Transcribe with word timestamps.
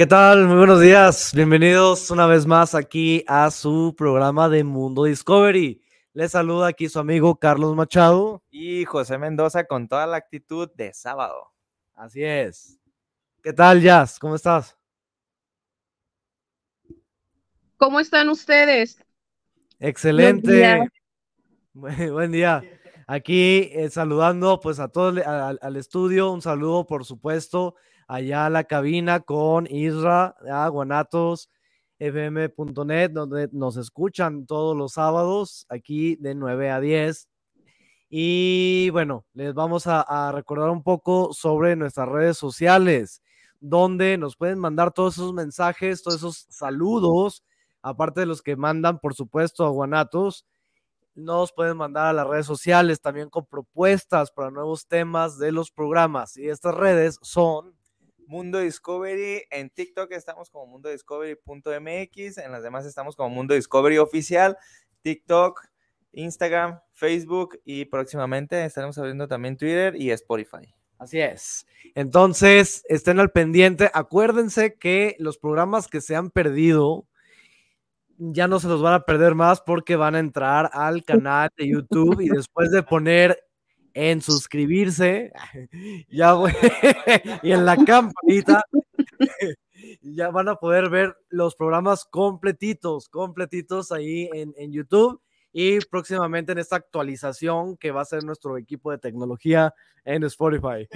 ¿Qué 0.00 0.06
tal? 0.06 0.46
Muy 0.46 0.56
buenos 0.56 0.80
días. 0.80 1.30
Bienvenidos 1.34 2.10
una 2.10 2.24
vez 2.24 2.46
más 2.46 2.74
aquí 2.74 3.22
a 3.26 3.50
su 3.50 3.94
programa 3.94 4.48
de 4.48 4.64
Mundo 4.64 5.04
Discovery. 5.04 5.78
Les 6.14 6.32
saluda 6.32 6.68
aquí 6.68 6.88
su 6.88 6.98
amigo 6.98 7.38
Carlos 7.38 7.76
Machado. 7.76 8.42
Y 8.50 8.86
José 8.86 9.18
Mendoza 9.18 9.64
con 9.64 9.88
toda 9.88 10.06
la 10.06 10.16
actitud 10.16 10.70
de 10.74 10.94
sábado. 10.94 11.52
Así 11.94 12.24
es. 12.24 12.80
¿Qué 13.42 13.52
tal, 13.52 13.82
Jazz? 13.82 14.18
¿Cómo 14.18 14.36
estás? 14.36 14.74
¿Cómo 17.76 18.00
están 18.00 18.30
ustedes? 18.30 19.04
Excelente. 19.78 20.88
Buen 21.74 22.32
día. 22.32 22.62
Aquí 23.06 23.68
eh, 23.74 23.90
saludando 23.90 24.60
pues 24.60 24.80
a 24.80 24.88
todos 24.88 25.18
al 25.26 25.76
estudio. 25.76 26.32
Un 26.32 26.40
saludo, 26.40 26.86
por 26.86 27.04
supuesto, 27.04 27.74
allá 28.10 28.46
a 28.46 28.50
la 28.50 28.64
cabina 28.64 29.20
con 29.20 29.68
Isra, 29.70 30.34
a 30.50 30.68
fm.net, 32.00 33.10
donde 33.12 33.48
nos 33.52 33.76
escuchan 33.76 34.46
todos 34.46 34.76
los 34.76 34.94
sábados, 34.94 35.64
aquí 35.68 36.16
de 36.16 36.34
9 36.34 36.70
a 36.70 36.80
10. 36.80 37.28
Y 38.08 38.90
bueno, 38.90 39.24
les 39.32 39.54
vamos 39.54 39.84
a, 39.86 40.32
recordar 40.32 40.70
un 40.70 40.82
poco 40.82 41.32
sobre 41.32 41.76
nuestras 41.76 42.08
redes 42.08 42.36
sociales, 42.36 43.22
donde 43.60 44.18
nos 44.18 44.36
pueden 44.36 44.58
mandar 44.58 44.92
todos 44.92 45.14
esos 45.14 45.32
mensajes, 45.32 46.02
todos 46.02 46.16
esos 46.16 46.46
saludos, 46.50 47.44
aparte 47.80 48.20
de 48.20 48.26
los 48.26 48.42
que 48.42 48.56
mandan, 48.56 48.98
por 48.98 49.14
supuesto, 49.14 49.64
a 49.64 49.70
Guanatos 49.70 50.46
nos 51.14 51.52
pueden 51.52 51.76
mandar 51.76 52.06
a 52.06 52.12
las 52.12 52.26
redes 52.26 52.46
sociales 52.46 53.00
también 53.00 53.28
con 53.30 53.44
propuestas 53.44 54.30
para 54.30 54.50
nuevos 54.50 54.86
temas 54.86 55.38
de 55.38 55.52
los 55.52 55.70
programas. 55.70 56.36
Y 56.36 56.48
estas 56.48 56.74
redes 56.74 57.18
son 57.20 57.74
Mundo 58.30 58.60
Discovery. 58.60 59.42
En 59.50 59.70
TikTok 59.70 60.12
estamos 60.12 60.50
como 60.50 60.66
mundodiscovery.mx. 60.66 62.38
En 62.38 62.52
las 62.52 62.62
demás 62.62 62.86
estamos 62.86 63.16
como 63.16 63.28
Mundo 63.28 63.54
Discovery 63.54 63.98
Oficial. 63.98 64.56
TikTok, 65.02 65.60
Instagram, 66.12 66.78
Facebook 66.92 67.60
y 67.64 67.86
próximamente 67.86 68.64
estaremos 68.64 68.96
abriendo 68.98 69.26
también 69.26 69.56
Twitter 69.56 69.96
y 69.96 70.12
Spotify. 70.12 70.72
Así 70.96 71.18
es. 71.20 71.66
Entonces, 71.96 72.84
estén 72.88 73.18
al 73.18 73.32
pendiente. 73.32 73.90
Acuérdense 73.92 74.74
que 74.74 75.16
los 75.18 75.36
programas 75.36 75.88
que 75.88 76.00
se 76.00 76.14
han 76.14 76.30
perdido 76.30 77.08
ya 78.16 78.46
no 78.46 78.60
se 78.60 78.68
los 78.68 78.80
van 78.80 78.94
a 78.94 79.04
perder 79.04 79.34
más 79.34 79.60
porque 79.60 79.96
van 79.96 80.14
a 80.14 80.20
entrar 80.20 80.70
al 80.72 81.02
canal 81.02 81.50
de 81.56 81.66
YouTube 81.66 82.20
y 82.20 82.28
después 82.28 82.70
de 82.70 82.84
poner 82.84 83.49
en 83.94 84.20
suscribirse, 84.22 85.32
ya 86.08 86.34
y 87.42 87.52
en 87.52 87.64
la 87.64 87.76
campanita, 87.84 88.64
ya 90.02 90.30
van 90.30 90.48
a 90.48 90.56
poder 90.56 90.90
ver 90.90 91.16
los 91.28 91.54
programas 91.54 92.04
completitos, 92.04 93.08
completitos 93.08 93.92
ahí 93.92 94.28
en, 94.32 94.54
en 94.56 94.72
YouTube 94.72 95.20
y 95.52 95.80
próximamente 95.80 96.52
en 96.52 96.58
esta 96.58 96.76
actualización 96.76 97.76
que 97.76 97.90
va 97.90 98.02
a 98.02 98.04
ser 98.04 98.24
nuestro 98.24 98.56
equipo 98.56 98.90
de 98.90 98.98
tecnología 98.98 99.74
en 100.04 100.22
Spotify. 100.24 100.88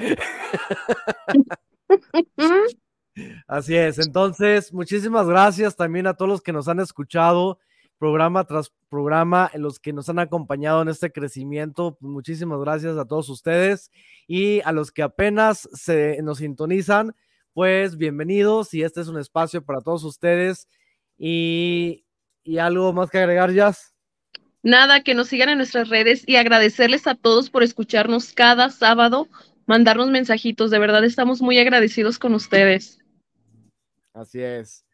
Así 3.46 3.76
es, 3.76 3.98
entonces 3.98 4.72
muchísimas 4.72 5.26
gracias 5.26 5.76
también 5.76 6.06
a 6.06 6.14
todos 6.14 6.28
los 6.28 6.42
que 6.42 6.52
nos 6.52 6.68
han 6.68 6.80
escuchado 6.80 7.58
programa 7.98 8.44
tras 8.44 8.72
programa, 8.88 9.50
en 9.52 9.62
los 9.62 9.78
que 9.78 9.92
nos 9.92 10.08
han 10.08 10.18
acompañado 10.18 10.82
en 10.82 10.88
este 10.88 11.10
crecimiento. 11.10 11.96
Muchísimas 12.00 12.60
gracias 12.60 12.96
a 12.96 13.04
todos 13.04 13.28
ustedes 13.28 13.90
y 14.26 14.60
a 14.62 14.72
los 14.72 14.92
que 14.92 15.02
apenas 15.02 15.68
se 15.72 16.20
nos 16.22 16.38
sintonizan, 16.38 17.14
pues 17.52 17.96
bienvenidos 17.96 18.74
y 18.74 18.82
este 18.82 19.00
es 19.00 19.08
un 19.08 19.18
espacio 19.18 19.64
para 19.64 19.80
todos 19.80 20.04
ustedes. 20.04 20.68
Y, 21.16 22.04
y 22.42 22.58
algo 22.58 22.92
más 22.92 23.10
que 23.10 23.18
agregar, 23.18 23.52
Jazz. 23.52 23.94
Nada, 24.62 25.02
que 25.02 25.14
nos 25.14 25.28
sigan 25.28 25.50
en 25.50 25.58
nuestras 25.58 25.90
redes 25.90 26.24
y 26.26 26.36
agradecerles 26.36 27.06
a 27.06 27.14
todos 27.14 27.50
por 27.50 27.62
escucharnos 27.62 28.32
cada 28.32 28.70
sábado, 28.70 29.28
mandarnos 29.66 30.08
mensajitos. 30.08 30.70
De 30.70 30.78
verdad, 30.78 31.04
estamos 31.04 31.42
muy 31.42 31.58
agradecidos 31.58 32.18
con 32.18 32.34
ustedes. 32.34 32.98
Así 34.14 34.40
es. 34.40 34.84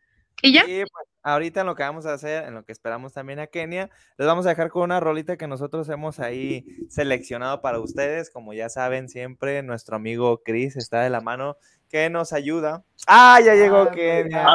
¿Y 0.42 0.52
ya? 0.52 0.64
Pues, 0.64 1.09
ahorita 1.22 1.60
en 1.60 1.66
lo 1.66 1.74
que 1.74 1.82
vamos 1.82 2.06
a 2.06 2.14
hacer, 2.14 2.44
en 2.44 2.54
lo 2.54 2.64
que 2.64 2.72
esperamos 2.72 3.12
también 3.12 3.38
a 3.38 3.46
Kenia, 3.46 3.90
les 4.16 4.26
vamos 4.26 4.46
a 4.46 4.50
dejar 4.50 4.70
con 4.70 4.82
una 4.82 5.00
rolita 5.00 5.36
que 5.36 5.46
nosotros 5.46 5.88
hemos 5.88 6.18
ahí 6.20 6.64
seleccionado 6.88 7.60
para 7.60 7.78
ustedes. 7.78 8.30
Como 8.30 8.52
ya 8.52 8.68
saben, 8.68 9.08
siempre 9.08 9.62
nuestro 9.62 9.96
amigo 9.96 10.42
Chris 10.44 10.76
está 10.76 11.02
de 11.02 11.10
la 11.10 11.20
mano 11.20 11.56
que 11.88 12.08
nos 12.10 12.32
ayuda. 12.32 12.84
¡Ah, 13.06 13.40
ya 13.44 13.54
llegó 13.54 13.82
ah, 13.82 13.90
Kenia! 13.90 14.46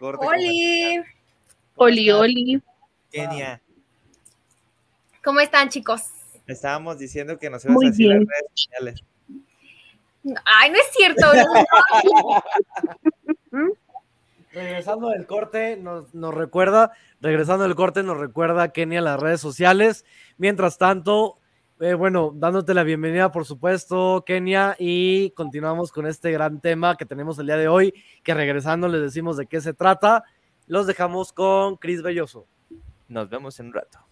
¡Oli! 0.00 1.02
¡Oli, 1.76 2.10
oli! 2.10 2.62
Kenia. 3.10 3.60
¿Cómo 5.22 5.40
están, 5.40 5.68
chicos? 5.68 6.02
Estábamos 6.46 6.98
diciendo 6.98 7.38
que 7.38 7.50
nos 7.50 7.64
ibas 7.64 7.76
a 7.76 7.86
decir 7.86 8.08
las 8.08 8.18
redes 8.18 8.50
sociales. 8.54 9.04
Ay, 10.44 10.70
no 10.70 10.76
es 10.76 10.90
cierto. 10.92 11.26
regresando 14.52 15.10
del 15.10 15.26
corte, 15.26 15.76
nos, 15.76 16.12
recuerda, 16.34 16.92
regresando 17.20 17.64
del 17.64 17.74
corte, 17.74 18.02
nos 18.02 18.18
recuerda 18.18 18.72
Kenia 18.72 19.00
las 19.00 19.20
redes 19.20 19.40
sociales. 19.40 20.04
Mientras 20.38 20.78
tanto, 20.78 21.38
eh, 21.80 21.94
bueno, 21.94 22.32
dándote 22.34 22.74
la 22.74 22.82
bienvenida, 22.82 23.32
por 23.32 23.44
supuesto, 23.44 24.24
Kenia, 24.26 24.76
y 24.78 25.30
continuamos 25.30 25.92
con 25.92 26.06
este 26.06 26.32
gran 26.32 26.60
tema 26.60 26.96
que 26.96 27.06
tenemos 27.06 27.38
el 27.38 27.46
día 27.46 27.56
de 27.56 27.68
hoy, 27.68 27.94
que 28.22 28.34
regresando 28.34 28.88
les 28.88 29.02
decimos 29.02 29.36
de 29.36 29.46
qué 29.46 29.60
se 29.60 29.74
trata. 29.74 30.24
Los 30.66 30.86
dejamos 30.86 31.32
con 31.32 31.76
Cris 31.76 32.02
Belloso. 32.02 32.46
Nos 33.08 33.28
vemos 33.28 33.58
en 33.60 33.66
un 33.66 33.72
rato. 33.72 34.09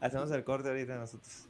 Hacemos 0.00 0.30
el 0.30 0.44
corte 0.44 0.68
ahorita 0.68 0.96
nosotros. 0.96 1.46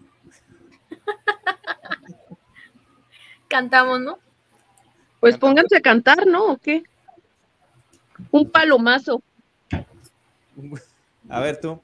Cantamos, 3.49 4.01
¿no? 4.01 4.19
Pues 5.21 5.37
pónganse 5.37 5.77
a 5.77 5.81
cantar, 5.81 6.27
¿no? 6.27 6.53
¿O 6.53 6.57
qué? 6.59 6.83
Un 8.31 8.51
palomazo. 8.51 9.23
A 11.29 11.41
ver 11.41 11.61
tú, 11.61 11.81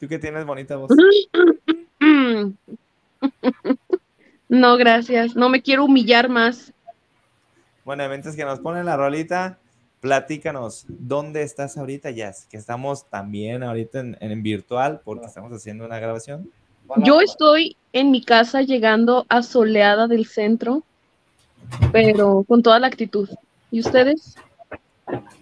tú 0.00 0.08
que 0.08 0.18
tienes 0.18 0.44
bonita 0.44 0.76
voz. 0.76 0.90
No, 4.48 4.78
gracias. 4.78 5.36
No 5.36 5.50
me 5.50 5.60
quiero 5.60 5.84
humillar 5.84 6.30
más. 6.30 6.72
Bueno, 7.84 8.08
mientras 8.08 8.34
que 8.34 8.46
nos 8.46 8.60
ponen 8.60 8.86
la 8.86 8.96
rolita, 8.96 9.58
platícanos, 10.00 10.84
¿dónde 10.88 11.42
estás 11.42 11.76
ahorita, 11.76 12.10
Jazz? 12.10 12.46
Que 12.46 12.56
estamos 12.56 13.08
también 13.08 13.62
ahorita 13.62 14.00
en, 14.20 14.42
virtual 14.42 15.00
porque 15.04 15.26
estamos 15.26 15.52
haciendo 15.52 15.84
una 15.84 15.98
grabación. 15.98 16.50
Yo 16.98 17.20
estoy 17.20 17.76
en 17.92 18.10
mi 18.10 18.24
casa 18.24 18.62
llegando 18.62 19.26
a 19.28 19.42
soleada 19.42 20.06
del 20.06 20.26
centro, 20.26 20.82
pero 21.92 22.44
con 22.48 22.62
toda 22.62 22.78
la 22.78 22.86
actitud. 22.86 23.28
¿Y 23.70 23.80
ustedes? 23.80 24.36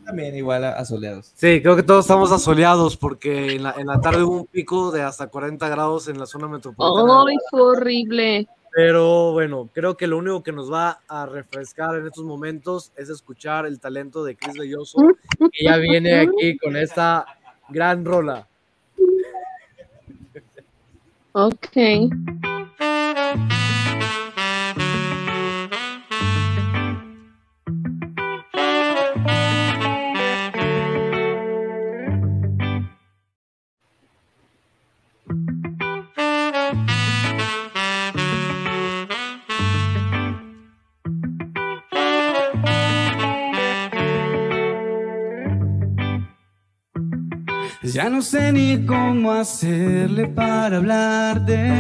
También 0.05 0.35
igual 0.37 0.65
asoleados. 0.65 1.33
Sí, 1.35 1.61
creo 1.61 1.77
que 1.77 1.83
todos 1.83 2.05
estamos 2.05 2.33
asoleados 2.33 2.97
porque 2.97 3.57
en 3.57 3.65
la, 3.65 3.75
en 3.77 3.87
la 3.87 4.01
tarde 4.01 4.23
hubo 4.23 4.41
un 4.41 4.47
pico 4.47 4.91
de 4.91 5.03
hasta 5.03 5.29
40 5.29 5.69
grados 5.69 6.09
en 6.09 6.19
la 6.19 6.27
zona 6.27 6.49
metropolitana. 6.49 7.25
¡Ay, 7.29 7.37
fue 7.51 7.63
horrible! 7.63 8.49
Pero 8.77 9.33
bueno, 9.33 9.71
creo 9.73 9.97
que 9.97 10.07
lo 10.07 10.19
único 10.19 10.43
que 10.43 10.53
nos 10.53 10.71
va 10.71 11.01
a 11.09 11.25
refrescar 11.25 11.97
en 11.97 12.09
estos 12.09 12.25
momentos 12.25 12.93
es 12.95 13.09
escuchar 13.09 13.65
el 13.65 13.81
talento 13.81 14.23
de 14.23 14.37
Chris 14.37 14.53
Belloso, 14.53 14.99
que 15.51 15.65
ya 15.65 15.79
viene 15.79 16.21
aquí 16.21 16.59
con 16.59 16.77
esta 16.77 17.25
gran 17.71 18.05
rola. 18.05 18.47
Ok. 21.33 21.73
Ya 47.93 48.11
no 48.11 48.21
sé 48.21 48.53
ni 48.53 48.85
cómo 48.85 49.31
hacerle 49.31 50.27
para 50.27 50.79
hablarte. 50.79 51.71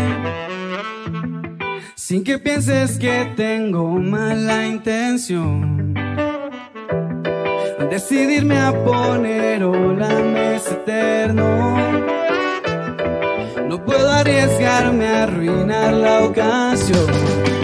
Sin 1.96 2.22
que 2.22 2.38
pienses 2.38 2.96
que 2.96 3.32
tengo 3.36 3.88
mala 3.98 4.68
intención. 4.68 5.94
Decidirme 7.90 8.56
a 8.56 8.72
poner 8.84 9.64
hola 9.64 10.08
mes 10.20 10.70
eterno. 10.70 11.76
No 13.68 13.84
puedo 13.84 14.08
arriesgarme 14.08 15.08
a 15.08 15.24
arruinar 15.24 15.92
la 15.92 16.24
ocasión. 16.24 17.55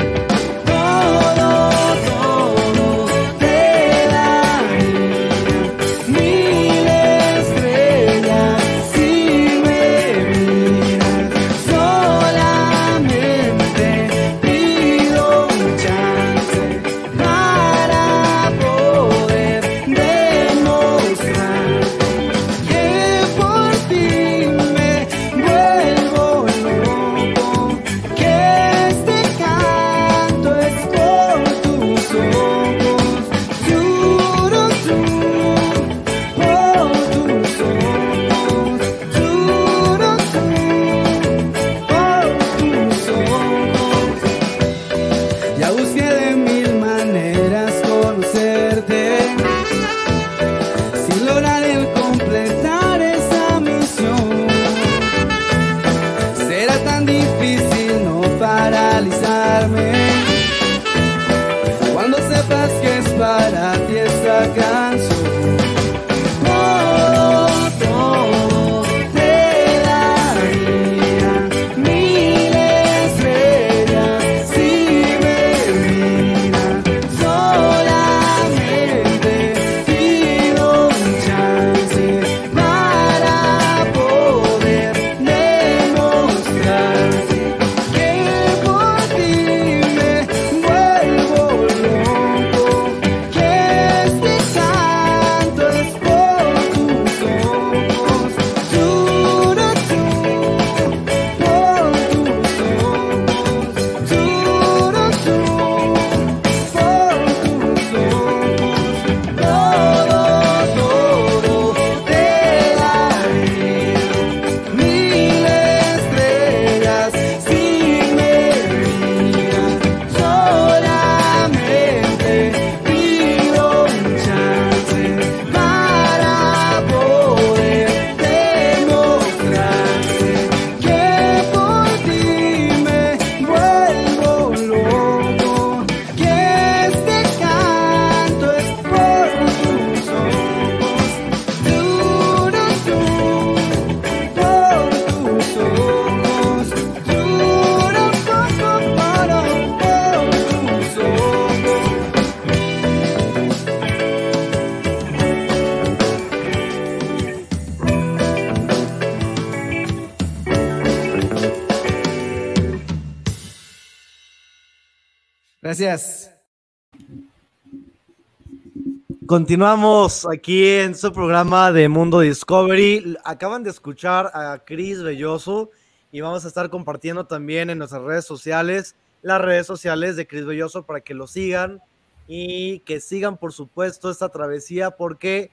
Continuamos 169.32 170.26
aquí 170.31 170.69
en 170.69 170.94
su 170.94 171.11
programa 171.11 171.73
de 171.73 171.89
Mundo 171.89 172.20
Discovery. 172.20 173.17
Acaban 173.24 173.62
de 173.62 173.70
escuchar 173.70 174.31
a 174.34 174.58
Cris 174.62 175.03
Belloso 175.03 175.70
y 176.10 176.20
vamos 176.20 176.44
a 176.44 176.48
estar 176.48 176.69
compartiendo 176.69 177.24
también 177.24 177.70
en 177.70 177.79
nuestras 177.79 178.03
redes 178.03 178.27
sociales, 178.27 178.94
las 179.22 179.41
redes 179.41 179.67
sociales 179.67 180.17
de 180.17 180.27
Cris 180.27 180.44
Belloso 180.44 180.82
para 180.82 181.01
que 181.01 181.15
lo 181.15 181.27
sigan 181.27 181.81
y 182.29 182.81
que 182.81 183.01
sigan, 183.01 183.39
por 183.39 183.55
supuesto, 183.55 184.10
esta 184.10 184.29
travesía 184.29 184.91
porque 184.91 185.51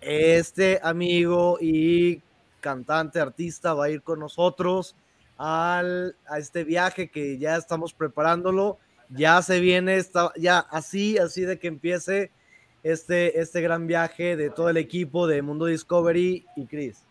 este 0.00 0.78
amigo 0.84 1.58
y 1.60 2.22
cantante, 2.60 3.18
artista 3.18 3.74
va 3.74 3.86
a 3.86 3.90
ir 3.90 4.02
con 4.02 4.20
nosotros 4.20 4.94
al, 5.36 6.14
a 6.28 6.38
este 6.38 6.62
viaje 6.62 7.10
que 7.10 7.38
ya 7.38 7.56
estamos 7.56 7.92
preparándolo. 7.92 8.78
Ya 9.10 9.42
se 9.42 9.58
viene, 9.58 9.96
está, 9.96 10.32
ya 10.36 10.60
así, 10.60 11.18
así 11.18 11.40
de 11.40 11.58
que 11.58 11.66
empiece 11.66 12.30
este, 12.92 13.40
este 13.40 13.60
gran 13.60 13.88
viaje 13.88 14.36
de 14.36 14.48
todo 14.48 14.70
el 14.70 14.76
equipo 14.76 15.26
de 15.26 15.42
Mundo 15.42 15.66
Discovery 15.66 16.46
y 16.54 16.66
Chris. 16.66 17.02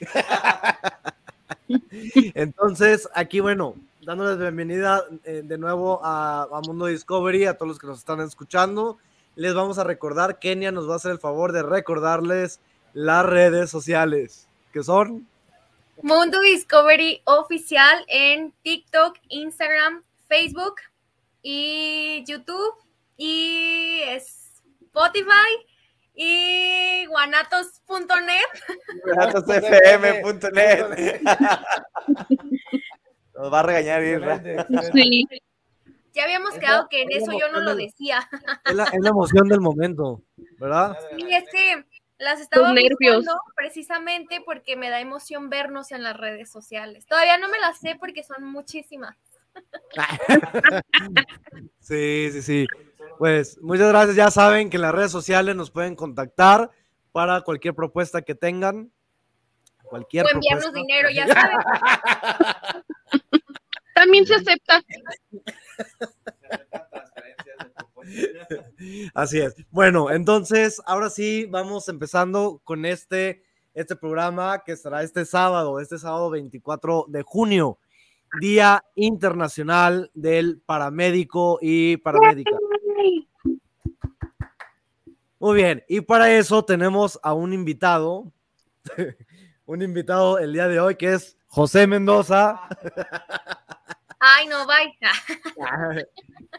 Entonces, 2.34 3.06
aquí, 3.14 3.40
bueno, 3.40 3.74
dándoles 4.00 4.38
bienvenida 4.38 5.04
eh, 5.24 5.42
de 5.44 5.58
nuevo 5.58 6.00
a, 6.02 6.48
a, 6.50 6.60
Mundo 6.62 6.86
Discovery, 6.86 7.44
a 7.44 7.54
todos 7.54 7.68
los 7.68 7.78
que 7.78 7.86
nos 7.86 7.98
están 7.98 8.20
escuchando. 8.20 8.96
Les 9.36 9.52
vamos 9.52 9.78
a 9.78 9.84
recordar, 9.84 10.38
Kenia 10.38 10.72
nos 10.72 10.88
va 10.88 10.94
a 10.94 10.96
hacer 10.96 11.12
el 11.12 11.18
favor 11.18 11.52
de 11.52 11.64
recordarles 11.64 12.60
las 12.94 13.26
redes 13.26 13.68
sociales, 13.68 14.48
que 14.72 14.82
son 14.82 15.28
Mundo 16.02 16.40
Discovery 16.40 17.20
Oficial 17.24 18.06
en 18.08 18.54
TikTok, 18.62 19.18
Instagram, 19.28 20.02
Facebook 20.28 20.76
y 21.42 22.24
YouTube 22.26 22.74
y 23.18 24.00
Spotify 24.92 25.66
y 26.14 27.06
guanatos.net. 27.06 28.42
Guanatosfm.net. 29.04 31.20
Nos 33.34 33.52
va 33.52 33.60
a 33.60 33.62
regañar 33.62 34.02
Irra. 34.02 34.42
Sí. 34.92 35.24
Ya 36.12 36.24
habíamos 36.24 36.54
quedado 36.54 36.88
que 36.88 37.02
en 37.02 37.12
eso 37.12 37.30
yo 37.38 37.52
no 37.52 37.60
lo 37.60 37.76
decía. 37.76 38.28
Es 38.64 38.74
la, 38.74 38.82
es 38.84 39.00
la 39.00 39.08
emoción 39.10 39.48
del 39.48 39.60
momento, 39.60 40.22
¿verdad? 40.58 40.98
Sí, 41.16 41.32
es 41.32 41.44
que 41.50 41.84
las 42.18 42.40
estaba 42.40 42.72
nervios. 42.72 43.18
buscando 43.18 43.40
precisamente 43.54 44.42
porque 44.44 44.74
me 44.76 44.90
da 44.90 45.00
emoción 45.00 45.50
vernos 45.50 45.92
en 45.92 46.02
las 46.02 46.16
redes 46.16 46.50
sociales. 46.50 47.06
Todavía 47.06 47.38
no 47.38 47.48
me 47.48 47.60
las 47.60 47.78
sé 47.78 47.96
porque 47.98 48.24
son 48.24 48.44
muchísimas. 48.44 49.16
Sí, 51.80 52.30
sí, 52.32 52.42
sí. 52.42 52.66
Pues 53.20 53.60
muchas 53.60 53.88
gracias. 53.90 54.16
Ya 54.16 54.30
saben 54.30 54.70
que 54.70 54.78
en 54.78 54.80
las 54.80 54.94
redes 54.94 55.12
sociales 55.12 55.54
nos 55.54 55.70
pueden 55.70 55.94
contactar 55.94 56.70
para 57.12 57.42
cualquier 57.42 57.74
propuesta 57.74 58.22
que 58.22 58.34
tengan. 58.34 58.90
Cualquier 59.82 60.24
O 60.24 60.30
enviarnos 60.30 60.64
propuesta. 60.64 60.80
dinero, 60.80 61.10
ya 61.10 61.26
saben. 61.28 61.58
También 63.94 64.26
se 64.26 64.36
acepta. 64.36 64.82
Así 69.12 69.40
es. 69.40 69.54
Bueno, 69.70 70.10
entonces, 70.10 70.80
ahora 70.86 71.10
sí, 71.10 71.44
vamos 71.44 71.90
empezando 71.90 72.62
con 72.64 72.86
este, 72.86 73.42
este 73.74 73.96
programa 73.96 74.62
que 74.64 74.72
estará 74.72 75.02
este 75.02 75.26
sábado, 75.26 75.78
este 75.78 75.98
sábado 75.98 76.30
24 76.30 77.04
de 77.08 77.20
junio, 77.20 77.76
Día 78.40 78.82
Internacional 78.94 80.10
del 80.14 80.62
Paramédico 80.64 81.58
y 81.60 81.98
Paramédica. 81.98 82.56
Muy 85.38 85.56
bien, 85.56 85.82
y 85.88 86.02
para 86.02 86.30
eso 86.30 86.64
tenemos 86.64 87.18
a 87.22 87.32
un 87.32 87.54
invitado, 87.54 88.30
un 89.64 89.82
invitado 89.82 90.38
el 90.38 90.52
día 90.52 90.68
de 90.68 90.80
hoy 90.80 90.96
que 90.96 91.14
es 91.14 91.38
José 91.46 91.86
Mendoza. 91.86 92.60
Ay, 94.18 94.46
no, 94.48 94.66
bye. 94.66 94.96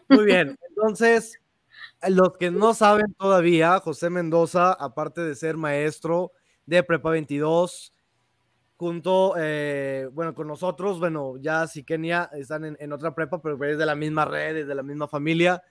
Muy 0.08 0.24
bien, 0.24 0.58
entonces, 0.68 1.40
los 2.08 2.36
que 2.36 2.50
no 2.50 2.74
saben 2.74 3.14
todavía, 3.14 3.78
José 3.78 4.10
Mendoza, 4.10 4.72
aparte 4.72 5.20
de 5.20 5.36
ser 5.36 5.56
maestro 5.56 6.32
de 6.66 6.82
Prepa 6.82 7.10
22, 7.10 7.92
junto, 8.76 9.34
eh, 9.38 10.08
bueno, 10.12 10.34
con 10.34 10.48
nosotros, 10.48 10.98
bueno, 10.98 11.36
ya 11.38 11.68
si 11.68 11.84
Kenia 11.84 12.28
están 12.32 12.76
en, 12.76 12.92
otra 12.92 13.14
prepa, 13.14 13.40
pero 13.40 13.64
es 13.64 13.78
de 13.78 13.86
la 13.86 13.94
misma 13.94 14.24
red, 14.24 14.56
es 14.56 14.66
de 14.66 14.74
la 14.74 14.82
misma 14.82 15.06
familia. 15.06 15.62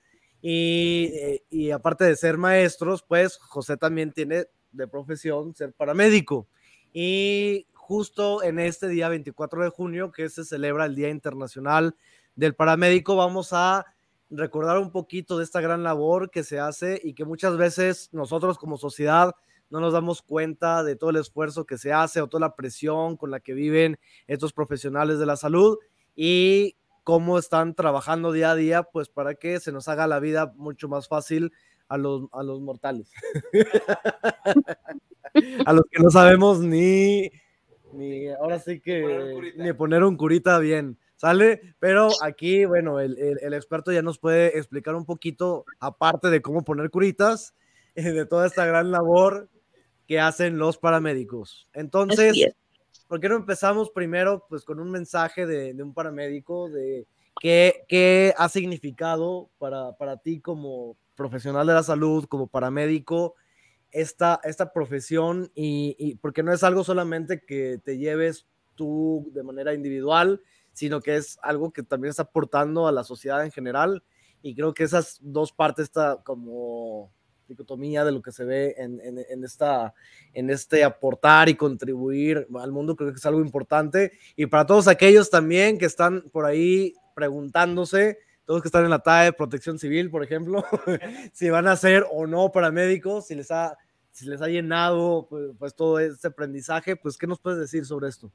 Y, 0.42 1.72
aparte 1.72 2.06
de 2.06 2.16
ser 2.16 2.38
maestros, 2.38 3.04
pues 3.04 3.38
José 3.38 3.78
también 3.78 4.12
tiene 4.12 4.46
de 4.72 4.88
profesión 4.88 5.54
ser 5.56 5.74
paramédico. 5.74 6.48
Y 6.94 7.68
justo 7.74 8.42
en 8.44 8.60
este 8.60 8.88
día 8.88 9.10
24 9.10 9.64
de 9.64 9.70
junio, 9.70 10.12
que 10.12 10.30
se 10.30 10.44
celebra 10.44 10.86
el 10.86 10.96
Día 10.96 11.10
Internacional 11.10 11.96
del 12.36 12.56
Paramédico, 12.56 13.16
vamos 13.16 13.54
a 13.54 13.86
recordar 14.30 14.78
un 14.78 14.92
poquito 14.92 15.38
de 15.38 15.44
esta 15.44 15.62
gran 15.62 15.84
labor 15.84 16.32
que 16.32 16.44
se 16.44 16.60
hace 16.60 17.00
y 17.04 17.14
que 17.14 17.26
muchas 17.26 17.58
veces 17.58 18.10
nosotros 18.14 18.58
como 18.58 18.78
sociedad 18.78 19.36
no 19.70 19.80
nos 19.80 19.94
damos 19.94 20.22
cuenta 20.22 20.84
de 20.84 20.96
todo 20.96 21.10
el 21.10 21.18
esfuerzo 21.18 21.66
que 21.66 21.78
se 21.78 21.94
hace 21.94 22.22
o 22.22 22.28
toda 22.28 22.42
la 22.42 22.56
presión 22.56 23.18
con 23.18 23.32
la 23.32 23.40
que 23.40 23.54
viven 23.54 24.00
estos 24.28 24.54
profesionales 24.54 25.20
de 25.20 25.26
la 25.26 25.36
salud 25.36 25.78
y 26.16 26.76
cómo 27.04 27.38
están 27.38 27.76
trabajando 27.76 28.32
día 28.32 28.52
a 28.52 28.56
día, 28.56 28.84
pues 28.84 29.10
para 29.10 29.36
que 29.36 29.60
se 29.60 29.72
nos 29.72 29.88
haga 29.88 30.08
la 30.08 30.20
vida 30.20 30.54
mucho 30.56 30.88
más 30.88 31.08
fácil 31.08 31.52
a 31.88 31.98
los, 31.98 32.24
a 32.32 32.44
los 32.44 32.62
mortales. 32.62 33.12
a 35.66 35.74
los 35.74 35.84
que 35.92 36.02
no 36.02 36.10
sabemos 36.10 36.60
ni 36.60 37.30
ni 37.94 38.30
ahora 38.30 38.60
sí 38.60 38.80
que 38.80 39.54
ni 39.58 39.74
poner 39.74 40.04
un 40.04 40.16
curita 40.16 40.60
bien, 40.60 40.98
¿sale? 41.18 41.76
Pero 41.80 42.10
aquí, 42.22 42.66
bueno, 42.66 43.00
el, 43.00 43.18
el, 43.18 43.54
experto 43.54 43.92
ya 43.92 44.02
nos 44.02 44.18
puede 44.18 44.58
explicar 44.58 44.96
un 44.96 45.06
poquito, 45.06 45.66
aparte 45.80 46.30
de 46.30 46.42
cómo 46.42 46.64
poner 46.64 46.90
curitas, 46.90 47.54
de 47.96 48.26
toda 48.26 48.48
esta 48.48 48.66
gran 48.66 48.92
labor 48.92 49.50
que 50.08 50.20
hacen 50.20 50.58
los 50.58 50.78
paramédicos. 50.78 51.68
Entonces, 51.74 52.54
¿por 53.12 53.20
qué 53.20 53.28
no 53.28 53.36
empezamos 53.36 53.90
primero 53.90 54.46
pues 54.48 54.64
con 54.64 54.80
un 54.80 54.90
mensaje 54.90 55.46
de, 55.46 55.76
un 55.84 55.94
paramédico, 55.94 56.70
de 56.70 57.06
qué, 57.42 58.34
ha 58.38 58.48
significado 58.48 59.50
para, 59.58 60.16
ti 60.24 60.40
como 60.40 60.96
profesional 61.14 61.68
de 61.68 61.74
la 61.74 61.84
salud, 61.84 62.24
como 62.30 62.48
paramédico, 62.48 63.36
esta, 63.92 64.40
esta 64.46 64.72
profesión 64.72 65.52
y, 65.54 66.16
porque 66.22 66.42
no 66.42 66.54
es 66.54 66.64
algo 66.64 66.86
solamente 66.86 67.44
que 67.44 67.82
te 67.84 67.98
lleves 67.98 68.48
tú 68.76 69.30
de 69.34 69.44
manera 69.44 69.74
individual, 69.74 70.42
sino 70.72 71.02
que 71.02 71.18
es 71.18 71.38
algo 71.42 71.74
que 71.74 71.84
también 71.84 72.12
está 72.12 72.22
aportando 72.22 72.88
a 72.88 72.94
la 72.94 73.04
sociedad 73.04 73.44
en 73.44 73.52
general. 73.52 74.06
Y 74.42 74.56
creo 74.56 74.74
que 74.74 74.86
esas 74.86 75.20
dos 75.22 75.52
partes, 75.52 75.88
esta 75.88 76.24
como 76.24 77.12
de 77.56 78.12
lo 78.12 78.22
que 78.22 78.32
se 78.32 78.44
ve 78.44 78.76
en, 78.78 79.00
en, 79.02 79.44
esta, 79.44 79.94
en 80.34 80.50
este 80.50 80.84
aportar 80.84 81.50
y 81.50 81.56
contribuir 81.56 82.48
al 82.60 82.72
mundo, 82.72 82.96
creo 82.96 83.12
que 83.12 83.18
es 83.18 83.26
algo 83.26 83.42
importante. 83.42 84.12
Y 84.36 84.46
para 84.46 84.66
todos 84.66 84.88
aquellos 84.88 85.30
también 85.30 85.78
que 85.78 85.86
están 85.86 86.24
por 86.32 86.46
ahí 86.46 86.94
preguntándose, 87.16 88.20
todos 88.46 88.62
que 88.62 88.68
están 88.68 88.84
en 88.84 88.90
la 88.90 89.00
TAE 89.00 89.26
de 89.26 89.34
protección 89.34 89.80
civil, 89.80 90.10
por 90.10 90.24
ejemplo, 90.24 90.64
si 91.34 91.50
van 91.50 91.68
a 91.68 91.76
ser 91.76 92.06
o 92.12 92.28
no 92.28 92.52
paramédicos, 92.52 93.28
si 93.28 93.36
les 93.36 93.52
ha, 93.52 93.78
si 94.12 94.26
les 94.26 94.42
ha 94.42 94.48
llenado 94.48 95.28
pues, 95.30 95.52
pues, 95.58 95.76
todo 95.76 96.00
este 96.00 96.28
aprendizaje, 96.28 96.96
pues 96.96 97.18
¿qué 97.18 97.28
nos 97.28 97.40
puedes 97.40 97.60
decir 97.60 97.86
sobre 97.86 98.10
esto? 98.10 98.32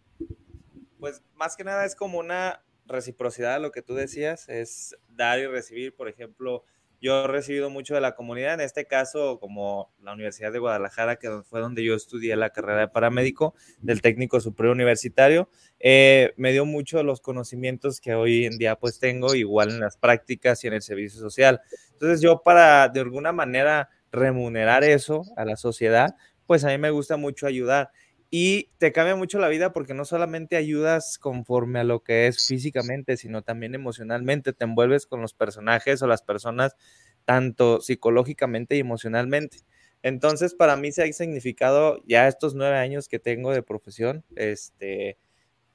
Pues 0.98 1.22
más 1.34 1.56
que 1.56 1.64
nada 1.64 1.84
es 1.84 1.94
como 1.94 2.18
una 2.18 2.62
reciprocidad, 2.86 3.60
lo 3.60 3.72
que 3.72 3.82
tú 3.82 3.94
decías, 3.94 4.48
es 4.48 4.96
dar 5.08 5.38
y 5.38 5.46
recibir, 5.46 5.94
por 5.94 6.08
ejemplo, 6.08 6.64
yo 7.00 7.24
he 7.24 7.26
recibido 7.26 7.70
mucho 7.70 7.94
de 7.94 8.00
la 8.00 8.14
comunidad, 8.14 8.54
en 8.54 8.60
este 8.60 8.86
caso 8.86 9.38
como 9.38 9.92
la 10.02 10.12
Universidad 10.12 10.52
de 10.52 10.58
Guadalajara, 10.58 11.16
que 11.16 11.42
fue 11.48 11.60
donde 11.60 11.84
yo 11.84 11.94
estudié 11.94 12.36
la 12.36 12.50
carrera 12.50 12.80
de 12.80 12.88
paramédico 12.88 13.54
del 13.80 14.02
técnico 14.02 14.40
superior 14.40 14.74
universitario, 14.74 15.48
eh, 15.78 16.32
me 16.36 16.52
dio 16.52 16.64
mucho 16.64 17.02
los 17.02 17.20
conocimientos 17.20 18.00
que 18.00 18.14
hoy 18.14 18.46
en 18.46 18.58
día 18.58 18.76
pues 18.76 18.98
tengo, 18.98 19.34
igual 19.34 19.70
en 19.70 19.80
las 19.80 19.96
prácticas 19.96 20.64
y 20.64 20.68
en 20.68 20.74
el 20.74 20.82
servicio 20.82 21.20
social. 21.20 21.60
Entonces 21.92 22.20
yo 22.20 22.42
para 22.42 22.88
de 22.88 23.00
alguna 23.00 23.32
manera 23.32 23.90
remunerar 24.10 24.84
eso 24.84 25.22
a 25.36 25.44
la 25.44 25.56
sociedad, 25.56 26.14
pues 26.46 26.64
a 26.64 26.68
mí 26.68 26.78
me 26.78 26.90
gusta 26.90 27.16
mucho 27.16 27.46
ayudar. 27.46 27.90
Y 28.38 28.68
te 28.76 28.92
cambia 28.92 29.16
mucho 29.16 29.38
la 29.38 29.48
vida 29.48 29.72
porque 29.72 29.94
no 29.94 30.04
solamente 30.04 30.56
ayudas 30.56 31.16
conforme 31.16 31.78
a 31.78 31.84
lo 31.84 32.02
que 32.02 32.26
es 32.26 32.46
físicamente, 32.46 33.16
sino 33.16 33.40
también 33.40 33.74
emocionalmente. 33.74 34.52
Te 34.52 34.64
envuelves 34.64 35.06
con 35.06 35.22
los 35.22 35.32
personajes 35.32 36.02
o 36.02 36.06
las 36.06 36.20
personas 36.20 36.76
tanto 37.24 37.80
psicológicamente 37.80 38.76
y 38.76 38.80
emocionalmente. 38.80 39.60
Entonces, 40.02 40.54
para 40.54 40.76
mí 40.76 40.92
se 40.92 41.02
ha 41.02 41.10
significado 41.14 42.02
ya 42.06 42.28
estos 42.28 42.54
nueve 42.54 42.76
años 42.76 43.08
que 43.08 43.18
tengo 43.18 43.54
de 43.54 43.62
profesión, 43.62 44.22
este, 44.34 45.16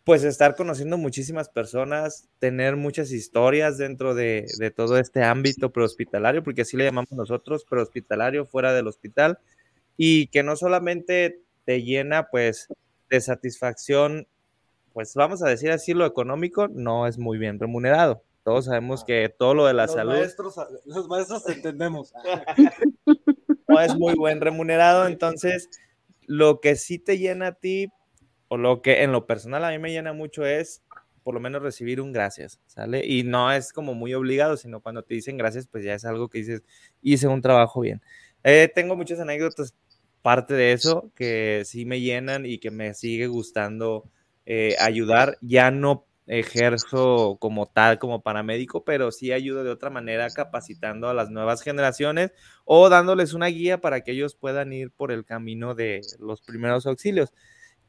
pues 0.04 0.24
estar 0.24 0.56
conociendo 0.56 1.00
muchísimas 1.00 1.50
personas, 1.50 2.30
tener 2.38 2.76
muchas 2.76 3.12
historias 3.12 3.80
dentro 3.80 4.14
de, 4.14 4.46
de, 4.60 4.70
todo 4.70 5.00
este 5.00 5.24
ámbito 5.24 5.72
prehospitalario, 5.72 6.44
porque 6.44 6.62
así 6.62 6.78
le 6.78 6.84
llamamos 6.84 7.12
nosotros, 7.12 7.66
prehospitalario 7.68 8.46
fuera 8.46 8.72
del 8.72 8.86
hospital, 8.86 9.40
y 9.98 10.28
que 10.28 10.44
no 10.44 10.56
solamente 10.56 11.42
te 11.66 11.84
llena 11.84 12.28
pues 12.30 12.68
de 13.10 13.22
satisfacción, 13.22 14.28
pues 14.94 15.14
vamos 15.16 15.44
a 15.44 15.50
decir 15.50 15.72
así, 15.72 15.94
lo 15.94 16.06
económico 16.06 16.68
no 16.68 17.08
es 17.08 17.18
muy 17.18 17.38
bien 17.38 17.60
remunerado. 17.60 18.24
Todos 18.44 18.66
sabemos 18.66 19.04
que 19.04 19.30
todo 19.30 19.54
lo 19.54 19.66
de 19.66 19.74
la 19.74 19.88
salud... 19.88 20.16
los 20.86 21.08
maestros 21.08 21.48
entendemos. 21.48 22.14
no 23.68 23.80
es 23.80 23.96
muy 23.96 24.16
buen 24.16 24.42
remunerado, 24.42 25.08
entonces 25.08 25.70
lo 26.26 26.60
que 26.60 26.76
sí 26.76 26.98
te 26.98 27.18
llena 27.18 27.48
a 27.48 27.54
ti, 27.54 27.90
o 28.48 28.58
lo 28.58 28.82
que 28.82 29.04
en 29.04 29.12
lo 29.12 29.28
personal 29.28 29.64
a 29.64 29.70
mí 29.70 29.80
me 29.80 29.92
llena 29.92 30.12
mucho 30.12 30.46
es 30.46 30.82
por 31.24 31.34
lo 31.34 31.40
menos 31.40 31.62
recibir 31.62 32.02
un 32.02 32.12
gracias, 32.12 32.60
¿sale? 32.66 33.06
Y 33.06 33.24
no 33.24 33.52
es 33.52 33.72
como 33.72 33.94
muy 33.94 34.14
obligado, 34.14 34.58
sino 34.58 34.82
cuando 34.82 35.04
te 35.04 35.14
dicen 35.14 35.38
gracias, 35.38 35.68
pues 35.68 35.84
ya 35.84 35.94
es 35.94 36.04
algo 36.04 36.30
que 36.30 36.40
dices, 36.40 36.64
hice 37.02 37.28
un 37.28 37.42
trabajo 37.42 37.82
bien. 37.82 38.02
Eh, 38.44 38.72
tengo 38.74 38.96
muchas 38.96 39.20
anécdotas, 39.20 39.76
parte 40.22 40.54
de 40.54 40.74
eso, 40.74 41.12
que 41.16 41.64
sí 41.66 41.86
me 41.86 42.02
llenan 42.02 42.46
y 42.46 42.60
que 42.60 42.72
me 42.72 42.94
sigue 42.94 43.28
gustando 43.28 44.10
eh, 44.46 44.76
ayudar. 44.80 45.38
Ya 45.42 45.72
no 45.72 46.06
ejerzo 46.28 47.38
como 47.40 47.68
tal, 47.68 48.00
como 48.00 48.22
paramédico, 48.22 48.86
pero 48.86 49.12
sí 49.12 49.32
ayudo 49.32 49.64
de 49.64 49.72
otra 49.72 49.90
manera 49.90 50.30
capacitando 50.30 51.10
a 51.10 51.14
las 51.14 51.30
nuevas 51.30 51.62
generaciones 51.62 52.32
o 52.64 52.90
dándoles 52.90 53.34
una 53.34 53.48
guía 53.48 53.82
para 53.82 54.02
que 54.02 54.12
ellos 54.12 54.36
puedan 54.36 54.72
ir 54.72 54.92
por 54.92 55.12
el 55.12 55.26
camino 55.26 55.76
de 55.76 56.02
los 56.20 56.42
primeros 56.42 56.86
auxilios 56.86 57.34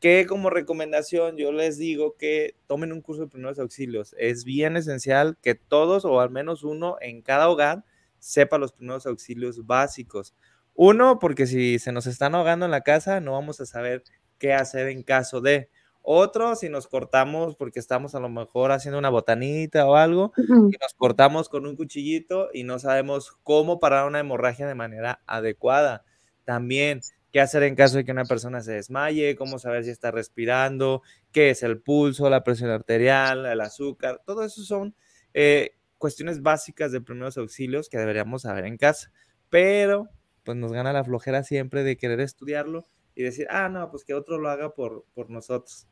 que 0.03 0.27
como 0.27 0.51
recomendación 0.51 1.37
yo 1.37 1.53
les 1.53 1.79
digo 1.79 2.17
que 2.19 2.57
tomen 2.67 2.93
un 2.93 3.03
curso 3.03 3.23
de 3.23 3.29
primeros 3.29 3.61
auxilios. 3.61 4.17
Es 4.19 4.43
bien 4.45 4.77
esencial 4.77 5.39
que 5.41 5.55
todos 5.55 6.05
o 6.05 6.21
al 6.21 6.29
menos 6.29 6.65
uno 6.65 6.97
en 7.01 7.23
cada 7.23 7.49
hogar 7.49 7.85
sepa 8.19 8.59
los 8.59 8.73
primeros 8.73 9.07
auxilios 9.07 9.65
básicos. 9.65 10.35
Uno, 10.75 11.19
porque 11.19 11.47
si 11.47 11.79
se 11.79 11.93
nos 11.93 12.07
están 12.07 12.35
ahogando 12.35 12.64
en 12.64 12.71
la 12.71 12.81
casa, 12.81 13.21
no 13.21 13.33
vamos 13.33 13.61
a 13.61 13.67
saber 13.67 14.02
qué 14.38 14.52
hacer 14.52 14.88
en 14.88 15.02
caso 15.02 15.41
de. 15.41 15.69
Otro, 16.05 16.57
si 16.57 16.69
nos 16.69 16.88
cortamos 16.88 17.55
porque 17.55 17.79
estamos 17.79 18.17
a 18.17 18.21
lo 18.21 18.29
mejor 18.29 18.73
haciendo 18.73 18.99
una 18.99 19.09
botanita 19.09 19.87
o 19.87 19.95
algo, 19.95 20.33
y 20.37 20.76
nos 20.81 20.95
cortamos 20.97 21.49
con 21.49 21.64
un 21.64 21.76
cuchillito 21.76 22.49
y 22.52 22.64
no 22.64 22.81
sabemos 22.81 23.37
cómo 23.45 23.79
parar 23.79 24.09
una 24.09 24.19
hemorragia 24.19 24.67
de 24.67 24.75
manera 24.75 25.23
adecuada. 25.26 26.05
También, 26.45 27.02
qué 27.33 27.41
hacer 27.41 27.62
en 27.62 27.76
caso 27.76 27.97
de 27.97 28.05
que 28.05 28.11
una 28.11 28.25
persona 28.25 28.61
se 28.62 28.73
desmaye, 28.73 29.37
cómo 29.37 29.61
saber 29.61 29.85
si 29.85 29.91
está 29.91 30.11
respirando, 30.11 31.02
qué 31.33 31.50
es 31.50 31.62
el 31.62 31.81
pulso, 31.81 32.29
la 32.29 32.43
presión 32.43 32.71
arterial, 32.71 33.47
el 33.47 33.61
azúcar, 33.61 34.21
todo 34.26 34.43
eso 34.45 34.62
son 34.62 34.97
eh, 35.35 35.76
cuestiones 35.99 36.43
básicas 36.43 36.93
de 36.93 37.00
primeros 37.00 37.38
auxilios 37.38 37.88
que 37.88 37.99
deberíamos 37.99 38.43
saber 38.43 38.67
en 38.67 38.76
casa, 38.76 39.12
pero 39.49 40.09
pues 40.45 40.57
nos 40.57 40.73
gana 40.73 40.93
la 40.93 41.05
flojera 41.05 41.45
siempre 41.45 41.83
de 41.83 41.97
querer 41.97 42.21
estudiarlo 42.21 42.87
y 43.15 43.23
decir, 43.23 43.47
ah, 43.51 43.69
no, 43.69 43.91
pues 43.91 44.05
que 44.05 44.15
otro 44.15 44.39
lo 44.39 44.49
haga 44.49 44.75
por, 44.75 45.05
por 45.15 45.31
nosotros. 45.31 45.87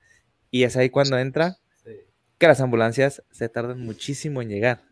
Y 0.50 0.64
es 0.64 0.76
ahí 0.76 0.90
cuando 0.90 1.18
entra 1.18 1.58
que 2.38 2.46
las 2.46 2.60
ambulancias 2.60 3.22
se 3.30 3.48
tardan 3.50 3.80
muchísimo 3.80 4.40
en 4.40 4.48
llegar. 4.48 4.82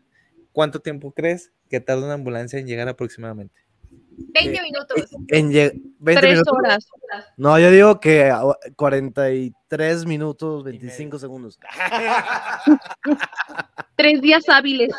¿Cuánto 0.51 0.81
tiempo 0.81 1.11
crees 1.11 1.51
que 1.67 1.79
tarda 1.79 2.05
una 2.05 2.13
ambulancia 2.13 2.59
en 2.59 2.67
llegar 2.67 2.87
aproximadamente? 2.87 3.59
20 4.33 4.55
eh, 4.55 4.61
minutos. 4.61 5.09
En, 5.29 5.49
20 5.99 6.41
horas. 6.51 6.87
No, 7.37 7.57
yo 7.57 7.71
digo 7.71 7.99
que 7.99 8.31
43 8.75 10.05
minutos, 10.05 10.63
25 10.63 11.17
segundos. 11.17 11.59
Tres 13.95 14.21
días 14.21 14.47
hábiles. 14.47 14.91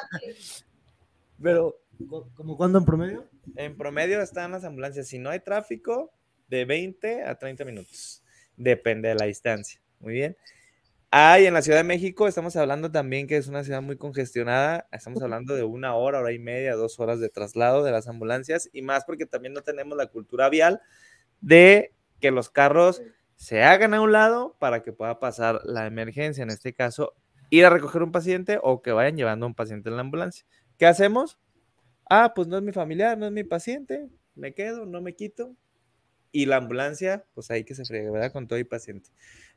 Pero, 1.40 1.76
¿como 2.34 2.56
cuándo 2.56 2.78
en 2.78 2.84
promedio? 2.84 3.29
En 3.56 3.76
promedio 3.76 4.20
están 4.20 4.52
las 4.52 4.64
ambulancias, 4.64 5.08
si 5.08 5.18
no 5.18 5.30
hay 5.30 5.40
tráfico, 5.40 6.12
de 6.48 6.64
20 6.64 7.24
a 7.24 7.36
30 7.36 7.64
minutos. 7.64 8.22
Depende 8.56 9.08
de 9.08 9.14
la 9.14 9.26
distancia. 9.26 9.80
Muy 10.00 10.14
bien. 10.14 10.36
Ah, 11.12 11.40
y 11.40 11.46
en 11.46 11.54
la 11.54 11.62
Ciudad 11.62 11.78
de 11.78 11.84
México 11.84 12.28
estamos 12.28 12.54
hablando 12.54 12.90
también 12.92 13.26
que 13.26 13.36
es 13.36 13.48
una 13.48 13.64
ciudad 13.64 13.82
muy 13.82 13.96
congestionada. 13.96 14.86
Estamos 14.92 15.20
hablando 15.22 15.56
de 15.56 15.64
una 15.64 15.96
hora, 15.96 16.20
hora 16.20 16.32
y 16.32 16.38
media, 16.38 16.76
dos 16.76 17.00
horas 17.00 17.18
de 17.18 17.28
traslado 17.28 17.82
de 17.82 17.90
las 17.90 18.06
ambulancias 18.06 18.68
y 18.72 18.82
más 18.82 19.04
porque 19.04 19.26
también 19.26 19.52
no 19.52 19.62
tenemos 19.62 19.98
la 19.98 20.06
cultura 20.06 20.48
vial 20.48 20.80
de 21.40 21.94
que 22.20 22.30
los 22.30 22.50
carros 22.50 23.02
se 23.34 23.64
hagan 23.64 23.94
a 23.94 24.00
un 24.00 24.12
lado 24.12 24.56
para 24.60 24.82
que 24.82 24.92
pueda 24.92 25.18
pasar 25.18 25.62
la 25.64 25.86
emergencia. 25.86 26.42
En 26.42 26.50
este 26.50 26.74
caso, 26.74 27.14
ir 27.48 27.64
a 27.64 27.70
recoger 27.70 28.02
un 28.02 28.12
paciente 28.12 28.60
o 28.62 28.80
que 28.80 28.92
vayan 28.92 29.16
llevando 29.16 29.46
a 29.46 29.48
un 29.48 29.54
paciente 29.54 29.88
en 29.88 29.96
la 29.96 30.02
ambulancia. 30.02 30.46
¿Qué 30.78 30.86
hacemos? 30.86 31.38
Ah, 32.10 32.32
pues 32.34 32.48
no 32.48 32.56
es 32.58 32.62
mi 32.64 32.72
familiar, 32.72 33.16
no 33.18 33.26
es 33.26 33.32
mi 33.32 33.44
paciente. 33.44 34.08
Me 34.34 34.52
quedo, 34.54 34.86
no 34.86 35.00
me 35.00 35.14
quito. 35.14 35.56
Y 36.32 36.46
la 36.46 36.56
ambulancia, 36.58 37.26
pues 37.34 37.50
ahí 37.50 37.64
que 37.64 37.74
se 37.74 37.84
friegue, 37.86 38.10
¿verdad? 38.10 38.32
Con 38.32 38.48
todo 38.48 38.58
y 38.58 38.64
paciente. 38.64 39.10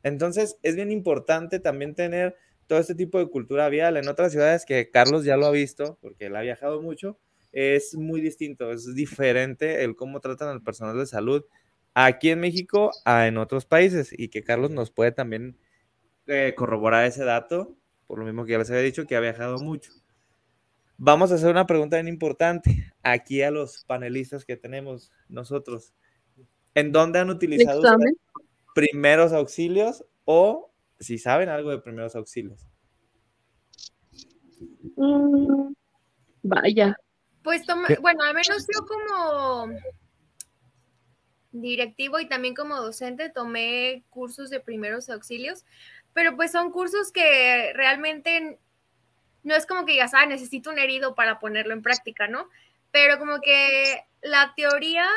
Entonces, 0.04 0.58
es 0.64 0.76
bien 0.76 0.92
importante 0.92 1.60
también 1.60 1.96
tener 1.96 2.38
todo 2.68 2.80
este 2.80 2.96
tipo 2.96 3.20
de 3.20 3.30
cultura 3.30 3.70
vial. 3.70 3.98
En 3.98 4.08
otras 4.10 4.32
ciudades 4.34 4.66
que 4.66 4.92
Carlos 4.92 5.26
ya 5.26 5.38
lo 5.38 5.48
ha 5.48 5.52
visto, 5.52 6.00
porque 6.02 6.28
él 6.28 6.36
ha 6.38 6.42
viajado 6.42 6.82
mucho, 6.82 7.20
es 7.54 7.96
muy 7.96 8.22
distinto, 8.22 8.72
es 8.72 8.96
diferente 8.96 9.84
el 9.84 9.96
cómo 9.96 10.22
tratan 10.22 10.50
al 10.50 10.64
personal 10.64 10.98
de 10.98 11.08
salud 11.08 11.46
aquí 11.96 12.32
en 12.32 12.42
México 12.42 12.92
a 13.06 13.28
en 13.28 13.38
otros 13.38 13.66
países 13.66 14.12
y 14.18 14.30
que 14.30 14.44
Carlos 14.44 14.72
nos 14.72 14.92
puede 14.92 15.12
también 15.14 15.58
eh, 16.28 16.54
corroborar 16.58 17.06
ese 17.06 17.26
dato, 17.26 17.78
por 18.08 18.20
lo 18.20 18.26
mismo 18.26 18.46
que 18.46 18.54
ya 18.54 18.60
les 18.60 18.70
había 18.72 18.84
dicho, 18.84 19.06
que 19.08 19.16
ha 19.18 19.22
viajado 19.22 19.60
mucho. 19.60 19.92
Vamos 20.98 21.32
a 21.32 21.36
hacer 21.36 21.50
una 21.50 21.66
pregunta 21.66 21.98
bien 21.98 22.08
importante 22.08 22.94
aquí 23.02 23.42
a 23.42 23.52
los 23.52 23.84
panelistas 23.86 24.46
que 24.46 24.56
tenemos 24.56 25.12
nosotros. 25.28 25.94
¿En 26.76 26.92
dónde 26.92 27.20
han 27.20 27.30
utilizado 27.30 27.82
primeros 28.74 29.34
auxilios 29.34 30.06
o 30.26 30.72
si 31.00 31.18
saben 31.18 31.50
algo 31.50 31.72
de 31.72 31.80
primeros 31.80 32.16
auxilios? 32.16 32.68
Mm, 34.96 35.74
vaya. 36.44 36.98
Pues 37.44 37.64
bueno, 38.02 38.24
al 38.24 38.34
menos 38.34 38.66
yo 38.74 38.86
como 38.86 39.74
directivo 41.52 42.20
y 42.20 42.28
también 42.28 42.56
como 42.56 42.78
docente 42.78 43.30
tomé 43.30 44.04
cursos 44.10 44.50
de 44.50 44.60
primeros 44.60 45.10
auxilios, 45.10 45.66
pero 46.14 46.36
pues 46.36 46.52
son 46.52 46.72
cursos 46.72 47.12
que 47.12 47.74
realmente 47.74 48.60
no 49.44 49.56
es 49.56 49.66
como 49.66 49.86
que 49.86 49.94
digas, 49.94 50.14
ah, 50.14 50.26
necesito 50.26 50.70
un 50.70 50.80
herido 50.80 51.16
para 51.16 51.40
ponerlo 51.40 51.74
en 51.74 51.82
práctica, 51.82 52.28
¿no? 52.28 52.50
Pero 52.92 53.20
como 53.20 53.42
que 53.42 54.06
la 54.22 54.54
teoría 54.56 55.08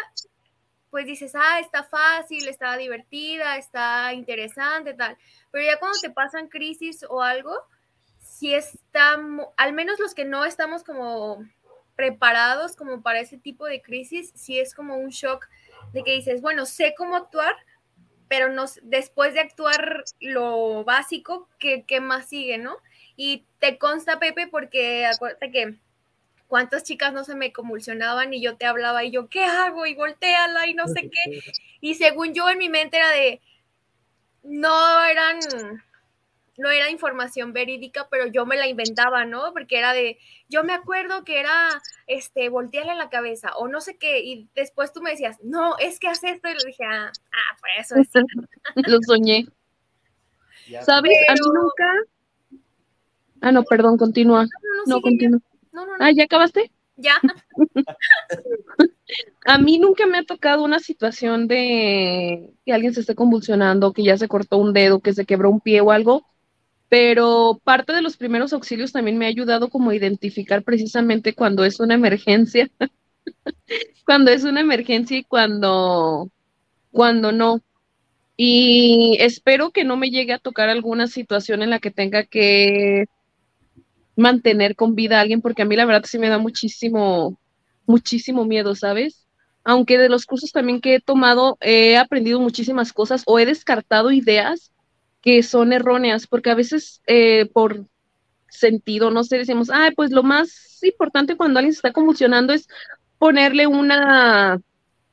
pues 0.90 1.04
dices, 1.04 1.34
ah, 1.34 1.60
está 1.60 1.84
fácil, 1.84 2.48
está 2.48 2.76
divertida, 2.76 3.58
está 3.58 4.14
interesante, 4.14 4.94
tal. 4.94 5.18
Pero 5.50 5.64
ya 5.64 5.78
cuando 5.78 5.98
te 6.00 6.08
pasan 6.08 6.48
crisis 6.48 7.04
o 7.08 7.22
algo, 7.22 7.54
si 8.18 8.54
está, 8.54 9.18
al 9.56 9.72
menos 9.74 9.98
los 9.98 10.14
que 10.14 10.24
no 10.24 10.46
estamos 10.46 10.84
como 10.84 11.44
preparados 11.96 12.76
como 12.76 13.02
para 13.02 13.20
ese 13.20 13.36
tipo 13.36 13.66
de 13.66 13.82
crisis, 13.82 14.32
si 14.34 14.58
es 14.58 14.74
como 14.74 14.96
un 14.96 15.10
shock 15.10 15.46
de 15.92 16.02
que 16.02 16.12
dices, 16.12 16.40
bueno, 16.40 16.66
sé 16.66 16.94
cómo 16.96 17.16
actuar, 17.16 17.54
pero 18.28 18.50
no, 18.50 18.64
después 18.82 19.34
de 19.34 19.40
actuar 19.40 20.04
lo 20.20 20.84
básico, 20.84 21.48
¿qué, 21.58 21.84
qué 21.86 22.00
más 22.00 22.26
sigue, 22.26 22.58
no? 22.58 22.76
Y 23.16 23.46
te 23.58 23.78
consta, 23.78 24.18
Pepe, 24.18 24.46
porque 24.46 25.06
acuérdate 25.06 25.50
que 25.50 25.74
cuántas 26.46 26.84
chicas 26.84 27.12
no 27.12 27.24
se 27.24 27.34
me 27.34 27.52
convulsionaban 27.52 28.32
y 28.32 28.40
yo 28.40 28.56
te 28.56 28.66
hablaba 28.66 29.04
y 29.04 29.10
yo, 29.10 29.28
¿qué 29.28 29.44
hago? 29.44 29.86
Y 29.86 29.94
volteala 29.94 30.66
y 30.66 30.74
no 30.74 30.86
sé 30.86 31.10
qué. 31.10 31.40
Y 31.80 31.94
según 31.94 32.34
yo 32.34 32.48
en 32.48 32.58
mi 32.58 32.68
mente 32.68 32.98
era 32.98 33.10
de, 33.10 33.40
no 34.42 35.04
eran, 35.04 35.38
no 36.56 36.70
era 36.70 36.90
información 36.90 37.52
verídica, 37.52 38.08
pero 38.10 38.26
yo 38.26 38.46
me 38.46 38.56
la 38.56 38.66
inventaba, 38.66 39.24
¿no? 39.24 39.52
Porque 39.52 39.78
era 39.78 39.92
de, 39.92 40.18
yo 40.48 40.62
me 40.62 40.72
acuerdo 40.72 41.24
que 41.24 41.40
era, 41.40 41.82
este, 42.06 42.48
voltearle 42.48 42.94
la 42.94 43.10
cabeza 43.10 43.56
o 43.56 43.68
no 43.68 43.80
sé 43.80 43.96
qué. 43.96 44.20
Y 44.20 44.48
después 44.54 44.92
tú 44.92 45.02
me 45.02 45.10
decías, 45.10 45.38
no, 45.42 45.76
es 45.78 45.98
que 45.98 46.08
hace 46.08 46.30
esto. 46.30 46.48
Y 46.48 46.54
le 46.54 46.64
dije, 46.66 46.84
ah, 46.84 47.10
ah 47.32 47.56
por 47.60 47.70
eso 47.78 47.96
es. 47.96 48.08
Lo 48.88 48.98
soñé. 49.02 49.46
¿Sabes? 50.82 51.16
A 51.28 51.32
mí 51.32 51.40
nunca... 51.52 51.92
Ah, 53.46 53.52
no, 53.52 53.62
perdón, 53.62 53.96
continúa. 53.96 54.42
No, 54.42 54.96
no, 54.96 55.00
continúa. 55.00 55.38
Ah, 56.00 56.10
¿ya 56.10 56.24
acabaste? 56.24 56.72
Ya. 56.96 57.14
a 59.46 59.58
mí 59.58 59.78
nunca 59.78 60.04
me 60.06 60.18
ha 60.18 60.24
tocado 60.24 60.64
una 60.64 60.80
situación 60.80 61.46
de 61.46 62.50
que 62.64 62.72
alguien 62.72 62.92
se 62.92 63.02
esté 63.02 63.14
convulsionando, 63.14 63.92
que 63.92 64.02
ya 64.02 64.18
se 64.18 64.26
cortó 64.26 64.58
un 64.58 64.72
dedo, 64.72 64.98
que 64.98 65.12
se 65.12 65.26
quebró 65.26 65.50
un 65.50 65.60
pie 65.60 65.80
o 65.80 65.92
algo, 65.92 66.26
pero 66.88 67.60
parte 67.62 67.92
de 67.92 68.02
los 68.02 68.16
primeros 68.16 68.52
auxilios 68.52 68.90
también 68.90 69.16
me 69.16 69.26
ha 69.26 69.28
ayudado 69.28 69.68
como 69.68 69.90
a 69.90 69.94
identificar 69.94 70.64
precisamente 70.64 71.32
cuando 71.32 71.64
es 71.64 71.78
una 71.78 71.94
emergencia, 71.94 72.68
cuando 74.04 74.32
es 74.32 74.42
una 74.42 74.58
emergencia 74.60 75.18
y 75.18 75.22
cuando, 75.22 76.32
cuando 76.90 77.30
no. 77.30 77.60
Y 78.36 79.18
espero 79.20 79.70
que 79.70 79.84
no 79.84 79.96
me 79.96 80.10
llegue 80.10 80.32
a 80.32 80.40
tocar 80.40 80.68
alguna 80.68 81.06
situación 81.06 81.62
en 81.62 81.70
la 81.70 81.78
que 81.78 81.92
tenga 81.92 82.24
que 82.24 83.06
mantener 84.16 84.74
con 84.74 84.94
vida 84.94 85.18
a 85.18 85.20
alguien, 85.20 85.42
porque 85.42 85.62
a 85.62 85.64
mí 85.66 85.76
la 85.76 85.84
verdad 85.84 86.04
sí 86.06 86.18
me 86.18 86.28
da 86.28 86.38
muchísimo, 86.38 87.38
muchísimo 87.86 88.44
miedo, 88.44 88.74
¿sabes? 88.74 89.26
Aunque 89.62 89.98
de 89.98 90.08
los 90.08 90.26
cursos 90.26 90.52
también 90.52 90.80
que 90.80 90.96
he 90.96 91.00
tomado 91.00 91.58
he 91.60 91.96
aprendido 91.96 92.40
muchísimas 92.40 92.92
cosas 92.92 93.22
o 93.26 93.38
he 93.38 93.46
descartado 93.46 94.10
ideas 94.10 94.72
que 95.20 95.42
son 95.42 95.72
erróneas, 95.72 96.26
porque 96.26 96.50
a 96.50 96.54
veces 96.54 97.02
eh, 97.06 97.46
por 97.52 97.84
sentido, 98.48 99.10
no 99.10 99.24
sé, 99.24 99.38
decimos, 99.38 99.70
ay, 99.70 99.90
pues 99.94 100.10
lo 100.10 100.22
más 100.22 100.82
importante 100.82 101.36
cuando 101.36 101.58
alguien 101.58 101.72
se 101.72 101.78
está 101.78 101.92
convulsionando 101.92 102.52
es 102.52 102.68
ponerle 103.18 103.66
una 103.66 104.60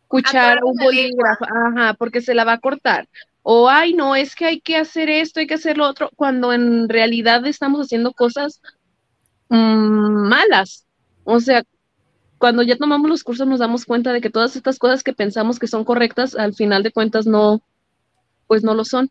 cuchara, 0.07 0.61
un 0.63 0.77
bolígrafo, 0.77 1.45
ajá, 1.45 1.93
porque 1.95 2.21
se 2.21 2.35
la 2.35 2.43
va 2.43 2.53
a 2.53 2.59
cortar. 2.59 3.07
O, 3.41 3.69
ay, 3.69 3.93
no, 3.93 4.15
es 4.15 4.35
que 4.35 4.45
hay 4.45 4.61
que 4.61 4.77
hacer 4.77 5.09
esto, 5.09 5.39
hay 5.39 5.47
que 5.47 5.55
hacer 5.55 5.77
lo 5.77 5.87
otro, 5.87 6.09
cuando 6.15 6.53
en 6.53 6.87
realidad 6.87 7.45
estamos 7.45 7.81
haciendo 7.81 8.13
cosas 8.13 8.61
Mm, 9.49 10.27
malas. 10.29 10.85
O 11.23 11.39
sea, 11.39 11.63
cuando 12.37 12.63
ya 12.63 12.77
tomamos 12.77 13.09
los 13.09 13.23
cursos 13.23 13.47
nos 13.47 13.59
damos 13.59 13.85
cuenta 13.85 14.11
de 14.11 14.21
que 14.21 14.29
todas 14.29 14.55
estas 14.55 14.77
cosas 14.77 15.03
que 15.03 15.13
pensamos 15.13 15.59
que 15.59 15.67
son 15.67 15.85
correctas, 15.85 16.35
al 16.35 16.53
final 16.53 16.83
de 16.83 16.91
cuentas 16.91 17.25
no, 17.25 17.63
pues 18.47 18.63
no 18.63 18.73
lo 18.73 18.83
son. 18.83 19.09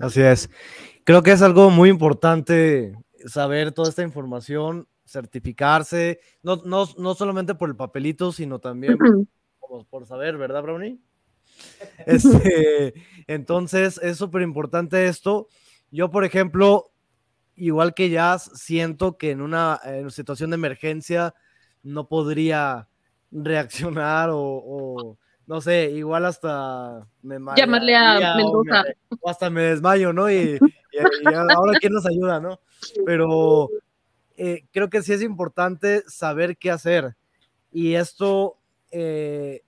Así 0.00 0.20
es. 0.20 0.50
Creo 1.04 1.22
que 1.22 1.32
es 1.32 1.42
algo 1.42 1.70
muy 1.70 1.88
importante 1.88 2.94
saber 3.26 3.72
toda 3.72 3.88
esta 3.88 4.02
información, 4.02 4.86
certificarse, 5.04 6.20
no, 6.42 6.56
no, 6.64 6.88
no 6.98 7.14
solamente 7.14 7.54
por 7.54 7.68
el 7.68 7.76
papelito, 7.76 8.32
sino 8.32 8.58
también 8.58 8.98
por, 9.88 10.06
saber, 10.06 10.36
¿verdad, 10.36 10.62
Brownie? 10.62 10.98
Este, 12.06 12.94
entonces, 13.26 13.98
es 14.02 14.18
súper 14.18 14.42
importante 14.42 15.06
esto. 15.06 15.48
Yo, 15.90 16.10
por 16.10 16.24
ejemplo, 16.24 16.91
igual 17.56 17.94
que 17.94 18.10
Jazz, 18.10 18.50
siento 18.54 19.16
que 19.16 19.30
en 19.30 19.40
una, 19.40 19.80
situación 20.10 20.50
de 20.50 20.54
emergencia 20.54 21.34
no 21.82 22.08
podría 22.08 22.88
reaccionar 23.30 24.30
o, 24.32 25.16
no 25.46 25.60
sé, 25.60 25.90
igual 25.90 26.24
hasta 26.24 27.06
me 27.22 27.38
llamarle 27.56 27.96
a 27.96 28.36
Mendoza 28.36 28.84
o, 29.20 29.28
hasta 29.28 29.50
me 29.50 29.62
desmayo, 29.62 30.12
¿no? 30.12 30.30
Y, 30.30 30.58
ahora 31.54 31.78
quién 31.80 31.92
nos 31.92 32.06
ayuda, 32.06 32.40
¿no? 32.40 32.60
Pero 33.04 33.68
eh, 34.36 34.64
creo 34.72 34.90
que 34.90 35.02
sí 35.02 35.12
es 35.12 35.22
importante 35.22 36.04
saber 36.06 36.56
qué 36.56 36.70
hacer 36.70 37.16
y 37.72 37.94
esto 37.94 38.58
eh, 38.90 39.62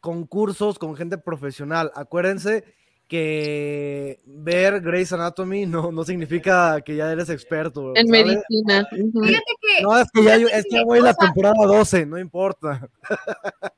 con 0.00 0.26
cursos 0.26 0.78
con 0.78 0.96
gente 0.96 1.16
profesional. 1.16 1.90
Acuérdense 1.94 2.64
que 3.08 4.20
ver 4.24 4.80
Grey's 4.80 5.12
Anatomy 5.12 5.66
no, 5.66 5.92
no 5.92 6.04
significa 6.04 6.80
que 6.80 6.96
ya 6.96 7.10
eres 7.12 7.28
experto. 7.30 7.92
En 7.94 8.08
medicina. 8.08 8.86
no, 9.82 9.98
es 9.98 10.10
que 10.12 10.24
ya, 10.24 10.36
es 10.36 10.66
que 10.68 10.84
voy 10.84 10.98
a 11.00 11.02
la 11.02 11.14
temporada 11.14 11.54
12, 11.66 12.06
no 12.06 12.18
importa. 12.18 12.88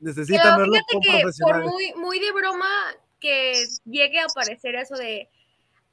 Necesitan 0.00 0.58
verlo 0.58 0.78
con 0.90 1.02
Por 1.40 1.64
muy, 1.64 1.92
muy 1.94 2.18
de 2.18 2.32
broma 2.32 2.68
que 3.20 3.52
llegue 3.84 4.18
a 4.18 4.24
aparecer 4.24 4.74
eso 4.74 4.94
de 4.94 5.28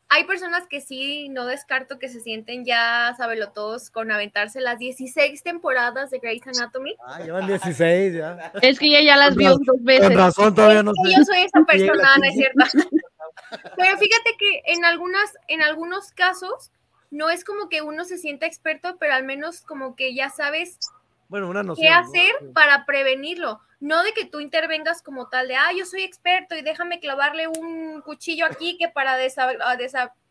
hay 0.09 0.23
personas 0.23 0.67
que 0.67 0.79
sí, 0.79 1.27
no 1.29 1.45
descarto 1.45 1.99
que 1.99 2.07
se 2.07 2.21
sienten 2.21 2.65
ya, 2.65 3.13
sábelo 3.17 3.51
todos, 3.51 3.89
con 3.89 4.11
aventarse 4.11 4.61
las 4.61 4.79
16 4.79 5.43
temporadas 5.43 6.11
de 6.11 6.19
Grey's 6.19 6.47
Anatomy. 6.47 6.95
Ah, 7.05 7.19
llevan 7.21 7.47
16 7.47 8.13
ya. 8.13 8.51
Es 8.61 8.79
que 8.79 8.87
ella 8.87 9.01
ya 9.01 9.17
las 9.17 9.35
vio 9.35 9.51
dos 9.51 9.83
veces. 9.83 10.07
Con 10.07 10.17
razón, 10.17 10.55
todavía 10.55 10.83
no 10.83 10.93
sé. 10.93 11.13
Yo 11.17 11.23
soy 11.25 11.43
esa 11.43 11.63
persona, 11.65 12.09
¿no 12.17 12.25
es 12.25 12.33
cierto? 12.33 12.63
Pero 13.75 13.97
fíjate 13.97 14.35
que 14.39 14.61
en, 14.65 14.85
algunas, 14.85 15.33
en 15.47 15.61
algunos 15.61 16.11
casos 16.11 16.71
no 17.11 17.29
es 17.29 17.43
como 17.43 17.69
que 17.69 17.81
uno 17.81 18.05
se 18.05 18.17
sienta 18.17 18.45
experto, 18.45 18.97
pero 18.99 19.13
al 19.13 19.23
menos 19.23 19.61
como 19.61 19.95
que 19.95 20.13
ya 20.13 20.29
sabes 20.29 20.79
bueno, 21.29 21.49
una 21.49 21.63
noción. 21.63 21.87
¿Qué 21.87 21.93
hacer 21.93 22.51
para 22.53 22.85
prevenirlo? 22.85 23.59
No 23.79 24.03
de 24.03 24.13
que 24.13 24.25
tú 24.25 24.39
intervengas 24.39 25.01
como 25.01 25.29
tal 25.29 25.47
de, 25.47 25.55
ah, 25.55 25.71
yo 25.77 25.85
soy 25.85 26.03
experto 26.03 26.55
y 26.55 26.61
déjame 26.61 26.99
clavarle 26.99 27.47
un 27.47 28.01
cuchillo 28.01 28.45
aquí 28.45 28.77
que 28.77 28.89
para 28.89 29.17
desa, 29.17 29.47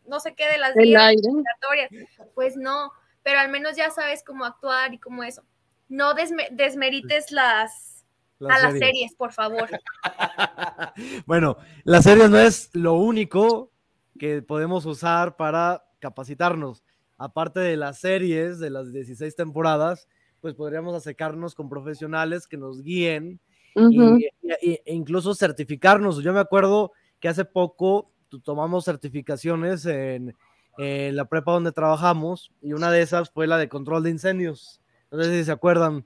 no 0.05 0.19
sé 0.19 0.35
qué 0.35 0.49
de 0.49 0.57
las 0.57 0.75
vías 0.75 1.13
respiratorias. 1.15 1.89
Pues 2.35 2.57
no, 2.57 2.91
pero 3.23 3.39
al 3.39 3.49
menos 3.49 3.75
ya 3.75 3.89
sabes 3.89 4.23
cómo 4.25 4.45
actuar 4.45 4.93
y 4.93 4.99
cómo 4.99 5.23
eso. 5.23 5.43
No 5.87 6.13
desmerites 6.13 7.31
las, 7.31 8.05
a 8.41 8.59
las 8.59 8.77
series, 8.77 9.13
por 9.15 9.31
favor. 9.31 9.69
bueno, 11.25 11.57
las 11.83 12.03
series 12.03 12.29
no 12.29 12.39
es 12.39 12.69
lo 12.73 12.93
único 12.93 13.71
que 14.19 14.41
podemos 14.41 14.85
usar 14.85 15.37
para 15.37 15.85
capacitarnos. 15.99 16.83
Aparte 17.17 17.59
de 17.59 17.77
las 17.77 17.99
series 17.99 18.59
de 18.59 18.69
las 18.69 18.91
16 18.91 19.35
temporadas, 19.35 20.07
pues 20.47 20.55
podríamos 20.55 20.95
acercarnos 20.95 21.53
con 21.55 21.67
profesionales 21.67 22.47
que 22.47 22.55
nos 22.55 22.81
guíen 22.81 23.41
e 23.75 24.81
incluso 24.85 25.35
certificarnos. 25.35 26.23
Yo 26.23 26.31
me 26.31 26.39
acuerdo 26.39 26.93
que 27.19 27.27
hace 27.27 27.43
poco 27.43 28.09
tomamos 28.45 28.85
certificaciones 28.85 29.85
en, 29.85 30.33
la 30.77 31.25
prepa 31.25 31.51
donde 31.51 31.73
trabajamos 31.73 32.53
y 32.61 32.71
una 32.71 32.89
de 32.91 33.01
esas 33.01 33.29
fue 33.29 33.45
la 33.45 33.57
de 33.57 33.67
control 33.67 34.03
de 34.03 34.11
incendios. 34.11 34.79
No 35.11 35.21
sé 35.21 35.37
si 35.37 35.43
se 35.43 35.51
acuerdan 35.51 36.05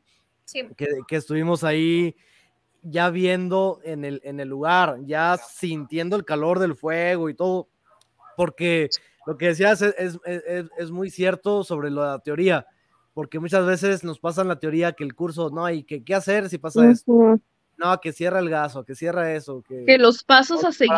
que, 0.52 0.88
que, 1.08 1.16
estuvimos 1.16 1.64
ahí 1.64 2.16
ya 2.82 3.12
viendo 3.12 3.80
en 3.84 4.06
el, 4.06 4.22
en 4.24 4.40
el 4.40 4.50
lugar, 4.50 4.98
ya 5.06 5.38
sintiendo 5.38 6.16
el 6.16 6.26
calor 6.26 6.58
del 6.58 6.76
fuego 6.76 7.30
y 7.30 7.36
todo, 7.36 7.70
porque 8.36 8.90
lo 9.28 9.38
que 9.38 9.50
decías 9.50 9.84
es, 9.84 9.94
es, 10.00 10.20
es, 10.26 10.66
es 10.80 10.90
muy 10.90 11.12
cierto 11.12 11.64
sobre 11.64 11.92
la 11.92 12.18
teoría 12.18 12.66
porque 13.14 13.40
muchas 13.40 13.66
veces 13.66 14.04
nos 14.04 14.20
pasan 14.20 14.48
la 14.48 14.60
teoría 14.60 14.94
que 14.94 15.04
el 15.04 15.16
curso, 15.16 15.50
no, 15.50 15.66
hay 15.66 15.84
que 15.84 16.04
qué 16.04 16.16
hacer 16.16 16.50
si 16.50 16.58
pasa 16.58 16.90
esto. 16.90 17.40
No, 17.78 18.00
que 18.00 18.14
cierra 18.14 18.40
el 18.40 18.50
gaso, 18.50 18.86
que 18.86 18.96
cierra 18.96 19.34
eso. 19.34 19.64
Que, 19.68 19.86
que 19.86 19.98
los 19.98 20.24
pasos 20.24 20.64
a 20.64 20.72
seguir. 20.72 20.96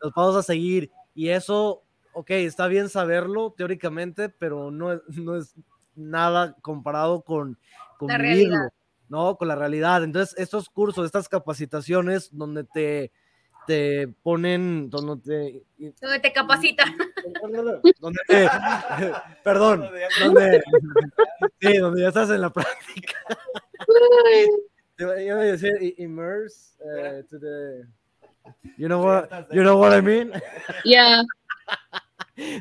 los 0.00 0.12
pasos 0.12 0.36
a 0.36 0.42
seguir. 0.42 0.90
Y 1.14 1.28
eso, 1.28 1.82
ok, 2.12 2.30
está 2.30 2.68
bien 2.68 2.88
saberlo 2.88 3.52
teóricamente, 3.56 4.28
pero 4.28 4.70
no 4.70 4.92
es, 4.92 5.00
no 5.18 5.36
es 5.36 5.54
nada 5.96 6.56
comparado 6.62 7.22
con, 7.22 7.58
con 7.98 8.08
vivirlo, 8.08 8.70
¿no? 9.08 9.36
Con 9.36 9.48
la 9.48 9.56
realidad. 9.56 10.04
Entonces, 10.04 10.34
estos 10.38 10.68
cursos, 10.68 11.04
estas 11.04 11.28
capacitaciones 11.28 12.30
donde 12.32 12.64
te, 12.64 13.12
te 13.66 14.08
ponen, 14.22 14.90
donde 14.90 15.64
te... 15.78 15.92
Donde 16.00 16.20
te 16.20 16.32
capacita. 16.32 16.84
Donde 18.00 18.20
te, 18.28 18.48
perdón, 19.44 19.88
donde, 20.20 20.62
sí, 21.60 21.76
donde 21.78 22.02
ya 22.02 22.08
estás 22.08 22.30
en 22.30 22.40
la 22.40 22.50
práctica. 22.50 23.18
Yo 24.98 25.06
voy 25.08 25.28
a 25.28 25.36
decir 25.36 25.94
immerse 25.98 26.74
uh, 26.80 27.22
to 27.28 27.38
the... 27.38 27.86
You 28.76 28.88
know 28.88 29.02
what, 29.02 29.28
you 29.52 29.62
know 29.62 29.78
what 29.78 29.96
I 29.96 30.02
mean? 30.02 30.32
Yeah. 30.84 31.22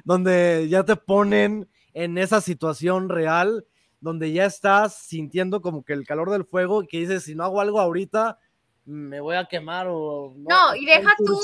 donde 0.05 0.67
ya 0.69 0.83
te 0.83 0.95
ponen 0.95 1.67
en 1.93 2.17
esa 2.17 2.41
situación 2.41 3.09
real, 3.09 3.65
donde 3.99 4.31
ya 4.31 4.45
estás 4.45 4.95
sintiendo 4.95 5.61
como 5.61 5.83
que 5.83 5.93
el 5.93 6.05
calor 6.05 6.31
del 6.31 6.45
fuego 6.45 6.83
y 6.83 6.87
que 6.87 6.99
dices, 6.99 7.23
si 7.23 7.35
no 7.35 7.43
hago 7.43 7.61
algo 7.61 7.79
ahorita, 7.79 8.37
me 8.85 9.19
voy 9.19 9.35
a 9.35 9.45
quemar 9.45 9.87
o... 9.89 10.33
No, 10.37 10.75
y 10.75 10.85
deja 10.85 11.11
tú 11.17 11.39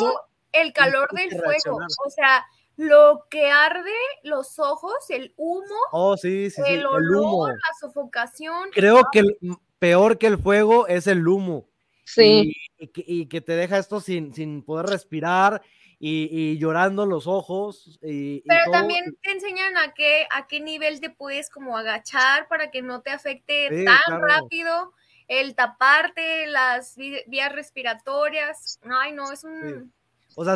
el 0.52 0.74
calor 0.74 1.10
del 1.12 1.30
fuego, 1.30 1.80
o 2.06 2.10
sea, 2.10 2.46
lo 2.76 3.26
que 3.30 3.50
arde 3.50 3.92
los 4.24 4.58
ojos, 4.58 5.10
el 5.10 5.34
humo, 5.38 5.76
oh, 5.92 6.18
sí, 6.18 6.50
sí, 6.50 6.62
el, 6.66 6.86
olor, 6.86 7.52
la 7.52 7.74
sofocación. 7.80 8.70
Creo 8.72 9.04
que 9.12 9.24
peor 9.80 10.18
que 10.18 10.28
el 10.28 10.38
fuego 10.38 10.88
es 10.88 11.08
el 11.08 11.28
humo. 11.28 11.68
Sí. 12.06 12.54
Y, 12.78 13.28
que, 13.28 13.42
te 13.42 13.54
deja 13.54 13.78
esto 13.78 14.00
sin, 14.00 14.34
sin 14.34 14.64
poder 14.64 14.88
respirar 14.88 15.62
y, 16.00 16.58
llorando 16.58 17.06
los 17.06 17.28
ojos. 17.28 18.00
Y, 18.02 18.42
Pero 18.48 18.72
también 18.72 19.18
te 19.22 19.32
enseñan 19.32 19.78
a 19.78 19.94
qué, 19.94 20.26
a 20.32 20.48
qué 20.48 20.62
nivel 20.62 21.02
te 21.02 21.10
puedes 21.10 21.50
como 21.50 21.78
agachar 21.78 22.48
para 22.48 22.72
que 22.72 22.82
no 22.82 23.02
te 23.02 23.12
afecte 23.12 23.86
tan 23.86 24.22
rápido 24.22 24.94
el 25.30 25.56
taparte 25.56 26.48
las 26.48 26.98
vías 26.98 27.54
respiratorias. 27.54 28.80
Ay, 28.84 29.14
no, 29.14 29.32
es 29.32 29.46
un... 29.46 29.94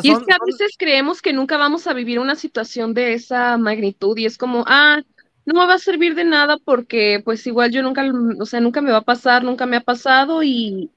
y 0.02 0.10
es 0.10 0.18
que 0.18 0.32
a 0.32 0.38
veces 0.44 0.74
creemos 0.76 1.22
que 1.22 1.32
nunca 1.32 1.56
vamos 1.56 1.86
a 1.86 1.94
vivir 1.94 2.18
una 2.18 2.34
situación 2.34 2.92
de 2.92 3.14
esa 3.14 3.56
magnitud 3.56 4.18
y 4.18 4.26
es 4.26 4.36
como, 4.36 4.64
ah, 4.66 5.00
no 5.46 5.60
me 5.60 5.66
va 5.66 5.74
a 5.74 5.78
servir 5.78 6.14
de 6.14 6.24
nada 6.24 6.58
porque 6.58 7.22
pues 7.24 7.46
igual 7.46 7.70
yo 7.70 7.82
nunca, 7.82 8.04
o 8.40 8.46
sea, 8.46 8.60
nunca 8.60 8.82
me 8.82 8.90
va 8.90 8.98
a 8.98 9.04
pasar, 9.04 9.44
nunca 9.44 9.64
me 9.64 9.76
ha 9.76 9.80
pasado 9.80 10.42
y 10.42 10.90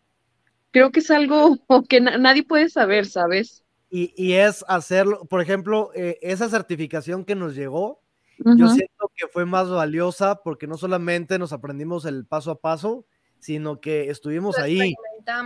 creo 0.72 0.92
que 0.92 1.00
es 1.00 1.12
algo 1.12 1.58
que 1.90 2.02
nadie 2.02 2.44
puede 2.44 2.70
saber, 2.70 3.06
¿sabes? 3.06 3.64
Y, 3.90 4.12
y, 4.18 4.34
es 4.34 4.66
hacerlo, 4.68 5.24
por 5.26 5.42
ejemplo, 5.42 5.92
eh, 5.96 6.18
esa 6.22 6.50
certificación 6.50 7.24
que 7.24 7.36
nos 7.36 7.56
llegó, 7.56 8.02
yo 8.38 8.68
siento 8.68 9.12
que 9.16 9.28
fue 9.28 9.46
más 9.46 9.70
valiosa 9.70 10.42
porque 10.44 10.68
no 10.68 10.78
solamente 10.78 11.40
nos 11.40 11.54
aprendimos 11.54 12.06
el 12.06 12.26
paso 12.26 12.52
a 12.52 12.60
paso, 12.60 13.06
sino 13.40 13.80
que 13.80 14.10
estuvimos 14.10 14.58
ahí, 14.58 14.94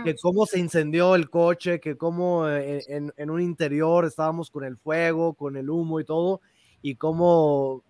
que 0.04 0.14
cómo 0.16 0.46
se 0.46 0.58
incendió 0.58 1.14
el 1.14 1.28
coche, 1.28 1.80
que 1.80 1.96
cómo 1.96 2.48
eh, 2.48 2.84
en, 2.88 3.30
un 3.30 3.40
interior 3.40 4.04
estábamos 4.04 4.50
con 4.50 4.64
el 4.64 4.76
fuego, 4.76 5.34
con 5.34 5.56
el 5.56 5.68
humo 5.68 6.00
y 6.00 6.04
todo, 6.04 6.40
y 6.80 6.96
cómo 6.96 7.82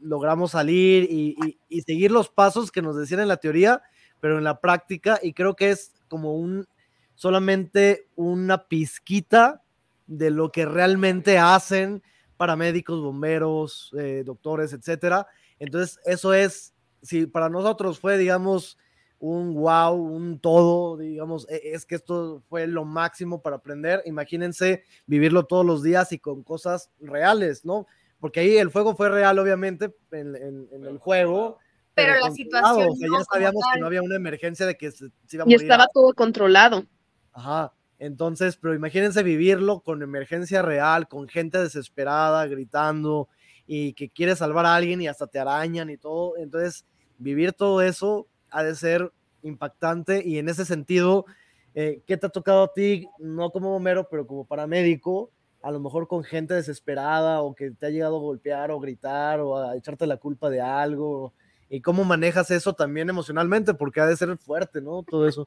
logramos 0.00 0.52
salir 0.52 1.08
y, 1.10 1.82
seguir 1.82 2.10
los 2.10 2.28
pasos 2.28 2.70
que 2.70 2.82
nos 2.82 2.96
decían 2.96 3.20
en 3.20 3.28
la 3.28 3.36
teoría, 3.36 3.82
pero 4.20 4.38
en 4.38 4.44
la 4.44 4.60
práctica, 4.60 5.18
y 5.22 5.32
creo 5.32 5.54
que 5.54 5.70
es 5.70 5.92
como 6.08 6.36
un, 6.36 6.66
solamente 7.14 8.06
una 8.16 8.66
pizquita 8.66 9.62
de 10.06 10.30
lo 10.30 10.50
que 10.50 10.66
realmente 10.66 11.38
hacen 11.38 12.02
paramédicos, 12.36 13.02
bomberos, 13.02 13.94
eh, 13.98 14.22
doctores, 14.24 14.72
etcétera. 14.72 15.26
Entonces, 15.58 16.00
eso 16.06 16.32
es, 16.32 16.72
si 17.02 17.26
para 17.26 17.50
nosotros 17.50 18.00
fue, 18.00 18.16
digamos, 18.16 18.78
un 19.20 19.54
wow, 19.54 19.94
un 19.94 20.40
todo, 20.40 20.96
digamos, 20.96 21.46
e, 21.50 21.60
es 21.74 21.84
que 21.84 21.94
esto 21.94 22.42
fue 22.48 22.66
lo 22.66 22.86
máximo 22.86 23.42
para 23.42 23.56
aprender. 23.56 24.02
Imagínense 24.06 24.82
vivirlo 25.06 25.44
todos 25.44 25.64
los 25.64 25.82
días 25.82 26.10
y 26.12 26.18
con 26.18 26.42
cosas 26.42 26.90
reales, 26.98 27.64
¿no? 27.64 27.86
Porque 28.18 28.40
ahí 28.40 28.56
el 28.56 28.70
fuego 28.70 28.96
fue 28.96 29.10
real, 29.10 29.38
obviamente, 29.38 29.94
en, 30.10 30.34
el 30.72 30.98
juego. 30.98 31.58
Pero, 31.94 32.14
la 32.18 32.30
situación. 32.30 32.88
O 32.90 32.96
sea, 32.96 33.08
ya 33.18 33.24
sabíamos 33.30 33.62
que 33.72 33.80
no 33.80 33.86
había 33.86 34.02
una 34.02 34.16
emergencia 34.16 34.66
de 34.66 34.76
que 34.76 34.90
se, 34.90 35.10
iba 35.32 35.42
a 35.42 35.46
morir. 35.46 35.60
Y 35.60 35.62
estaba 35.62 35.86
todo 35.92 36.14
controlado. 36.14 36.86
Ajá. 37.32 37.72
Entonces, 37.98 38.56
pero 38.56 38.74
imagínense 38.74 39.22
vivirlo 39.22 39.80
con 39.80 40.02
emergencia 40.02 40.62
real, 40.62 41.08
con 41.08 41.28
gente 41.28 41.58
desesperada, 41.58 42.46
gritando 42.46 43.28
y 43.66 43.92
que 43.92 44.08
quiere 44.08 44.34
salvar 44.34 44.64
a 44.64 44.74
alguien 44.74 45.02
y 45.02 45.08
hasta 45.08 45.26
te 45.26 45.38
arañan 45.38 45.90
y 45.90 45.98
todo. 45.98 46.38
Entonces, 46.38 46.86
vivir 47.18 47.52
todo 47.52 47.82
eso 47.82 48.26
ha 48.50 48.62
de 48.62 48.74
ser 48.74 49.12
impactante 49.42 50.22
y 50.24 50.38
en 50.38 50.48
ese 50.48 50.64
sentido, 50.64 51.26
eh, 51.74 52.02
¿qué 52.06 52.16
te 52.16 52.26
ha 52.26 52.30
tocado 52.30 52.64
a 52.64 52.72
ti, 52.72 53.08
no 53.18 53.50
como 53.50 53.70
bombero, 53.70 54.08
pero 54.08 54.26
como 54.26 54.44
paramédico, 54.44 55.30
a 55.62 55.70
lo 55.70 55.80
mejor 55.80 56.08
con 56.08 56.24
gente 56.24 56.54
desesperada 56.54 57.42
o 57.42 57.54
que 57.54 57.70
te 57.70 57.86
ha 57.86 57.90
llegado 57.90 58.16
a 58.16 58.20
golpear 58.20 58.70
o 58.70 58.80
gritar 58.80 59.40
o 59.40 59.58
a 59.58 59.76
echarte 59.76 60.06
la 60.06 60.16
culpa 60.16 60.50
de 60.50 60.60
algo? 60.60 61.32
¿Y 61.68 61.80
cómo 61.80 62.04
manejas 62.04 62.50
eso 62.50 62.72
también 62.74 63.08
emocionalmente? 63.08 63.74
Porque 63.74 64.00
ha 64.00 64.06
de 64.06 64.16
ser 64.16 64.36
fuerte, 64.38 64.80
¿no? 64.80 65.04
Todo 65.04 65.28
eso. 65.28 65.46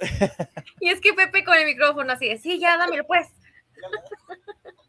y 0.80 0.88
es 0.88 1.00
que 1.00 1.12
Pepe 1.12 1.44
con 1.44 1.56
el 1.56 1.64
micrófono 1.64 2.12
así 2.12 2.28
de, 2.28 2.38
sí, 2.38 2.60
ya 2.60 2.76
dámelo 2.76 3.04
pues. 3.06 3.28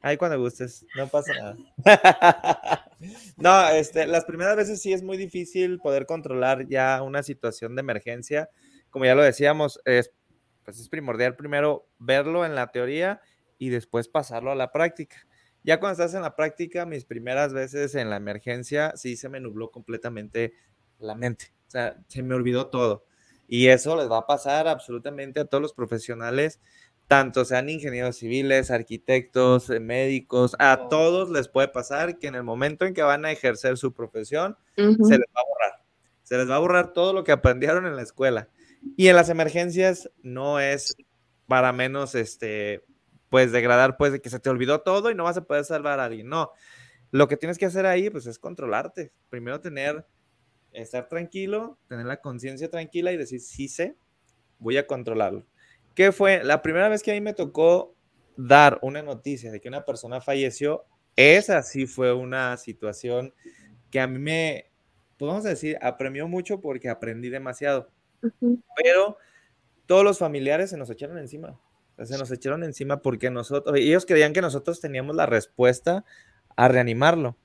Ahí 0.00 0.16
cuando 0.16 0.38
gustes, 0.38 0.86
no 0.96 1.08
pasa 1.08 1.32
nada. 1.34 2.88
no, 3.36 3.68
este, 3.70 4.06
las 4.06 4.24
primeras 4.24 4.56
veces 4.56 4.80
sí 4.80 4.92
es 4.92 5.02
muy 5.02 5.16
difícil 5.16 5.78
poder 5.80 6.06
controlar 6.06 6.68
ya 6.68 7.02
una 7.02 7.22
situación 7.22 7.74
de 7.74 7.80
emergencia. 7.80 8.48
Como 8.90 9.04
ya 9.04 9.16
lo 9.16 9.22
decíamos, 9.22 9.80
es, 9.84 10.12
pues 10.64 10.78
es 10.78 10.88
primordial 10.88 11.34
primero 11.34 11.88
verlo 11.98 12.46
en 12.46 12.54
la 12.54 12.68
teoría 12.68 13.20
y 13.58 13.70
después 13.70 14.08
pasarlo 14.08 14.52
a 14.52 14.54
la 14.54 14.70
práctica. 14.70 15.26
Ya 15.64 15.80
cuando 15.80 16.00
estás 16.00 16.14
en 16.14 16.22
la 16.22 16.36
práctica, 16.36 16.86
mis 16.86 17.04
primeras 17.04 17.52
veces 17.52 17.96
en 17.96 18.08
la 18.08 18.16
emergencia, 18.16 18.92
sí 18.94 19.16
se 19.16 19.28
me 19.28 19.40
nubló 19.40 19.70
completamente 19.70 20.54
la 20.98 21.16
mente. 21.16 21.52
O 21.66 21.70
sea, 21.70 21.96
se 22.06 22.22
me 22.22 22.34
olvidó 22.34 22.68
todo. 22.68 23.04
Y 23.48 23.68
eso 23.68 23.96
les 23.96 24.10
va 24.10 24.18
a 24.18 24.26
pasar 24.26 24.68
absolutamente 24.68 25.40
a 25.40 25.44
todos 25.46 25.62
los 25.62 25.72
profesionales 25.72 26.60
tanto 27.08 27.46
sean 27.46 27.70
ingenieros 27.70 28.16
civiles, 28.16 28.70
arquitectos, 28.70 29.70
eh, 29.70 29.80
médicos, 29.80 30.54
a 30.58 30.88
todos 30.88 31.30
les 31.30 31.48
puede 31.48 31.68
pasar 31.68 32.18
que 32.18 32.28
en 32.28 32.34
el 32.34 32.44
momento 32.44 32.84
en 32.84 32.92
que 32.92 33.02
van 33.02 33.24
a 33.24 33.32
ejercer 33.32 33.78
su 33.78 33.94
profesión, 33.94 34.56
se 34.76 34.84
les 34.84 34.98
va 35.00 35.40
a 35.40 35.48
borrar. 35.48 35.84
Se 36.22 36.36
les 36.36 36.48
va 36.48 36.56
a 36.56 36.60
borrar 36.60 36.92
todo 36.92 37.14
lo 37.14 37.24
que 37.24 37.32
aprendieron 37.32 37.86
en 37.86 37.96
la 37.96 38.02
escuela. 38.02 38.50
Y 38.96 39.08
en 39.08 39.16
las 39.16 39.30
emergencias 39.30 40.10
no 40.22 40.60
es 40.60 40.96
para 41.46 41.72
menos, 41.72 42.14
este, 42.14 42.84
pues 43.30 43.52
degradar, 43.52 43.96
pues 43.96 44.12
de 44.12 44.20
que 44.20 44.28
se 44.28 44.38
te 44.38 44.50
olvidó 44.50 44.82
todo 44.82 45.10
y 45.10 45.14
no 45.14 45.24
vas 45.24 45.38
a 45.38 45.44
poder 45.44 45.64
salvar 45.64 46.00
a 46.00 46.04
alguien. 46.04 46.28
No, 46.28 46.52
lo 47.10 47.26
que 47.26 47.38
tienes 47.38 47.56
que 47.56 47.64
hacer 47.64 47.86
ahí, 47.86 48.10
pues 48.10 48.26
es 48.26 48.38
controlarte. 48.38 49.12
Primero 49.30 49.62
tener 49.62 50.06
estar 50.72 51.08
tranquilo, 51.08 51.78
tener 51.88 52.04
la 52.04 52.20
conciencia 52.20 52.70
tranquila 52.70 53.12
y 53.12 53.16
decir, 53.16 53.40
sí 53.40 53.68
sé, 53.68 53.96
voy 54.58 54.76
a 54.76 54.86
controlarlo. 54.86 55.46
¿Qué 55.98 56.12
fue? 56.12 56.44
La 56.44 56.62
primera 56.62 56.88
vez 56.88 57.02
que 57.02 57.10
a 57.10 57.14
mí 57.14 57.20
me 57.20 57.34
tocó 57.34 57.96
dar 58.36 58.78
una 58.82 59.02
noticia 59.02 59.50
de 59.50 59.60
que 59.60 59.66
una 59.66 59.84
persona 59.84 60.20
falleció, 60.20 60.84
esa 61.16 61.60
sí 61.64 61.88
fue 61.88 62.12
una 62.12 62.56
situación 62.56 63.34
que 63.90 63.98
a 63.98 64.06
mí 64.06 64.20
me, 64.20 64.70
podemos 65.18 65.42
decir, 65.42 65.76
apremió 65.82 66.28
mucho 66.28 66.60
porque 66.60 66.88
aprendí 66.88 67.30
demasiado. 67.30 67.90
Pero 68.76 69.16
todos 69.86 70.04
los 70.04 70.20
familiares 70.20 70.70
se 70.70 70.76
nos 70.76 70.88
echaron 70.88 71.18
encima. 71.18 71.58
se 72.00 72.16
nos 72.16 72.30
echaron 72.30 72.62
encima 72.62 73.02
porque 73.02 73.28
nosotros, 73.32 73.76
ellos 73.76 74.06
creían 74.06 74.32
que 74.32 74.40
nosotros 74.40 74.80
teníamos 74.80 75.16
la 75.16 75.26
respuesta 75.26 76.04
a 76.54 76.68
reanimarlo. 76.68 77.36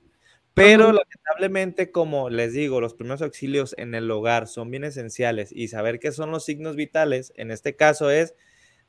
Pero 0.54 0.92
lamentablemente, 0.92 1.90
como 1.90 2.30
les 2.30 2.52
digo, 2.52 2.80
los 2.80 2.94
primeros 2.94 3.22
auxilios 3.22 3.74
en 3.76 3.94
el 3.94 4.08
hogar 4.10 4.46
son 4.46 4.70
bien 4.70 4.84
esenciales 4.84 5.50
y 5.52 5.66
saber 5.68 5.98
qué 5.98 6.12
son 6.12 6.30
los 6.30 6.44
signos 6.44 6.76
vitales, 6.76 7.32
en 7.36 7.50
este 7.50 7.74
caso 7.74 8.08
es 8.08 8.34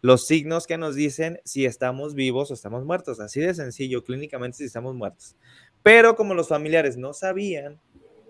los 0.01 0.27
signos 0.27 0.67
que 0.67 0.77
nos 0.77 0.93
dicen 0.93 1.41
si 1.43 1.65
estamos 1.65 2.13
vivos 2.13 2.51
o 2.51 2.53
estamos 2.53 2.85
muertos. 2.85 3.19
Así 3.19 3.39
de 3.39 3.55
sencillo, 3.55 4.03
clínicamente 4.03 4.59
si 4.59 4.65
estamos 4.65 4.93
muertos. 4.93 5.35
Pero 5.81 6.15
como 6.15 6.35
los 6.35 6.47
familiares 6.47 6.97
no 6.97 7.13
sabían 7.13 7.79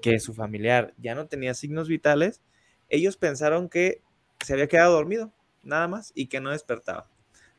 que 0.01 0.19
su 0.19 0.33
familiar 0.33 0.93
ya 0.97 1.15
no 1.15 1.27
tenía 1.27 1.53
signos 1.53 1.89
vitales, 1.89 2.41
ellos 2.87 3.17
pensaron 3.17 3.67
que 3.67 4.01
se 4.45 4.53
había 4.53 4.67
quedado 4.67 4.93
dormido, 4.93 5.33
nada 5.63 5.89
más, 5.89 6.13
y 6.15 6.27
que 6.27 6.39
no 6.39 6.51
despertaba. 6.51 7.09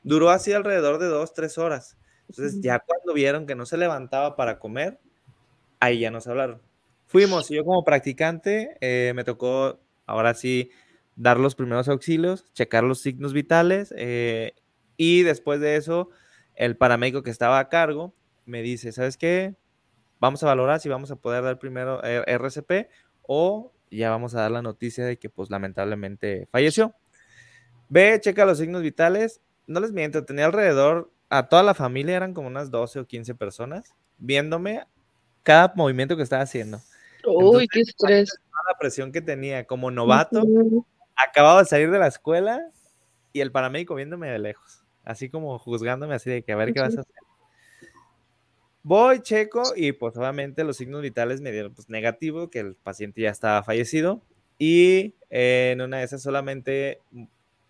Duró 0.03 0.31
así 0.31 0.53
alrededor 0.53 0.99
de 0.99 1.07
dos, 1.07 1.35
tres 1.35 1.59
horas. 1.59 1.99
Entonces, 2.29 2.61
ya 2.61 2.79
cuando 2.79 3.13
vieron 3.13 3.47
que 3.47 3.55
no 3.55 3.67
se 3.67 3.77
levantaba 3.77 4.37
para 4.37 4.59
comer, 4.59 4.99
ahí 5.81 6.01
ya 6.01 6.11
nos 6.11 6.27
hablaron. 6.27 6.61
Fuimos, 7.07 7.49
yo 7.49 7.65
como 7.65 7.85
practicante 7.85 8.77
eh, 8.81 9.13
me 9.15 9.25
tocó 9.25 9.79
ahora 10.07 10.35
sí 10.35 10.71
dar 11.15 11.39
los 11.39 11.55
primeros 11.55 11.89
auxilios, 11.89 12.53
checar 12.53 12.85
los 12.85 13.01
signos 13.01 13.33
vitales 13.33 13.95
eh, 13.97 14.55
y 14.97 15.23
después 15.23 15.61
de 15.61 15.77
eso 15.77 16.11
el 16.57 16.77
paramédico 16.77 17.23
que 17.23 17.31
estaba 17.31 17.59
a 17.59 17.69
cargo 17.69 18.15
me 18.45 18.63
dice, 18.63 18.93
¿sabes 18.93 19.17
qué? 19.17 19.55
Vamos 20.21 20.43
a 20.43 20.47
valorar 20.47 20.81
si 20.81 20.89
vamos 20.89 21.11
a 21.11 21.17
poder 21.17 21.45
dar 21.45 21.59
primero 21.59 22.03
eh, 22.03 22.25
RCP 22.27 22.89
o 23.23 23.73
ya 23.91 24.11
vamos 24.11 24.35
a 24.35 24.41
dar 24.41 24.51
la 24.51 24.63
noticia 24.63 25.05
de 25.05 25.19
que 25.19 25.31
pues 25.31 25.51
lamentablemente 25.51 26.49
falleció. 26.51 26.95
Ve, 27.89 28.19
checa 28.21 28.45
los 28.45 28.59
signos 28.59 28.83
vitales. 28.83 29.41
No 29.67 29.81
les 29.81 29.93
miento, 29.93 30.25
tenía 30.25 30.47
alrededor, 30.47 31.13
a 31.29 31.49
toda 31.49 31.63
la 31.63 31.75
familia 31.75 32.17
eran 32.17 32.35
como 32.35 32.49
unas 32.49 32.71
12 32.71 33.01
o 33.01 33.07
15 33.07 33.35
personas 33.35 33.95
viéndome 34.19 34.85
cada 35.47 35.73
movimiento 35.77 36.17
que 36.17 36.25
estaba 36.25 36.43
haciendo. 36.43 36.81
Uy, 37.25 37.69
qué 37.69 37.83
estrés. 37.83 38.37
La 38.69 38.77
presión 38.81 39.13
que 39.13 39.21
tenía 39.21 39.65
como 39.65 39.93
novato, 39.93 40.43
acababa 41.15 41.61
de 41.61 41.69
salir 41.69 41.89
de 41.93 42.01
la 42.01 42.09
escuela 42.09 42.61
y 43.33 43.41
el 43.41 43.53
paramédico 43.53 43.95
viéndome 43.95 44.29
de 44.29 44.41
lejos, 44.41 44.85
así 45.05 45.31
como 45.31 45.57
juzgándome 45.61 46.17
así 46.17 46.31
de 46.31 46.43
que 46.43 46.51
a 46.51 46.57
ver 46.57 46.73
qué 46.73 46.81
vas 46.81 46.99
a 46.99 47.03
hacer. 47.03 47.15
Voy, 48.83 49.21
checo 49.21 49.63
y 49.77 49.93
pues 49.93 50.17
obviamente 50.17 50.65
los 50.65 50.79
signos 50.79 51.01
vitales 51.01 51.41
me 51.41 51.53
dieron 51.53 51.73
pues 51.73 51.89
negativo, 51.89 52.51
que 52.51 52.59
el 52.59 52.75
paciente 52.75 53.21
ya 53.21 53.31
estaba 53.31 53.63
fallecido 53.63 54.23
y 54.59 55.15
en 55.31 55.81
una 55.81 55.99
de 55.99 56.05
esas 56.05 56.23
solamente 56.23 57.03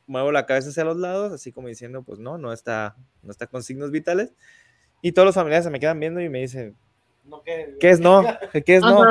muevo 0.07 0.33
la 0.33 0.47
cabeza 0.47 0.71
hacia 0.71 0.85
los 0.85 0.97
lados, 0.97 1.31
así 1.31 1.53
como 1.53 1.69
diciendo 1.69 2.03
pues 2.03 2.21
no, 2.21 2.39
no 2.39 2.55
está, 2.55 2.97
no 3.23 3.31
está 3.31 3.47
con 3.47 3.62
signos 3.62 3.91
vitales 3.91 4.33
y 5.03 5.12
todos 5.12 5.27
los 5.27 5.35
familiares 5.35 5.65
se 5.65 5.71
me 5.71 5.79
quedan 5.79 6.01
viendo 6.01 6.23
y 6.23 6.31
me 6.31 6.41
dicen, 6.41 6.75
¿Qué 7.81 7.91
es 7.91 8.01
no? 8.01 8.23
¿Qué 8.65 8.77
es 8.77 8.83
no? 8.83 9.03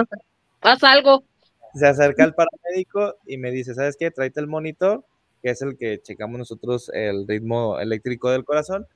Haz 0.61 0.83
algo. 0.83 1.23
Se 1.73 1.87
acerca 1.87 2.23
el 2.23 2.33
paramédico 2.33 3.15
y 3.25 3.37
me 3.37 3.51
dice, 3.51 3.73
¿sabes 3.73 3.97
qué? 3.97 4.09
Tráete 4.11 4.39
el 4.39 4.47
monitor, 4.47 5.05
que 5.41 5.49
es 5.49 5.61
el 5.61 5.77
que 5.77 6.01
checamos 6.01 6.37
nosotros 6.37 6.89
el 6.93 7.27
ritmo 7.27 7.79
eléctrico 7.79 8.31
del 8.31 8.45
corazón, 8.45 8.87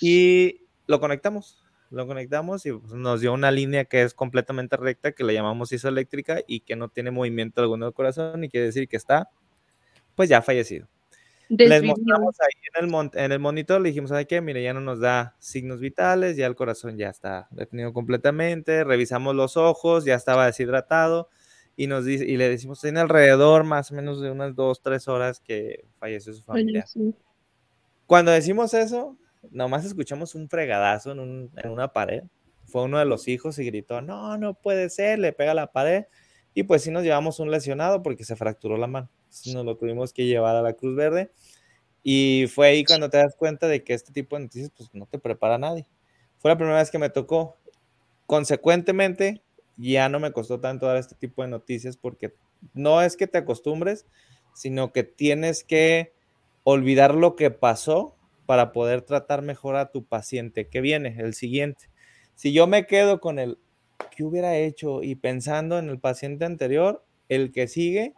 y 0.00 0.62
lo 0.86 1.00
conectamos. 1.00 1.62
Lo 1.90 2.06
conectamos 2.06 2.64
y 2.66 2.72
pues, 2.72 2.92
nos 2.92 3.20
dio 3.20 3.32
una 3.32 3.50
línea 3.50 3.84
que 3.84 4.02
es 4.02 4.14
completamente 4.14 4.76
recta, 4.76 5.10
que 5.10 5.24
le 5.24 5.34
llamamos 5.34 5.72
isoeléctrica 5.72 6.40
y 6.46 6.60
que 6.60 6.76
no 6.76 6.88
tiene 6.88 7.10
movimiento 7.10 7.60
alguno 7.60 7.86
del 7.86 7.94
corazón, 7.94 8.44
y 8.44 8.48
quiere 8.48 8.66
decir 8.66 8.88
que 8.88 8.96
está, 8.96 9.28
pues 10.14 10.28
ya 10.28 10.40
fallecido. 10.40 10.86
Les 11.50 11.82
mostramos 11.82 12.36
ahí 12.40 12.62
en 12.74 12.84
el, 12.84 13.10
en 13.14 13.32
el 13.32 13.38
monitor, 13.40 13.80
le 13.80 13.88
dijimos, 13.88 14.10
¿sabes 14.10 14.26
qué? 14.26 14.40
Mire, 14.40 14.62
ya 14.62 14.72
no 14.72 14.80
nos 14.80 15.00
da 15.00 15.34
signos 15.40 15.80
vitales, 15.80 16.36
ya 16.36 16.46
el 16.46 16.54
corazón 16.54 16.96
ya 16.96 17.08
está 17.08 17.48
detenido 17.50 17.92
completamente, 17.92 18.84
revisamos 18.84 19.34
los 19.34 19.56
ojos, 19.56 20.04
ya 20.04 20.14
estaba 20.14 20.46
deshidratado 20.46 21.28
y, 21.74 21.88
nos 21.88 22.04
dice, 22.04 22.24
y 22.24 22.36
le 22.36 22.48
decimos, 22.48 22.80
tiene 22.80 23.00
alrededor 23.00 23.64
más 23.64 23.90
o 23.90 23.96
menos 23.96 24.20
de 24.20 24.30
unas 24.30 24.54
dos, 24.54 24.80
tres 24.80 25.08
horas 25.08 25.40
que 25.40 25.84
falleció 25.98 26.32
su 26.32 26.44
familia. 26.44 26.84
Cuando 28.06 28.30
decimos 28.30 28.72
eso, 28.72 29.16
nomás 29.50 29.84
escuchamos 29.84 30.36
un 30.36 30.48
fregadazo 30.48 31.10
en, 31.12 31.50
en 31.56 31.70
una 31.70 31.92
pared. 31.92 32.22
Fue 32.66 32.84
uno 32.84 33.00
de 33.00 33.06
los 33.06 33.26
hijos 33.26 33.58
y 33.58 33.64
gritó, 33.64 34.00
no, 34.02 34.38
no 34.38 34.54
puede 34.54 34.88
ser, 34.88 35.18
le 35.18 35.32
pega 35.32 35.52
la 35.54 35.72
pared. 35.72 36.04
Y 36.54 36.62
pues 36.62 36.82
sí 36.82 36.92
nos 36.92 37.02
llevamos 37.02 37.40
un 37.40 37.50
lesionado 37.50 38.02
porque 38.02 38.22
se 38.22 38.36
fracturó 38.36 38.76
la 38.76 38.86
mano 38.86 39.08
nos 39.52 39.64
lo 39.64 39.76
tuvimos 39.76 40.12
que 40.12 40.26
llevar 40.26 40.56
a 40.56 40.62
la 40.62 40.72
Cruz 40.74 40.96
Verde. 40.96 41.30
Y 42.02 42.46
fue 42.52 42.68
ahí 42.68 42.84
cuando 42.84 43.10
te 43.10 43.18
das 43.18 43.36
cuenta 43.36 43.68
de 43.68 43.84
que 43.84 43.94
este 43.94 44.12
tipo 44.12 44.36
de 44.36 44.42
noticias 44.42 44.70
pues 44.76 44.90
no 44.92 45.06
te 45.06 45.18
prepara 45.18 45.58
nadie. 45.58 45.86
Fue 46.38 46.50
la 46.50 46.56
primera 46.56 46.78
vez 46.78 46.90
que 46.90 46.98
me 46.98 47.10
tocó. 47.10 47.56
Consecuentemente, 48.26 49.42
ya 49.76 50.08
no 50.08 50.20
me 50.20 50.32
costó 50.32 50.60
tanto 50.60 50.86
dar 50.86 50.96
este 50.96 51.14
tipo 51.14 51.42
de 51.42 51.48
noticias 51.48 51.96
porque 51.96 52.34
no 52.74 53.02
es 53.02 53.16
que 53.16 53.26
te 53.26 53.38
acostumbres, 53.38 54.06
sino 54.54 54.92
que 54.92 55.04
tienes 55.04 55.64
que 55.64 56.12
olvidar 56.64 57.14
lo 57.14 57.36
que 57.36 57.50
pasó 57.50 58.16
para 58.46 58.72
poder 58.72 59.02
tratar 59.02 59.42
mejor 59.42 59.76
a 59.76 59.90
tu 59.90 60.04
paciente 60.04 60.68
que 60.68 60.80
viene, 60.80 61.16
el 61.18 61.34
siguiente. 61.34 61.88
Si 62.34 62.52
yo 62.52 62.66
me 62.66 62.86
quedo 62.86 63.20
con 63.20 63.38
el 63.38 63.58
que 64.10 64.24
hubiera 64.24 64.56
hecho 64.56 65.02
y 65.02 65.14
pensando 65.14 65.78
en 65.78 65.88
el 65.88 65.98
paciente 66.00 66.44
anterior, 66.44 67.04
el 67.28 67.52
que 67.52 67.68
sigue 67.68 68.14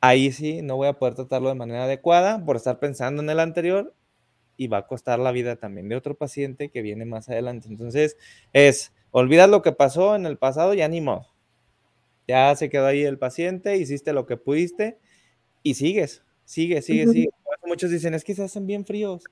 ahí 0.00 0.32
sí 0.32 0.62
no 0.62 0.76
voy 0.76 0.88
a 0.88 0.94
poder 0.94 1.14
tratarlo 1.14 1.48
de 1.48 1.54
manera 1.54 1.84
adecuada 1.84 2.44
por 2.44 2.56
estar 2.56 2.78
pensando 2.78 3.22
en 3.22 3.30
el 3.30 3.40
anterior 3.40 3.94
y 4.56 4.66
va 4.66 4.78
a 4.78 4.86
costar 4.86 5.18
la 5.18 5.32
vida 5.32 5.56
también 5.56 5.88
de 5.88 5.96
otro 5.96 6.16
paciente 6.16 6.70
que 6.70 6.82
viene 6.82 7.04
más 7.04 7.28
adelante. 7.28 7.68
Entonces, 7.68 8.16
es, 8.52 8.92
olvidas 9.12 9.48
lo 9.48 9.62
que 9.62 9.72
pasó 9.72 10.16
en 10.16 10.26
el 10.26 10.36
pasado, 10.36 10.74
ya 10.74 10.88
ni 10.88 11.00
modo. 11.00 11.28
Ya 12.26 12.54
se 12.56 12.68
quedó 12.68 12.86
ahí 12.86 13.04
el 13.04 13.18
paciente, 13.18 13.76
hiciste 13.76 14.12
lo 14.12 14.26
que 14.26 14.36
pudiste 14.36 14.98
y 15.62 15.74
sigues, 15.74 16.24
sigue, 16.44 16.82
sigue, 16.82 17.06
sigue. 17.06 17.30
Muchos 17.64 17.90
dicen, 17.90 18.14
es 18.14 18.24
que 18.24 18.34
se 18.34 18.42
hacen 18.42 18.66
bien 18.66 18.84
fríos 18.84 19.24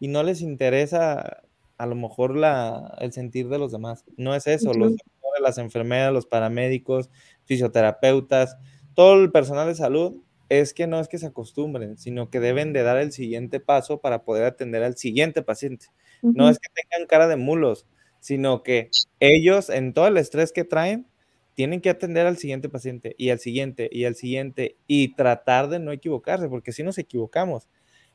y 0.00 0.08
no 0.08 0.22
les 0.22 0.40
interesa 0.40 1.42
a 1.76 1.86
lo 1.86 1.94
mejor 1.94 2.36
la, 2.36 2.96
el 3.00 3.12
sentir 3.12 3.48
de 3.48 3.58
los 3.58 3.72
demás. 3.72 4.04
No 4.16 4.34
es 4.34 4.46
eso, 4.46 4.72
los 4.72 4.92
doctores, 4.92 5.42
las 5.42 5.58
enfermeras, 5.58 6.12
los 6.12 6.26
paramédicos, 6.26 7.10
fisioterapeutas, 7.44 8.56
todo 8.94 9.22
el 9.22 9.30
personal 9.30 9.68
de 9.68 9.74
salud 9.74 10.14
es 10.48 10.74
que 10.74 10.86
no 10.86 11.00
es 11.00 11.08
que 11.08 11.18
se 11.18 11.26
acostumbren, 11.26 11.96
sino 11.96 12.28
que 12.28 12.40
deben 12.40 12.72
de 12.72 12.82
dar 12.82 12.98
el 12.98 13.12
siguiente 13.12 13.58
paso 13.58 14.00
para 14.00 14.24
poder 14.24 14.44
atender 14.44 14.82
al 14.82 14.96
siguiente 14.96 15.42
paciente. 15.42 15.86
No 16.20 16.48
es 16.48 16.58
que 16.58 16.68
tengan 16.74 17.06
cara 17.06 17.26
de 17.26 17.36
mulos, 17.36 17.86
sino 18.20 18.62
que 18.62 18.90
ellos 19.18 19.70
en 19.70 19.92
todo 19.94 20.06
el 20.06 20.18
estrés 20.18 20.52
que 20.52 20.64
traen, 20.64 21.06
tienen 21.54 21.80
que 21.80 21.90
atender 21.90 22.26
al 22.26 22.36
siguiente 22.36 22.68
paciente 22.68 23.14
y 23.18 23.30
al 23.30 23.38
siguiente 23.38 23.88
y 23.90 24.04
al 24.04 24.14
siguiente 24.14 24.76
y 24.86 25.14
tratar 25.14 25.68
de 25.68 25.78
no 25.78 25.90
equivocarse, 25.90 26.48
porque 26.48 26.72
si 26.72 26.82
nos 26.82 26.98
equivocamos, 26.98 27.68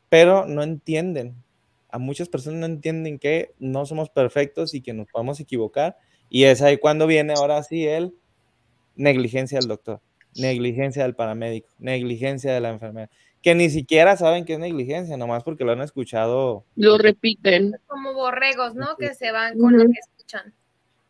pero 0.10 0.46
no 0.46 0.64
entienden. 0.64 1.36
A 1.90 2.00
muchas 2.00 2.30
personas 2.30 2.60
no 2.60 2.66
entienden 2.68 3.18
que 3.18 3.54
no 3.60 3.86
somos 3.86 4.10
perfectos 4.10 4.74
y 4.74 4.82
que 4.82 4.94
nos 4.94 5.08
podemos 5.08 5.40
equivocar. 5.40 5.98
Y 6.30 6.44
es 6.44 6.62
ahí 6.62 6.78
cuando 6.78 7.08
viene 7.08 7.34
ahora 7.34 7.64
sí 7.64 7.86
el 7.88 8.14
negligencia 8.96 9.60
del 9.60 9.68
doctor 9.68 10.02
negligencia 10.36 11.04
del 11.04 11.16
paramédico, 11.16 11.70
negligencia 11.80 12.54
de 12.54 12.62
la 12.62 12.70
enfermera, 12.70 13.10
que 13.42 13.56
ni 13.56 13.70
siquiera 13.70 14.18
saben 14.18 14.46
que 14.46 14.54
es 14.54 14.60
negligencia, 14.60 15.18
nomás 15.18 15.44
porque 15.44 15.64
lo 15.64 15.72
han 15.72 15.82
escuchado. 15.82 16.66
Lo 16.76 16.98
repiten. 16.98 17.76
Como 17.88 18.14
borregos, 18.14 18.76
¿no? 18.76 18.96
Que 18.98 19.14
se 19.14 19.32
van 19.32 19.58
con 19.58 19.78
lo 19.78 19.86
que 19.86 20.00
escuchan. 20.00 20.54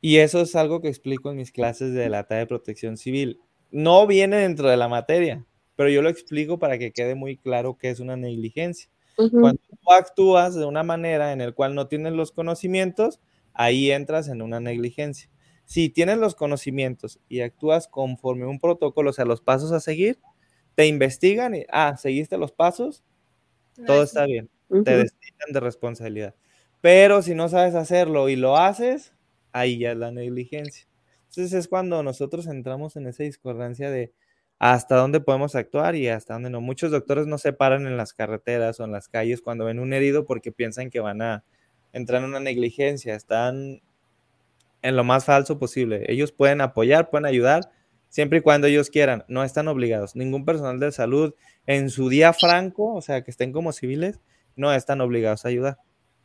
Y 0.01 0.17
eso 0.17 0.41
es 0.41 0.55
algo 0.55 0.81
que 0.81 0.87
explico 0.87 1.31
en 1.31 1.37
mis 1.37 1.51
clases 1.51 1.93
de 1.93 2.09
la 2.09 2.23
tarea 2.23 2.41
de 2.41 2.47
protección 2.47 2.97
civil. 2.97 3.39
No 3.71 4.05
viene 4.07 4.37
dentro 4.37 4.69
de 4.69 4.77
la 4.77 4.87
materia, 4.87 5.43
pero 5.75 5.89
yo 5.89 6.01
lo 6.01 6.09
explico 6.09 6.59
para 6.59 6.77
que 6.77 6.91
quede 6.91 7.15
muy 7.15 7.37
claro 7.37 7.77
que 7.77 7.89
es 7.89 7.99
una 7.99 8.15
negligencia. 8.15 8.89
Cuando 9.15 9.59
tú 9.67 9.91
actúas 9.91 10.53
de 10.53 10.65
una 10.65 10.83
manera 10.83 11.33
en 11.33 11.39
la 11.39 11.51
cual 11.51 11.73
no 11.73 11.87
tienes 11.87 12.13
los 12.13 12.31
conocimientos, 12.31 13.19
ahí 13.53 13.89
entras 13.89 14.27
en 14.27 14.43
una 14.43 14.59
negligencia. 14.59 15.27
Si 15.67 15.89
tienes 15.89 16.17
los 16.17 16.33
conocimientos 16.35 17.19
y 17.29 17.41
actúas 17.41 17.89
conforme 17.89 18.45
un 18.47 18.59
protocolo, 18.59 19.09
o 19.11 19.13
sea, 19.13 19.25
los 19.25 19.41
pasos 19.41 19.73
a 19.73 19.81
seguir, 19.81 20.17
te 20.75 20.87
investigan 20.87 21.55
y, 21.55 21.65
ah, 21.69 21.97
seguiste 21.97 22.37
los 22.37 22.53
pasos, 22.53 23.03
todo 23.85 24.03
está 24.03 24.25
bien, 24.25 24.49
te 24.83 24.97
destinan 24.97 25.53
de 25.53 25.59
responsabilidad. 25.59 26.35
Pero 26.81 27.21
si 27.21 27.35
no 27.35 27.49
sabes 27.49 27.75
hacerlo 27.75 28.29
y 28.29 28.35
lo 28.37 28.57
haces, 28.57 29.13
ahí 29.51 29.79
ya 29.79 29.91
es 29.91 29.97
la 29.97 30.11
negligencia. 30.11 30.87
Entonces 31.29 31.53
es 31.53 31.67
cuando 31.67 32.03
nosotros 32.03 32.47
entramos 32.47 32.95
en 32.95 33.07
esa 33.07 33.23
discordancia 33.23 33.91
de 33.91 34.13
hasta 34.59 34.95
dónde 34.95 35.19
podemos 35.19 35.55
actuar 35.55 35.95
y 35.95 36.07
hasta 36.09 36.33
dónde 36.35 36.49
no. 36.49 36.61
Muchos 36.61 36.91
doctores 36.91 37.27
no 37.27 37.37
se 37.37 37.53
paran 37.53 37.87
en 37.87 37.97
las 37.97 38.13
carreteras 38.13 38.79
o 38.79 38.85
en 38.85 38.91
las 38.93 39.09
calles 39.09 39.41
cuando 39.41 39.65
ven 39.65 39.79
un 39.79 39.93
herido 39.93 40.25
porque 40.25 40.51
piensan 40.51 40.89
que 40.89 40.99
van 41.01 41.21
a 41.21 41.43
entrar 41.93 42.21
en 42.23 42.29
una 42.29 42.39
negligencia, 42.39 43.15
están 43.15 43.81
en 44.81 44.95
lo 44.95 45.03
más 45.03 45.25
falso 45.25 45.59
posible. 45.59 46.05
Ellos 46.07 46.31
pueden 46.31 46.61
apoyar, 46.61 47.09
pueden 47.09 47.25
ayudar, 47.25 47.69
siempre 48.09 48.39
y 48.39 48.41
cuando 48.41 48.67
ellos 48.67 48.89
quieran, 48.89 49.23
no 49.27 49.43
están 49.43 49.67
obligados. 49.67 50.15
Ningún 50.15 50.45
personal 50.45 50.79
de 50.79 50.91
salud 50.91 51.33
en 51.65 51.89
su 51.89 52.09
día 52.09 52.33
franco, 52.33 52.93
o 52.93 53.01
sea, 53.01 53.23
que 53.23 53.31
estén 53.31 53.51
como 53.51 53.71
civiles, 53.71 54.19
no 54.55 54.73
están 54.73 55.01
obligados 55.01 55.45
a 55.45 55.49
ayudar. 55.49 55.77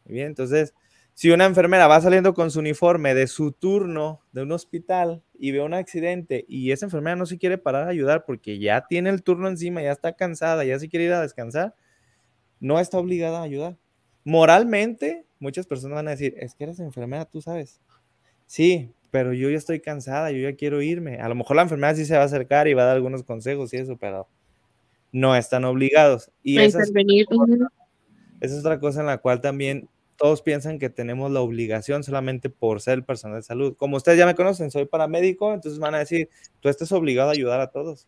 bien, 0.05 0.29
entonces, 0.29 0.75
si 1.15 1.31
una 1.31 1.45
enfermera 1.45 1.87
va 1.87 2.01
saliendo 2.01 2.33
con 2.33 2.51
su 2.51 2.61
uniforme 2.61 3.15
de 3.15 3.27
su 3.27 3.53
turno 3.53 4.23
de 4.33 4.43
un 4.43 4.53
hospital 4.53 5.23
y 5.39 5.51
ve 5.53 5.61
un 5.61 5.75
accidente 5.75 6.47
y 6.49 6.73
esa 6.73 6.87
enfermera 6.87 7.17
no 7.17 7.27
se 7.27 7.37
quiere 7.39 7.59
parar 7.59 7.87
a 7.87 7.91
ayudar 7.91 8.25
porque 8.25 8.59
ya 8.59 8.87
tiene 8.87 9.11
el 9.11 9.23
turno 9.23 9.49
encima, 9.49 9.83
ya 9.83 9.93
está 9.93 10.15
cansada, 10.15 10.65
ya 10.65 10.79
se 10.79 10.89
quiere 10.89 11.07
ir 11.07 11.13
a 11.13 11.21
descansar, 11.21 11.75
no 12.61 12.81
está 12.81 12.99
obligada 12.99 13.41
a 13.41 13.43
ayudar. 13.43 13.77
Moralmente, 14.25 15.27
muchas 15.39 15.67
personas 15.67 15.97
van 15.97 16.09
a 16.09 16.13
decir, 16.13 16.35
es 16.39 16.55
que 16.55 16.65
eres 16.65 16.81
enfermera, 16.81 17.27
tú 17.27 17.43
sabes. 17.43 17.81
Sí, 18.53 18.91
pero 19.11 19.33
yo 19.33 19.49
ya 19.49 19.57
estoy 19.57 19.81
cansada, 19.81 20.31
yo 20.31 20.37
ya 20.37 20.55
quiero 20.55 20.83
irme. 20.83 21.17
A 21.21 21.29
lo 21.31 21.35
mejor 21.35 21.57
la 21.57 21.63
enfermera 21.63 21.95
sí 21.95 22.05
se 22.05 22.17
va 22.17 22.21
a 22.21 22.27
acercar 22.27 22.69
y 22.69 22.75
va 22.75 22.83
a 22.83 22.85
dar 22.85 22.97
algunos 22.97 23.25
consejos 23.25 23.73
y 23.73 23.79
eso, 23.79 23.97
pero 23.97 24.29
no 25.11 25.35
están 25.35 25.65
obligados. 25.65 26.31
Y 26.43 26.59
esa 26.59 26.83
es, 26.83 26.93
esa 28.41 28.55
es 28.55 28.61
otra 28.61 28.79
cosa 28.79 29.01
en 29.01 29.07
la 29.07 29.17
cual 29.17 29.41
también 29.41 29.89
todos 30.17 30.43
piensan 30.43 30.79
que 30.79 30.91
tenemos 30.91 31.31
la 31.31 31.41
obligación 31.41 32.05
solamente 32.05 32.51
por 32.51 32.83
ser 32.83 33.03
personal 33.07 33.39
de 33.39 33.43
salud. 33.43 33.75
Como 33.75 33.97
ustedes 33.97 34.19
ya 34.19 34.27
me 34.27 34.35
conocen, 34.35 34.71
soy 34.71 34.85
paramédico, 34.85 35.55
entonces 35.55 35.81
van 35.81 35.95
a 35.95 36.01
decir, 36.01 36.29
tú 36.61 36.69
estás 36.69 36.93
obligado 36.93 37.31
a 37.31 37.33
ayudar 37.33 37.63
a 37.63 37.71
todos. 37.71 38.07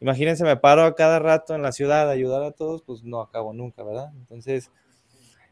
Imagínense, 0.00 0.44
me 0.44 0.56
paro 0.56 0.84
a 0.84 0.94
cada 0.94 1.18
rato 1.18 1.52
en 1.52 1.62
la 1.62 1.72
ciudad 1.72 2.08
a 2.08 2.12
ayudar 2.12 2.44
a 2.44 2.52
todos, 2.52 2.82
pues 2.82 3.02
no 3.02 3.20
acabo 3.20 3.52
nunca, 3.52 3.82
¿verdad? 3.82 4.12
Entonces, 4.20 4.70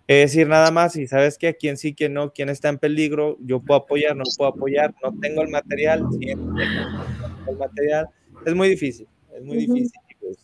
es 0.06 0.32
decir 0.32 0.48
nada 0.48 0.70
más, 0.70 0.96
y 0.96 1.06
sabes 1.06 1.38
que 1.38 1.48
a 1.48 1.54
quién 1.54 1.76
sí, 1.76 1.94
quién 1.94 2.14
no, 2.14 2.32
quién 2.32 2.48
está 2.48 2.68
en 2.68 2.78
peligro, 2.78 3.36
yo 3.40 3.60
puedo 3.60 3.80
apoyar, 3.80 4.16
no 4.16 4.24
puedo 4.36 4.50
apoyar, 4.50 4.94
no 5.02 5.14
tengo 5.20 5.42
el 5.42 5.48
material, 5.48 6.04
el 6.20 7.56
material, 7.56 8.08
es 8.44 8.54
muy 8.54 8.68
difícil, 8.68 9.06
es 9.36 9.42
muy 9.42 9.58
difícil 9.58 9.92
pues, 10.20 10.38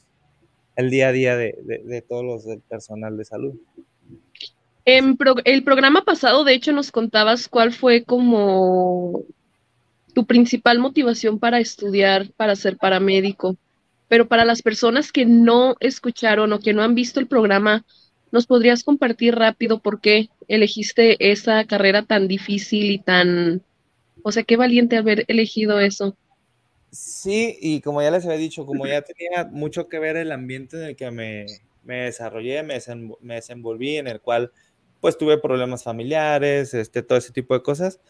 el 0.76 0.90
día 0.90 1.08
a 1.08 1.12
día 1.12 1.36
de, 1.36 1.58
de, 1.62 1.78
de 1.78 2.02
todos 2.02 2.24
los 2.24 2.44
del 2.44 2.60
personal 2.60 3.16
de 3.16 3.24
salud. 3.24 3.54
En 4.90 5.18
el 5.44 5.64
programa 5.64 6.02
pasado, 6.02 6.44
de 6.44 6.54
hecho, 6.54 6.72
nos 6.72 6.90
contabas 6.90 7.46
cuál 7.46 7.74
fue 7.74 8.04
como 8.04 9.22
tu 10.14 10.24
principal 10.24 10.78
motivación 10.78 11.38
para 11.38 11.60
estudiar, 11.60 12.32
para 12.38 12.56
ser 12.56 12.78
paramédico. 12.78 13.58
Pero 14.08 14.28
para 14.28 14.46
las 14.46 14.62
personas 14.62 15.12
que 15.12 15.26
no 15.26 15.76
escucharon 15.80 16.54
o 16.54 16.60
que 16.60 16.72
no 16.72 16.82
han 16.82 16.94
visto 16.94 17.20
el 17.20 17.26
programa, 17.26 17.84
¿nos 18.32 18.46
podrías 18.46 18.84
compartir 18.84 19.34
rápido 19.34 19.80
por 19.80 20.00
qué 20.00 20.30
elegiste 20.48 21.30
esa 21.30 21.64
carrera 21.64 22.02
tan 22.02 22.28
difícil 22.28 22.90
y 22.90 22.98
tan, 22.98 23.62
o 24.22 24.32
sea, 24.32 24.42
qué 24.42 24.56
valiente 24.56 24.96
haber 24.96 25.24
elegido 25.28 25.80
eso? 25.80 26.16
Sí, 26.90 27.56
y 27.60 27.80
como 27.80 28.00
ya 28.00 28.10
les 28.10 28.24
había 28.24 28.38
dicho, 28.38 28.64
como 28.64 28.86
ya 28.86 29.02
tenía 29.02 29.44
mucho 29.44 29.88
que 29.88 29.98
ver 29.98 30.16
el 30.16 30.32
ambiente 30.32 30.76
en 30.78 30.82
el 30.84 30.96
que 30.96 31.10
me, 31.10 31.46
me 31.84 32.04
desarrollé, 32.04 32.62
me, 32.62 32.78
me 33.20 33.34
desenvolví, 33.34 33.96
en 33.96 34.08
el 34.08 34.20
cual 34.20 34.52
pues 35.00 35.16
tuve 35.18 35.38
problemas 35.38 35.84
familiares, 35.84 36.74
este, 36.74 37.02
todo 37.02 37.18
ese 37.18 37.32
tipo 37.32 37.54
de 37.54 37.62
cosas. 37.62 38.00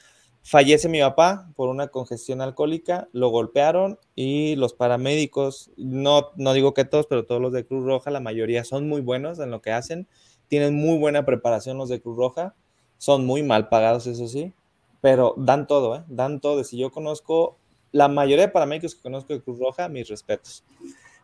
Fallece 0.43 0.89
mi 0.89 1.01
papá 1.01 1.51
por 1.57 1.69
una 1.69 1.89
congestión 1.89 2.41
alcohólica, 2.41 3.09
lo 3.13 3.29
golpearon 3.29 3.99
y 4.15 4.57
los 4.57 4.73
paramédicos, 4.73 5.71
no, 5.77 6.31
no 6.37 6.53
digo 6.55 6.73
que 6.73 6.85
todos, 6.85 7.07
pero 7.07 7.27
todos 7.27 7.41
los 7.41 7.53
de 7.53 7.67
Cruz 7.67 7.85
Roja, 7.85 8.11
la 8.11 8.21
mayoría 8.21 8.65
son 8.65 8.89
muy 8.89 9.01
buenos 9.01 9.39
en 9.41 9.51
lo 9.51 9.61
que 9.61 9.73
hacen, 9.73 10.09
tienen 10.49 10.75
muy 10.75 10.99
buena 10.99 11.27
preparación 11.27 11.77
los 11.77 11.89
de 11.89 12.01
Cruz 12.01 12.17
Roja, 12.17 12.55
son 12.97 13.27
muy 13.27 13.43
mal 13.43 13.69
pagados, 13.69 14.07
eso 14.07 14.27
sí, 14.27 14.55
pero 15.01 15.35
dan 15.37 15.67
todo, 15.67 15.97
¿eh? 15.97 16.05
dan 16.09 16.41
todo. 16.41 16.65
Si 16.65 16.79
yo 16.79 16.91
conozco, 16.91 17.59
la 17.93 18.09
mayoría 18.09 18.47
de 18.47 18.53
paramédicos 18.53 18.95
que 18.95 19.03
conozco 19.03 19.35
de 19.35 19.43
Cruz 19.43 19.59
Roja, 19.59 19.89
mis 19.89 20.09
respetos. 20.09 20.65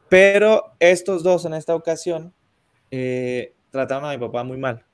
Pero 0.08 0.72
estos 0.80 1.22
dos 1.22 1.44
en 1.46 1.54
esta 1.54 1.74
ocasión 1.74 2.34
eh, 2.90 3.54
trataron 3.70 4.04
a 4.04 4.12
mi 4.12 4.18
papá 4.18 4.44
muy 4.44 4.58
mal 4.58 4.84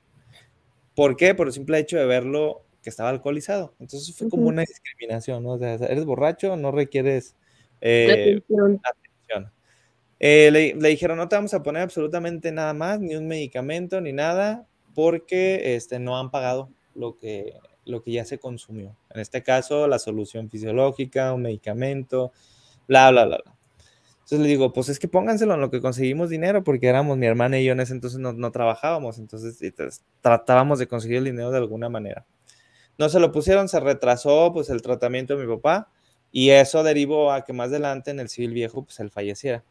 ¿Por 0.95 1.15
qué? 1.15 1.33
Por 1.33 1.47
el 1.47 1.53
simple 1.53 1.79
hecho 1.79 1.97
de 1.97 2.05
verlo 2.05 2.61
que 2.81 2.89
estaba 2.89 3.09
alcoholizado. 3.09 3.75
Entonces 3.79 4.15
fue 4.15 4.29
como 4.29 4.47
una 4.47 4.61
discriminación, 4.61 5.43
¿no? 5.43 5.51
O 5.51 5.57
sea, 5.59 5.73
eres 5.75 6.05
borracho, 6.05 6.55
no 6.57 6.71
requieres 6.71 7.35
eh, 7.81 8.41
atención. 8.83 9.51
Eh, 10.19 10.51
le, 10.51 10.89
dijeron, 10.89 11.17
no 11.17 11.27
te 11.27 11.35
vamos 11.35 11.53
a 11.53 11.63
poner 11.63 11.81
absolutamente 11.81 12.51
nada 12.51 12.73
más, 12.73 12.99
ni 12.99 13.15
un 13.15 13.27
medicamento, 13.27 13.99
ni 14.01 14.13
nada, 14.13 14.67
porque 14.93 15.75
este, 15.75 15.97
no 15.97 16.19
han 16.19 16.29
pagado 16.29 16.69
lo 16.93 17.17
que, 17.17 17.55
lo 17.85 18.03
que 18.03 18.11
ya 18.11 18.25
se 18.25 18.37
consumió. 18.37 18.95
En 19.09 19.19
este 19.19 19.41
caso, 19.41 19.87
la 19.87 19.97
solución 19.97 20.49
fisiológica, 20.49 21.33
un 21.33 21.41
medicamento, 21.41 22.31
bla, 22.87 23.09
bla, 23.09 23.25
bla, 23.25 23.39
bla. 23.43 23.55
Entonces 24.31 24.39
le 24.39 24.47
digo, 24.47 24.71
pues 24.71 24.89
es 24.89 24.99
que 24.99 25.07
pónganselo 25.07 25.55
en 25.55 25.61
lo 25.61 25.71
que 25.71 25.81
conseguimos 25.81 26.29
dinero, 26.29 26.63
porque 26.63 26.87
éramos 26.87 27.17
mi 27.17 27.25
hermana 27.25 27.59
y 27.59 27.65
yo 27.65 27.73
en 27.73 27.79
ese 27.79 27.93
entonces 27.93 28.19
no, 28.19 28.31
no 28.31 28.51
trabajábamos, 28.51 29.17
entonces, 29.17 29.59
tratábamos 30.21 30.79
de 30.79 30.87
conseguir 30.87 31.17
el 31.17 31.25
dinero 31.25 31.51
de 31.51 31.57
alguna 31.57 31.89
manera. 31.89 32.25
No 33.01 33.09
se 33.09 33.19
lo 33.19 33.31
pusieron, 33.31 33.67
se 33.67 33.79
retrasó 33.79 34.53
pues 34.53 34.69
el 34.69 34.83
tratamiento 34.83 35.35
de 35.35 35.43
mi 35.43 35.51
papá 35.51 35.89
y 36.31 36.51
eso 36.51 36.83
derivó 36.83 37.31
a 37.31 37.43
que 37.43 37.51
más 37.51 37.69
adelante 37.69 38.11
en 38.11 38.19
el 38.19 38.29
civil 38.29 38.53
viejo 38.53 38.85
pues 38.85 38.99
él 38.99 39.09
falleciera. 39.09 39.63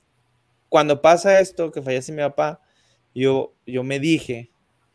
Cuando 0.69 1.01
pasa 1.01 1.39
esto, 1.39 1.71
que 1.71 1.81
fallece 1.81 2.11
mi 2.11 2.23
papá, 2.23 2.61
yo, 3.15 3.55
yo 3.65 3.85
me 3.85 4.01
dije, 4.01 4.51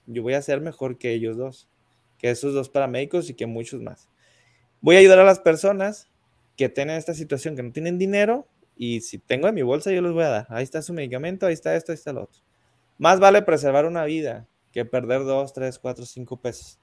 yo 0.05 0.21
voy 0.21 0.33
a 0.33 0.41
ser 0.41 0.59
mejor 0.59 0.97
que 0.97 1.13
ellos 1.13 1.37
dos, 1.37 1.69
que 2.17 2.29
esos 2.29 2.53
dos 2.53 2.67
paramédicos 2.67 3.29
y 3.29 3.35
que 3.35 3.45
muchos 3.45 3.81
más. 3.81 4.09
Voy 4.81 4.97
a 4.97 4.99
ayudar 4.99 5.19
a 5.19 5.23
las 5.23 5.39
personas 5.39 6.09
que 6.57 6.67
tienen 6.67 6.97
esta 6.97 7.13
situación, 7.13 7.55
que 7.55 7.63
no 7.63 7.71
tienen 7.71 7.97
dinero 7.97 8.49
y 8.75 8.99
si 8.99 9.17
tengo 9.17 9.47
en 9.47 9.55
mi 9.55 9.61
bolsa, 9.61 9.93
yo 9.93 10.01
les 10.01 10.11
voy 10.11 10.25
a 10.25 10.29
dar. 10.29 10.47
Ahí 10.49 10.65
está 10.65 10.81
su 10.81 10.91
medicamento, 10.91 11.45
ahí 11.45 11.53
está 11.53 11.73
esto, 11.73 11.93
ahí 11.93 11.95
está 11.95 12.11
lo 12.11 12.23
otro. 12.23 12.41
Más 12.97 13.21
vale 13.21 13.43
preservar 13.43 13.85
una 13.85 14.03
vida 14.03 14.45
que 14.73 14.83
perder 14.83 15.23
dos, 15.23 15.53
tres, 15.53 15.79
cuatro, 15.79 16.05
cinco 16.05 16.41
pesos. 16.41 16.79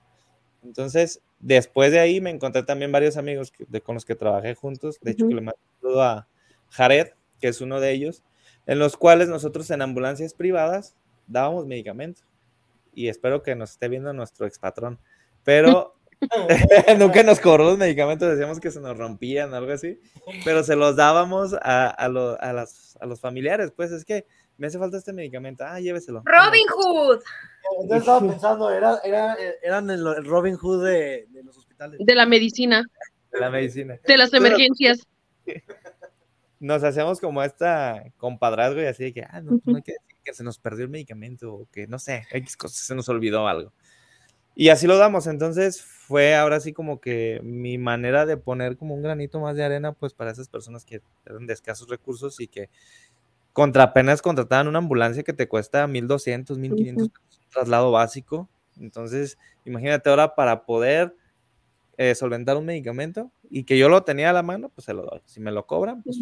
Entonces, 0.62 1.20
después 1.42 1.92
de 1.92 2.00
ahí 2.00 2.22
me 2.22 2.30
encontré 2.30 2.62
también 2.62 2.90
varios 2.90 3.18
amigos 3.18 3.52
de, 3.68 3.82
con 3.82 3.94
los 3.94 4.06
que 4.06 4.14
trabajé 4.14 4.54
juntos. 4.54 4.98
De 5.02 5.10
hecho, 5.10 5.28
que 5.28 5.34
le 5.34 5.42
mando 5.42 6.02
a 6.02 6.26
Jared, 6.70 7.08
que 7.40 7.48
es 7.48 7.60
uno 7.60 7.80
de 7.80 7.90
ellos, 7.92 8.22
en 8.66 8.78
los 8.78 8.96
cuales 8.96 9.28
nosotros 9.28 9.70
en 9.70 9.82
ambulancias 9.82 10.32
privadas 10.32 10.96
dábamos 11.26 11.66
medicamentos. 11.66 12.24
Y 12.94 13.08
espero 13.08 13.42
que 13.42 13.54
nos 13.54 13.72
esté 13.72 13.88
viendo 13.88 14.12
nuestro 14.14 14.46
expatrón. 14.46 14.98
Pero 15.44 15.96
Nunca 16.98 17.22
nos 17.22 17.40
cobró 17.40 17.64
los 17.64 17.78
medicamentos, 17.78 18.30
decíamos 18.30 18.60
que 18.60 18.70
se 18.70 18.80
nos 18.80 18.96
rompían, 18.96 19.54
algo 19.54 19.72
así, 19.72 19.98
pero 20.44 20.62
se 20.62 20.76
los 20.76 20.96
dábamos 20.96 21.54
a, 21.54 21.88
a, 21.88 22.08
los 22.08 23.20
familiares, 23.20 23.72
pues 23.74 23.92
es 23.92 24.04
que 24.04 24.26
me 24.58 24.66
hace 24.66 24.78
falta 24.78 24.96
este 24.96 25.12
medicamento, 25.12 25.64
ah, 25.66 25.80
lléveselo. 25.80 26.22
Robin 26.24 26.66
Hood. 26.68 27.20
Yo 27.88 27.96
estaba 27.96 28.20
pensando, 28.20 28.70
era, 28.70 28.98
era, 29.04 29.36
eran 29.62 29.90
el, 29.90 30.24
Robin 30.24 30.56
Hood 30.56 30.84
de, 30.84 31.28
los 31.44 31.56
hospitales. 31.56 32.00
De 32.02 32.14
la 32.14 32.26
medicina. 32.26 32.86
De 33.32 33.40
la 33.40 33.50
medicina. 33.50 33.98
De 34.06 34.16
las 34.16 34.32
emergencias. 34.32 35.06
Nos 36.60 36.84
hacemos 36.84 37.20
como 37.20 37.42
esta 37.42 38.04
compadrazgo 38.18 38.80
y 38.80 38.84
así 38.84 39.04
de 39.04 39.12
que, 39.12 39.22
ah, 39.22 39.40
no, 39.40 39.60
no 39.64 39.76
hay 39.76 39.82
que 39.82 39.92
decir 39.92 40.12
que 40.22 40.32
se 40.32 40.44
nos 40.44 40.58
perdió 40.58 40.84
el 40.84 40.90
medicamento 40.90 41.52
o 41.52 41.68
que, 41.72 41.88
no 41.88 41.98
sé, 41.98 42.26
X 42.30 42.56
cosas, 42.56 42.78
se 42.78 42.94
nos 42.94 43.08
olvidó 43.08 43.48
algo. 43.48 43.72
Y 44.54 44.68
así 44.68 44.86
lo 44.86 44.98
damos, 44.98 45.26
entonces 45.26 45.82
fue 45.82 46.34
ahora 46.34 46.60
sí 46.60 46.74
como 46.74 47.00
que 47.00 47.40
mi 47.42 47.78
manera 47.78 48.26
de 48.26 48.36
poner 48.36 48.76
como 48.76 48.94
un 48.94 49.02
granito 49.02 49.40
más 49.40 49.56
de 49.56 49.64
arena, 49.64 49.92
pues 49.92 50.12
para 50.12 50.30
esas 50.30 50.48
personas 50.48 50.84
que 50.84 51.00
eran 51.24 51.46
de 51.46 51.54
escasos 51.54 51.88
recursos 51.88 52.38
y 52.38 52.48
que 52.48 52.68
contra 53.52 53.84
apenas 53.84 54.22
contrataban 54.22 54.68
una 54.68 54.78
ambulancia 54.78 55.22
que 55.22 55.32
te 55.32 55.48
cuesta 55.48 55.86
1200, 55.86 56.58
1500 56.58 57.08
pesos, 57.08 57.40
un 57.44 57.50
traslado 57.50 57.90
básico. 57.90 58.48
Entonces, 58.78 59.38
imagínate 59.64 60.08
ahora 60.08 60.34
para 60.34 60.64
poder 60.64 61.14
eh, 61.98 62.14
solventar 62.14 62.56
un 62.56 62.64
medicamento 62.64 63.30
y 63.50 63.64
que 63.64 63.76
yo 63.76 63.88
lo 63.88 64.02
tenía 64.02 64.30
a 64.30 64.32
la 64.32 64.42
mano, 64.42 64.70
pues 64.70 64.86
se 64.86 64.94
lo 64.94 65.02
doy. 65.02 65.20
Si 65.26 65.40
me 65.40 65.52
lo 65.52 65.66
cobran, 65.66 66.02
pues, 66.02 66.18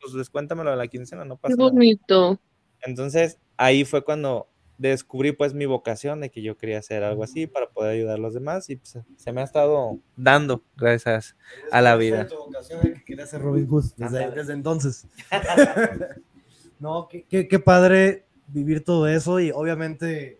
pues 0.00 0.12
descuéntamelo 0.14 0.70
de 0.70 0.76
la 0.76 0.88
quincena, 0.88 1.24
no 1.24 1.36
pasa 1.36 1.54
Qué 1.56 1.62
bonito. 1.62 2.40
Entonces, 2.82 3.38
ahí 3.56 3.84
fue 3.84 4.04
cuando 4.04 4.48
descubrí 4.78 5.32
pues 5.32 5.54
mi 5.54 5.64
vocación 5.64 6.20
de 6.20 6.30
que 6.30 6.42
yo 6.42 6.56
quería 6.56 6.78
hacer 6.78 7.02
algo 7.02 7.24
así 7.24 7.46
para 7.46 7.70
poder 7.70 7.92
ayudar 7.92 8.16
a 8.16 8.20
los 8.20 8.34
demás 8.34 8.68
y 8.68 8.76
pues, 8.76 8.98
se 9.16 9.32
me 9.32 9.40
ha 9.40 9.44
estado 9.44 9.98
dando 10.16 10.62
gracias 10.76 11.36
a 11.70 11.80
la 11.80 11.96
vida. 11.96 12.26
Tu 12.26 12.36
vocación 12.36 12.82
de 12.82 12.94
que 12.94 13.04
quería 13.04 13.26
ser 13.26 13.40
Robin 13.40 13.66
Hood 13.66 13.84
desde, 13.96 14.30
desde 14.30 14.52
entonces. 14.52 15.06
no, 16.78 17.08
qué, 17.08 17.48
qué, 17.48 17.58
padre 17.58 18.24
vivir 18.48 18.84
todo 18.84 19.06
eso 19.06 19.40
y 19.40 19.50
obviamente, 19.50 20.38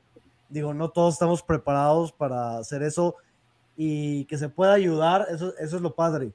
digo, 0.49 0.75
no 0.75 0.91
todos 0.91 1.15
estamos 1.15 1.43
preparados 1.43 2.13
para 2.13 2.59
hacer 2.59 2.83
eso 2.83 3.17
y 3.77 4.25
que 4.27 4.39
se 4.39 4.49
pueda 4.49 4.73
ayudar, 4.73 5.27
eso, 5.31 5.55
eso 5.59 5.77
es 5.77 5.83
lo 5.83 5.95
padre. 5.95 6.33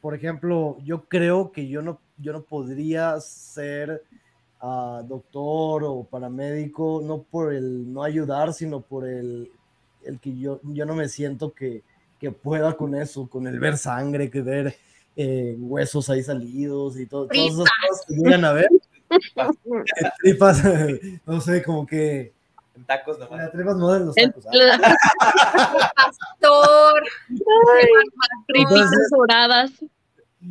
por 0.00 0.14
ejemplo, 0.14 0.78
yo 0.84 1.04
creo 1.04 1.52
que 1.52 1.68
yo 1.68 1.82
no, 1.82 2.00
yo 2.18 2.32
no 2.32 2.42
podría 2.42 3.18
ser 3.20 4.02
uh, 4.62 5.02
doctor 5.04 5.84
o 5.84 6.04
paramédico, 6.04 7.00
no 7.02 7.22
por 7.22 7.52
el 7.52 7.92
no 7.92 8.02
ayudar, 8.02 8.52
sino 8.52 8.80
por 8.80 9.06
el, 9.06 9.50
el 10.04 10.18
que 10.20 10.36
yo, 10.38 10.60
yo 10.62 10.86
no 10.86 10.94
me 10.94 11.08
siento 11.08 11.52
que, 11.52 11.82
que 12.18 12.30
pueda 12.30 12.76
con 12.76 12.94
eso, 12.94 13.28
con 13.28 13.46
el 13.46 13.58
ver 13.58 13.78
sangre, 13.78 14.30
que 14.30 14.42
ver 14.42 14.76
eh, 15.16 15.56
huesos 15.58 16.08
ahí 16.10 16.22
salidos 16.22 16.98
y 16.98 17.06
todo, 17.06 17.26
todas 17.26 17.52
esas 17.52 17.68
cosas 17.88 18.06
que 18.06 18.14
llegan 18.14 18.44
a 18.44 18.52
ver. 18.52 18.68
tripas, 20.22 20.62
no 21.26 21.40
sé, 21.40 21.62
como 21.62 21.86
que 21.86 22.32
tacos 22.86 23.18
nomás. 23.18 23.50
Tripas 23.52 23.76
no 23.76 23.92
de 23.92 24.00
los 24.00 24.14
tacos. 24.14 24.44
Pastor. 25.96 27.02
Tripitas 28.46 29.10
doradas. 29.10 29.72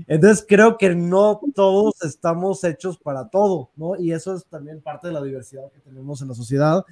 Entonces 0.08 0.46
creo 0.48 0.78
que 0.78 0.94
no 0.94 1.42
todos 1.56 1.96
estamos 2.04 2.64
hechos 2.64 2.98
para 3.00 3.30
todo, 3.30 3.72
¿no? 3.76 3.96
Y 3.96 4.12
eso 4.12 4.36
es 4.36 4.46
también 4.46 4.82
parte 4.82 5.08
de 5.08 5.14
la 5.14 5.22
diversidad 5.22 5.72
que 5.72 5.80
tenemos 5.80 6.22
en 6.22 6.28
la 6.28 6.36
sociedad. 6.36 6.86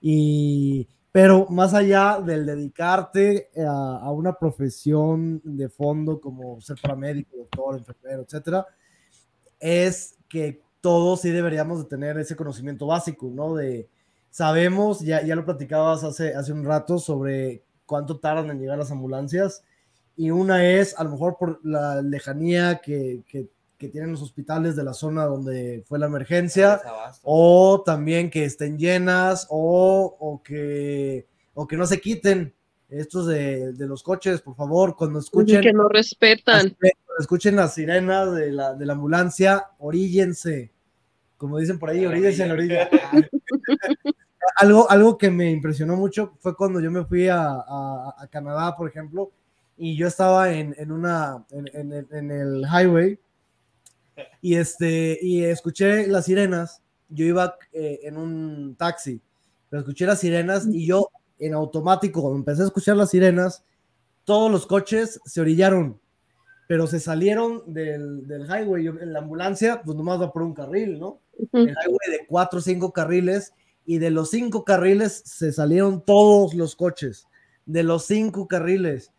Y, 0.00 0.88
pero 1.12 1.46
más 1.48 1.74
allá 1.74 2.20
del 2.20 2.46
dedicarte 2.46 3.50
a, 3.66 3.98
a 4.02 4.10
una 4.12 4.34
profesión 4.34 5.40
de 5.44 5.68
fondo 5.68 6.20
como 6.20 6.60
ser 6.60 6.78
paramédico, 6.80 7.36
doctor, 7.36 7.78
enfermero, 7.78 8.22
etcétera, 8.22 8.66
es 9.58 10.16
que 10.28 10.62
todos 10.80 11.20
sí 11.20 11.30
deberíamos 11.30 11.80
de 11.80 11.88
tener 11.88 12.18
ese 12.18 12.36
conocimiento 12.36 12.86
básico, 12.86 13.30
¿no? 13.32 13.54
De, 13.54 13.88
sabemos, 14.30 15.00
ya, 15.00 15.22
ya 15.22 15.34
lo 15.34 15.44
platicabas 15.44 16.04
hace, 16.04 16.34
hace 16.34 16.52
un 16.52 16.64
rato 16.64 16.98
sobre 16.98 17.64
cuánto 17.86 18.18
tardan 18.18 18.50
en 18.50 18.60
llegar 18.60 18.78
las 18.78 18.92
ambulancias 18.92 19.64
y 20.16 20.30
una 20.30 20.64
es 20.64 20.98
a 20.98 21.04
lo 21.04 21.10
mejor 21.10 21.36
por 21.38 21.60
la 21.64 22.02
lejanía 22.02 22.80
que, 22.80 23.22
que, 23.26 23.48
que 23.80 23.88
tienen 23.88 24.12
los 24.12 24.20
hospitales 24.20 24.76
de 24.76 24.84
la 24.84 24.92
zona 24.92 25.24
donde 25.24 25.82
fue 25.88 25.98
la 25.98 26.04
emergencia 26.04 26.82
o 27.22 27.82
también 27.84 28.28
que 28.28 28.44
estén 28.44 28.76
llenas 28.76 29.46
o, 29.48 30.18
o, 30.20 30.42
que, 30.42 31.26
o 31.54 31.66
que 31.66 31.78
no 31.78 31.86
se 31.86 31.98
quiten 31.98 32.52
estos 32.90 33.26
de, 33.26 33.72
de, 33.72 33.86
los 33.86 34.02
coches, 34.02 34.42
por 34.42 34.54
favor, 34.54 34.96
cuando 34.96 35.20
escuchen. 35.20 35.62
Que 35.62 35.72
no 35.72 35.88
respetan. 35.88 36.76
Escuchen 37.18 37.56
las 37.56 37.72
sirenas 37.72 38.34
de 38.34 38.52
la, 38.52 38.74
de 38.74 38.84
la 38.84 38.92
ambulancia, 38.92 39.68
oríllense. 39.78 40.72
Como 41.38 41.56
dicen 41.56 41.78
por 41.78 41.88
ahí, 41.88 42.04
oríllense 42.04 42.42
en 42.42 42.48
la 42.48 42.54
orilla. 42.54 42.90
algo, 44.56 44.90
algo 44.90 45.16
que 45.16 45.30
me 45.30 45.50
impresionó 45.50 45.96
mucho 45.96 46.34
fue 46.40 46.54
cuando 46.54 46.80
yo 46.80 46.90
me 46.90 47.06
fui 47.06 47.28
a, 47.28 47.44
a, 47.46 48.14
a 48.18 48.26
Canadá, 48.28 48.76
por 48.76 48.90
ejemplo, 48.90 49.30
y 49.78 49.96
yo 49.96 50.06
estaba 50.06 50.52
en, 50.52 50.74
en 50.76 50.92
una, 50.92 51.46
en, 51.50 51.70
en, 51.72 52.06
en, 52.10 52.30
el 52.30 52.64
highway 52.66 53.18
y, 54.40 54.54
este, 54.56 55.18
y 55.20 55.44
escuché 55.44 56.06
las 56.06 56.26
sirenas. 56.26 56.82
Yo 57.08 57.24
iba 57.24 57.56
eh, 57.72 58.00
en 58.04 58.16
un 58.16 58.76
taxi, 58.76 59.20
pero 59.68 59.80
escuché 59.80 60.06
las 60.06 60.20
sirenas 60.20 60.66
y 60.70 60.86
yo 60.86 61.10
en 61.38 61.54
automático, 61.54 62.20
cuando 62.20 62.38
empecé 62.38 62.62
a 62.62 62.66
escuchar 62.66 62.96
las 62.96 63.10
sirenas, 63.10 63.64
todos 64.24 64.50
los 64.50 64.66
coches 64.66 65.20
se 65.24 65.40
orillaron, 65.40 65.98
pero 66.68 66.86
se 66.86 67.00
salieron 67.00 67.62
del, 67.66 68.28
del 68.28 68.42
highway. 68.42 68.84
Yo, 68.84 68.92
en 69.00 69.12
la 69.12 69.20
ambulancia, 69.20 69.82
pues 69.82 69.96
nomás 69.96 70.20
va 70.20 70.32
por 70.32 70.42
un 70.42 70.54
carril, 70.54 71.00
¿no? 71.00 71.20
El 71.52 71.70
highway 71.70 72.10
de 72.10 72.26
cuatro 72.28 72.58
o 72.58 72.62
cinco 72.62 72.92
carriles 72.92 73.52
y 73.86 73.98
de 73.98 74.10
los 74.10 74.30
cinco 74.30 74.64
carriles 74.64 75.22
se 75.24 75.52
salieron 75.52 76.04
todos 76.04 76.54
los 76.54 76.76
coches, 76.76 77.26
de 77.66 77.82
los 77.82 78.04
cinco 78.04 78.46
carriles, 78.46 79.10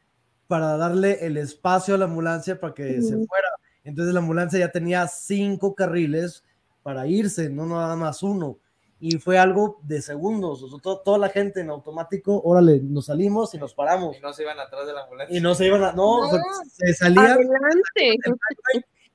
para 0.48 0.78
darle 0.78 1.26
el 1.26 1.38
espacio 1.38 1.96
a 1.96 1.98
la 1.98 2.06
ambulancia 2.06 2.60
para 2.60 2.74
que 2.74 2.84
uh 2.84 3.02
-huh. 3.02 3.02
se 3.02 3.26
fuera. 3.26 3.48
Entonces 3.84 4.14
la 4.14 4.20
ambulancia 4.20 4.60
ya 4.60 4.72
tenía 4.72 5.08
cinco 5.08 5.76
carriles 5.76 6.44
para 6.84 7.08
irse, 7.08 7.50
no 7.50 7.66
nada 7.66 7.96
más 7.96 8.24
uno. 8.24 8.58
Y 9.00 9.18
fue 9.18 9.40
algo 9.40 9.80
de 9.82 10.02
segundos. 10.02 10.62
O 10.62 10.70
sea, 10.70 10.80
toda 11.04 11.18
la 11.18 11.30
gente 11.30 11.62
en 11.62 11.72
automático, 11.72 12.40
órale, 12.44 12.80
nos 12.84 13.08
salimos 13.08 13.54
y 13.56 13.58
nos 13.58 13.74
paramos. 13.74 14.16
Y 14.16 14.20
no 14.20 14.32
se 14.32 14.44
iban 14.44 14.60
atrás 14.60 14.86
de 14.86 14.94
la 14.94 15.04
ambulancia. 15.04 15.36
Y 15.36 15.42
no 15.42 15.56
se 15.56 15.66
iban 15.66 15.84
a, 15.84 15.92
no, 15.94 16.22
no. 16.22 16.28
O 16.28 16.30
sea, 16.30 16.40
se 16.68 16.94
salían. 16.94 17.26
Adelante. 17.26 18.18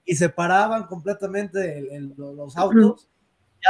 Y 0.04 0.16
se 0.16 0.28
paraban 0.28 0.86
completamente 0.86 1.78
el, 1.78 1.90
el, 1.90 2.14
los 2.16 2.56
autos. 2.56 2.84
Uh 2.84 3.06
-huh 3.06 3.16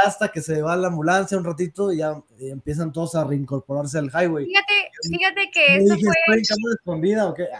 hasta 0.05 0.29
que 0.29 0.41
se 0.41 0.61
va 0.61 0.75
la 0.75 0.87
ambulancia 0.87 1.37
un 1.37 1.43
ratito 1.43 1.91
y 1.91 1.97
ya 1.97 2.21
y 2.37 2.49
empiezan 2.49 2.91
todos 2.91 3.15
a 3.15 3.23
reincorporarse 3.23 3.97
al 3.97 4.07
highway. 4.07 4.45
Fíjate, 4.45 4.91
fíjate 5.09 5.51
que 5.51 5.77
eso 5.77 5.95
dije, 5.95 6.09
fue. 6.25 6.41
escondida 6.73 7.27
o 7.27 7.33
qué? 7.33 7.47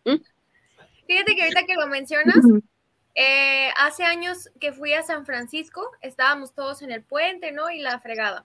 fíjate 1.10 1.34
que 1.34 1.42
ahorita 1.42 1.66
que 1.66 1.74
lo 1.74 1.88
mencionas, 1.88 2.36
eh, 3.16 3.70
hace 3.76 4.04
años 4.04 4.48
que 4.60 4.72
fui 4.72 4.94
a 4.94 5.02
San 5.02 5.26
Francisco, 5.26 5.90
estábamos 6.02 6.54
todos 6.54 6.82
en 6.82 6.92
el 6.92 7.02
puente, 7.02 7.50
¿no? 7.50 7.68
Y 7.68 7.80
la 7.80 7.98
fregada. 7.98 8.44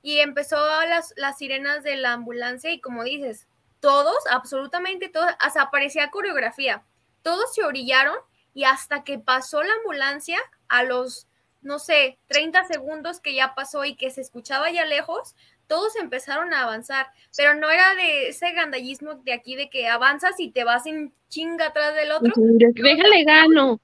Y 0.00 0.20
empezó 0.20 0.56
las, 0.86 1.12
las 1.18 1.36
sirenas 1.36 1.82
de 1.82 1.96
la 1.96 2.14
ambulancia 2.14 2.70
y 2.70 2.80
como 2.80 3.04
dices, 3.04 3.46
todos, 3.80 4.16
absolutamente 4.30 5.10
todos, 5.10 5.30
hasta 5.40 5.60
aparecía 5.60 6.10
coreografía. 6.10 6.84
Todos 7.20 7.54
se 7.54 7.64
orillaron 7.64 8.16
y 8.54 8.64
hasta 8.64 9.04
que 9.04 9.18
pasó 9.18 9.62
la 9.62 9.74
ambulancia, 9.74 10.38
a 10.68 10.84
los, 10.84 11.26
no 11.60 11.78
sé, 11.78 12.18
30 12.28 12.64
segundos 12.64 13.20
que 13.20 13.34
ya 13.34 13.54
pasó 13.54 13.84
y 13.84 13.94
que 13.94 14.10
se 14.10 14.22
escuchaba 14.22 14.70
ya 14.70 14.86
lejos, 14.86 15.34
todos 15.70 15.94
empezaron 15.94 16.52
a 16.52 16.62
avanzar, 16.62 17.06
pero 17.36 17.54
no 17.54 17.70
era 17.70 17.94
de 17.94 18.30
ese 18.30 18.50
gandallismo 18.50 19.14
de 19.14 19.32
aquí 19.32 19.54
de 19.54 19.70
que 19.70 19.86
avanzas 19.86 20.40
y 20.40 20.50
te 20.50 20.64
vas 20.64 20.84
en 20.86 21.12
chinga 21.28 21.68
atrás 21.68 21.94
del 21.94 22.10
otro. 22.10 22.32
Déjale 22.36 23.22
gano. 23.22 23.80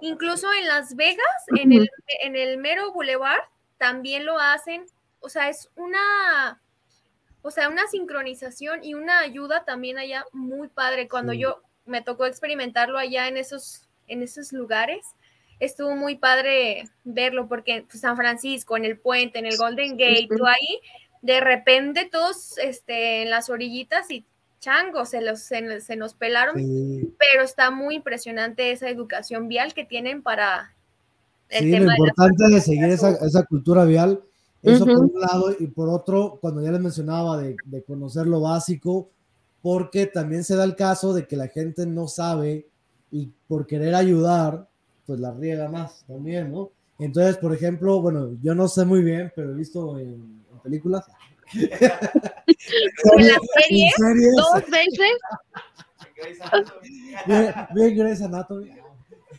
Incluso 0.00 0.52
en 0.52 0.68
Las 0.68 0.94
Vegas, 0.94 1.26
en 1.56 1.72
el, 1.72 1.90
en 2.22 2.36
el 2.36 2.56
mero 2.56 2.92
boulevard, 2.92 3.42
también 3.78 4.24
lo 4.24 4.38
hacen. 4.38 4.86
O 5.18 5.28
sea, 5.28 5.48
es 5.48 5.70
una, 5.74 6.62
o 7.42 7.50
sea, 7.50 7.68
una 7.68 7.88
sincronización 7.88 8.84
y 8.84 8.94
una 8.94 9.18
ayuda 9.18 9.64
también 9.64 9.98
allá 9.98 10.24
muy 10.30 10.68
padre. 10.68 11.08
Cuando 11.08 11.32
sí. 11.32 11.40
yo 11.40 11.62
me 11.84 12.02
tocó 12.02 12.26
experimentarlo 12.26 12.96
allá 12.96 13.26
en 13.26 13.38
esos, 13.38 13.88
en 14.06 14.22
esos 14.22 14.52
lugares, 14.52 15.04
estuvo 15.64 15.94
muy 15.94 16.16
padre 16.16 16.88
verlo 17.04 17.46
porque 17.48 17.84
pues, 17.88 18.00
San 18.00 18.16
Francisco, 18.16 18.76
en 18.76 18.84
el 18.84 18.98
puente, 18.98 19.38
en 19.38 19.46
el 19.46 19.56
Golden 19.56 19.92
Gate, 19.92 20.26
tú 20.28 20.44
ahí, 20.44 20.80
de 21.22 21.40
repente 21.40 22.08
todos 22.10 22.58
este, 22.58 23.22
en 23.22 23.30
las 23.30 23.48
orillitas 23.48 24.10
y 24.10 24.26
changos, 24.58 25.10
se, 25.10 25.20
los, 25.20 25.40
se, 25.40 25.80
se 25.80 25.96
nos 25.96 26.14
pelaron, 26.14 26.56
sí. 26.56 27.14
pero 27.18 27.44
está 27.44 27.70
muy 27.70 27.96
impresionante 27.96 28.72
esa 28.72 28.88
educación 28.88 29.48
vial 29.48 29.72
que 29.72 29.84
tienen 29.84 30.22
para 30.22 30.74
el 31.48 31.64
sí, 31.64 31.70
tema 31.70 31.86
lo 31.86 31.92
importante 31.92 32.44
de, 32.48 32.54
de 32.54 32.60
seguir 32.60 32.84
esa, 32.84 33.10
esa, 33.24 33.44
cultura 33.44 33.84
vial, 33.84 34.20
eso 34.62 34.84
uh 34.84 34.86
-huh. 34.86 34.94
por 34.94 35.04
un 35.04 35.20
lado, 35.20 35.56
y 35.58 35.66
por 35.68 35.88
otro, 35.88 36.38
cuando 36.40 36.62
ya 36.62 36.72
les 36.72 36.80
mencionaba 36.80 37.38
de, 37.38 37.56
de 37.64 37.82
conocer 37.84 38.26
lo 38.26 38.40
básico, 38.40 39.10
porque 39.62 40.06
también 40.06 40.42
se 40.42 40.56
da 40.56 40.64
el 40.64 40.74
caso 40.74 41.14
de 41.14 41.26
que 41.26 41.36
la 41.36 41.46
gente 41.46 41.86
no 41.86 42.08
sabe 42.08 42.66
y 43.12 43.30
por 43.46 43.66
querer 43.66 43.94
ayudar, 43.94 44.66
pues 45.06 45.20
la 45.20 45.32
riega 45.32 45.68
más 45.68 46.04
también, 46.06 46.52
¿no? 46.52 46.70
Entonces, 46.98 47.36
por 47.38 47.54
ejemplo, 47.54 48.00
bueno, 48.00 48.36
yo 48.42 48.54
no 48.54 48.68
sé 48.68 48.84
muy 48.84 49.02
bien, 49.02 49.32
pero 49.34 49.50
he 49.50 49.54
visto 49.54 49.98
en, 49.98 50.44
en 50.52 50.58
películas. 50.62 51.04
¿En 51.54 51.68
la 51.70 53.38
serie? 53.60 53.90
series? 53.96 54.36
¿Dos 54.36 54.62
veces? 54.70 55.18
bien, 57.26 57.54
bien 57.74 57.98
Grey's 57.98 58.22
Anatomy. 58.22 58.70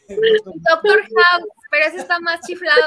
Doctor 0.08 1.02
House, 1.02 1.48
pero 1.72 1.86
ese 1.88 1.98
está 1.98 2.20
más 2.20 2.42
chiflado. 2.46 2.82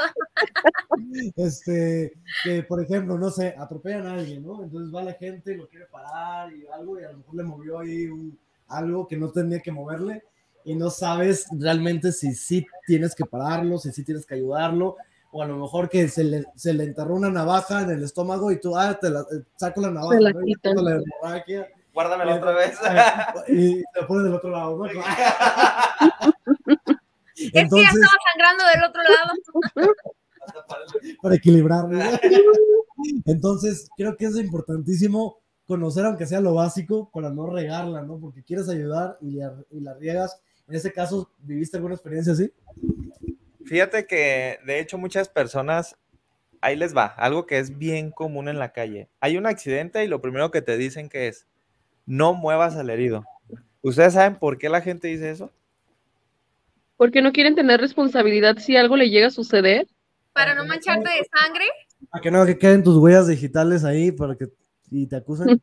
Este, 1.35 2.13
que 2.43 2.63
por 2.63 2.81
ejemplo, 2.81 3.17
no 3.17 3.29
sé, 3.31 3.55
atropellan 3.57 4.07
a 4.07 4.13
alguien, 4.13 4.43
¿no? 4.43 4.63
Entonces 4.63 4.93
va 4.93 5.03
la 5.03 5.13
gente 5.13 5.53
y 5.53 5.57
lo 5.57 5.67
quiere 5.67 5.87
parar 5.87 6.53
y 6.53 6.67
algo, 6.67 6.99
y 6.99 7.03
a 7.03 7.11
lo 7.11 7.17
mejor 7.17 7.35
le 7.35 7.43
movió 7.43 7.79
ahí 7.79 8.07
un, 8.07 8.37
algo 8.67 9.07
que 9.07 9.17
no 9.17 9.31
tenía 9.31 9.59
que 9.59 9.71
moverle, 9.71 10.23
y 10.67 10.75
no 10.75 10.89
sabes 10.89 11.47
realmente 11.57 12.11
si 12.11 12.35
sí 12.35 12.67
tienes 12.85 13.15
que 13.15 13.23
pararlo, 13.23 13.77
si 13.77 13.93
sí 13.93 14.03
tienes 14.03 14.25
que 14.25 14.35
ayudarlo, 14.35 14.97
o 15.31 15.41
a 15.41 15.45
lo 15.47 15.55
mejor 15.55 15.87
que 15.87 16.09
se 16.09 16.25
le, 16.25 16.43
se 16.55 16.73
le 16.73 16.83
enterró 16.83 17.15
una 17.15 17.29
navaja 17.29 17.83
en 17.83 17.91
el 17.91 18.03
estómago 18.03 18.51
y 18.51 18.59
tú, 18.59 18.77
ah, 18.77 18.99
te 18.99 19.09
la, 19.09 19.25
saco 19.55 19.79
la 19.79 19.91
navaja, 19.91 20.19
la 20.19 20.33
¿no? 20.33 20.81
la 20.81 21.01
hemorragia. 21.23 21.69
Guárdamela 21.93 22.35
otra 22.35 22.51
vez. 22.51 22.77
Y 23.47 23.81
te 23.81 24.03
pones 24.09 24.25
del 24.25 24.33
otro 24.33 24.49
lado, 24.49 24.77
¿no? 24.77 24.85
Entonces, 24.87 25.07
es 27.37 27.69
que 27.69 27.81
ya 27.81 27.87
estaba 27.87 28.17
sangrando 28.33 28.65
del 28.73 28.83
otro 28.83 29.01
lado. 29.03 29.95
para 31.21 31.35
equilibrarlo. 31.35 31.97
Entonces, 33.25 33.89
creo 33.95 34.17
que 34.17 34.25
es 34.25 34.35
importantísimo 34.35 35.39
conocer, 35.65 36.05
aunque 36.05 36.25
sea 36.25 36.41
lo 36.41 36.55
básico, 36.55 37.09
para 37.13 37.29
no 37.29 37.47
regarla, 37.49 38.01
¿no? 38.01 38.19
Porque 38.19 38.43
quieres 38.43 38.67
ayudar 38.67 39.17
y, 39.21 39.37
y 39.71 39.79
la 39.79 39.93
riegas. 39.93 40.41
En 40.67 40.75
ese 40.75 40.91
caso, 40.91 41.29
¿viviste 41.39 41.77
alguna 41.77 41.95
experiencia 41.95 42.33
así? 42.33 42.51
Fíjate 43.65 44.05
que, 44.05 44.59
de 44.65 44.79
hecho, 44.79 44.97
muchas 44.97 45.29
personas, 45.29 45.97
ahí 46.61 46.75
les 46.75 46.95
va, 46.95 47.05
algo 47.05 47.45
que 47.45 47.57
es 47.57 47.77
bien 47.77 48.11
común 48.11 48.49
en 48.49 48.59
la 48.59 48.73
calle. 48.73 49.09
Hay 49.19 49.37
un 49.37 49.45
accidente 49.45 50.03
y 50.03 50.07
lo 50.07 50.21
primero 50.21 50.51
que 50.51 50.61
te 50.61 50.77
dicen 50.77 51.09
que 51.09 51.27
es, 51.27 51.47
no 52.05 52.33
muevas 52.33 52.75
al 52.75 52.89
herido. 52.89 53.25
¿Ustedes 53.81 54.13
saben 54.13 54.35
por 54.35 54.57
qué 54.57 54.69
la 54.69 54.81
gente 54.81 55.07
dice 55.07 55.29
eso? 55.29 55.51
Porque 56.97 57.21
no 57.21 57.31
quieren 57.31 57.55
tener 57.55 57.79
responsabilidad 57.79 58.57
si 58.57 58.75
algo 58.75 58.97
le 58.97 59.09
llega 59.09 59.27
a 59.27 59.31
suceder. 59.31 59.87
Para 60.33 60.55
no 60.55 60.65
mancharte 60.65 61.09
de 61.09 61.27
sangre. 61.31 61.65
Para 62.09 62.21
que 62.21 62.31
no 62.31 62.45
que 62.45 62.57
queden 62.57 62.83
tus 62.83 62.97
huellas 62.97 63.27
digitales 63.27 63.83
ahí 63.83 64.11
para 64.11 64.35
que 64.35 64.47
y 64.91 65.07
te 65.07 65.17
acusen. 65.17 65.61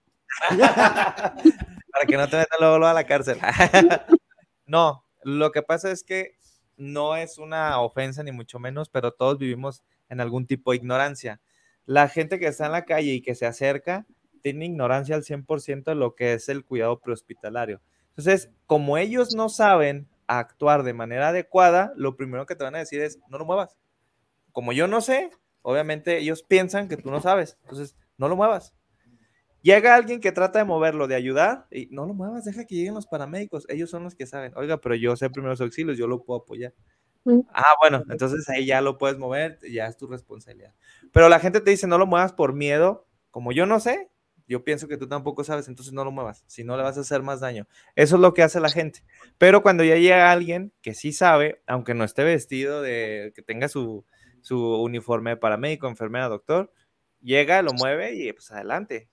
para 0.49 2.07
que 2.07 2.17
no 2.17 2.29
te 2.29 2.37
metan 2.37 2.59
luego, 2.61 2.87
a 2.87 2.95
la 2.95 3.05
cárcel. 3.05 3.39
no, 4.67 5.05
lo 5.23 5.53
que 5.53 5.63
pasa 5.63 5.91
es 5.91 6.05
que 6.05 6.37
no 6.77 7.17
es 7.17 7.39
una 7.39 7.81
ofensa 7.81 8.23
ni 8.23 8.33
mucho 8.33 8.59
menos, 8.59 8.89
pero 8.89 9.13
todos 9.13 9.39
vivimos 9.39 9.83
en 10.09 10.21
algún 10.21 10.47
tipo 10.47 10.71
de 10.71 10.79
ignorancia. 10.79 11.41
La 11.87 12.09
gente 12.09 12.39
que 12.39 12.47
está 12.47 12.67
en 12.67 12.73
la 12.73 12.85
calle 12.85 13.13
y 13.13 13.23
que 13.23 13.35
se 13.35 13.47
acerca 13.47 14.07
tiene 14.43 14.67
ignorancia 14.67 15.15
al 15.15 15.25
100% 15.25 15.85
de 15.85 15.95
lo 15.95 16.15
que 16.15 16.35
es 16.35 16.49
el 16.49 16.65
cuidado 16.65 17.01
prehospitalario. 17.01 17.81
Entonces, 18.11 18.51
como 18.67 18.99
ellos 18.99 19.35
no 19.35 19.49
saben 19.49 20.09
actuar 20.27 20.83
de 20.83 20.95
manera 20.95 21.29
adecuada, 21.29 21.93
lo 21.97 22.17
primero 22.17 22.47
que 22.47 22.55
te 22.55 22.65
van 22.65 22.75
a 22.75 22.79
decir 22.79 23.01
es, 23.01 23.19
no 23.29 23.39
lo 23.39 23.45
muevas. 23.45 23.77
Como 24.53 24.73
yo 24.73 24.87
no 24.87 25.01
sé, 25.01 25.31
obviamente 25.63 26.19
ellos 26.19 26.43
piensan 26.43 26.89
que 26.89 26.97
tú 26.97 27.11
no 27.11 27.21
sabes, 27.21 27.59
entonces 27.63 27.97
no 28.19 28.29
lo 28.29 28.37
muevas. 28.37 28.75
Llega 29.65 29.95
alguien 29.95 30.21
que 30.21 30.31
trata 30.31 30.59
de 30.59 30.67
moverlo, 30.67 31.09
de 31.09 31.15
ayudar, 31.15 31.67
y 31.71 31.89
no 31.91 32.05
lo 32.05 32.13
muevas, 32.13 32.45
deja 32.45 32.67
que 32.67 32.75
lleguen 32.75 32.93
los 32.93 33.07
paramédicos, 33.07 33.65
ellos 33.71 33.89
son 33.89 34.05
los 34.05 34.15
que 34.15 34.27
saben, 34.27 34.53
oiga, 34.57 34.79
pero 34.79 34.95
yo 34.95 35.17
sé 35.17 35.31
primeros 35.31 35.59
auxilios, 35.63 35.97
yo 35.97 36.07
lo 36.07 36.23
puedo 36.23 36.41
apoyar. 36.41 36.75
Mm. 37.25 37.41
Ah, 37.49 37.73
bueno, 37.81 38.05
entonces 38.11 38.47
ahí 38.51 38.67
ya 38.67 38.83
lo 38.83 38.99
puedes 38.99 39.17
mover, 39.17 39.59
ya 39.67 39.87
es 39.87 39.97
tu 39.97 40.07
responsabilidad. 40.07 40.75
Pero 41.13 41.31
la 41.31 41.41
gente 41.41 41.63
te 41.63 41.71
dice, 41.71 41.87
no 41.87 41.97
lo 41.97 42.07
muevas 42.07 42.35
por 42.35 42.53
miedo, 42.53 43.09
como 43.31 43.53
yo 43.53 43.65
no 43.65 43.81
sé, 43.81 44.11
yo 44.47 44.65
pienso 44.65 44.87
que 44.87 44.99
tú 44.99 45.09
tampoco 45.09 45.45
sabes, 45.45 45.67
entonces 45.67 45.95
no 45.95 46.05
lo 46.05 46.11
muevas, 46.11 46.45
si 46.47 46.63
no 46.63 46.77
le 46.77 46.83
vas 46.83 46.99
a 46.99 47.01
hacer 47.01 47.23
más 47.23 47.41
daño. 47.41 47.67
Eso 47.95 48.17
es 48.17 48.21
lo 48.21 48.35
que 48.35 48.43
hace 48.43 48.61
la 48.61 48.69
gente. 48.69 49.03
Pero 49.39 49.63
cuando 49.63 49.83
ya 49.83 49.97
llega 49.97 50.31
alguien 50.31 50.75
que 50.83 50.93
sí 50.93 51.11
sabe, 51.11 51.63
aunque 51.67 51.95
no 51.95 52.05
esté 52.05 52.23
vestido 52.23 52.83
de, 52.83 53.33
que 53.35 53.41
tenga 53.41 53.69
su, 53.69 54.05
su 54.43 54.59
uniforme 54.83 55.31
de 55.31 55.37
paramédico, 55.39 55.89
enfermera, 55.89 56.29
doctor, 56.29 56.71
llega, 57.23 57.63
lo 57.63 57.73
mueve 57.73 58.15
y 58.15 58.31
pues 58.35 58.51
adelante 58.51 59.09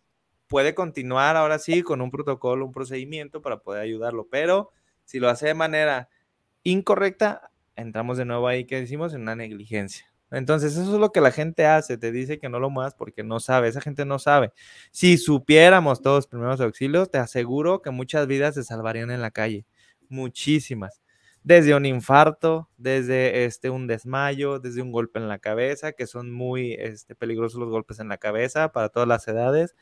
puede 0.52 0.76
continuar 0.76 1.38
ahora 1.38 1.60
sí 1.60 1.82
con 1.82 2.02
un 2.02 2.12
protocolo, 2.12 2.66
un 2.66 2.74
procedimiento 2.74 3.42
para 3.42 3.62
poder 3.62 3.84
ayudarlo, 3.84 4.28
pero 4.30 4.72
si 5.06 5.18
lo 5.18 5.30
hace 5.30 5.48
de 5.48 5.54
manera 5.54 6.10
incorrecta, 6.64 7.52
entramos 7.78 8.18
de 8.18 8.26
nuevo 8.26 8.50
ahí 8.50 8.66
que 8.66 8.82
decimos 8.82 9.14
en 9.14 9.22
una 9.22 9.34
negligencia. 9.34 10.12
Entonces, 10.30 10.74
eso 10.74 10.94
es 10.94 11.00
lo 11.00 11.14
que 11.14 11.22
la 11.22 11.32
gente 11.32 11.66
hace, 11.66 11.98
te 11.98 12.12
dice 12.12 12.38
que 12.38 12.50
no 12.50 12.60
lo 12.60 12.70
muevas 12.70 12.96
porque 12.96 13.24
no 13.24 13.40
sabe, 13.40 13.70
esa 13.70 13.80
gente 13.80 14.04
no 14.04 14.20
sabe. 14.20 14.52
Si 14.92 15.18
supiéramos 15.18 16.02
todos 16.02 16.28
primeros 16.28 16.60
auxilios, 16.60 17.10
te 17.10 17.18
aseguro 17.18 17.82
que 17.82 17.92
muchas 17.92 18.28
vidas 18.28 18.56
se 18.56 18.66
salvarían 18.66 19.10
en 19.10 19.22
la 19.22 19.32
calle, 19.32 19.66
muchísimas. 20.10 21.02
Desde 21.44 21.76
un 21.76 21.86
infarto, 21.86 22.68
desde 22.76 23.46
este, 23.46 23.70
un 23.70 23.88
desmayo, 23.88 24.60
desde 24.60 24.82
un 24.82 24.92
golpe 24.92 25.18
en 25.18 25.30
la 25.30 25.40
cabeza, 25.40 25.94
que 25.94 26.08
son 26.08 26.30
muy 26.30 26.74
este, 26.74 27.16
peligrosos 27.16 27.58
los 27.58 27.70
golpes 27.70 28.02
en 28.02 28.10
la 28.10 28.18
cabeza 28.18 28.74
para 28.74 28.90
todas 28.90 29.08
las 29.08 29.26
edades, 29.30 29.76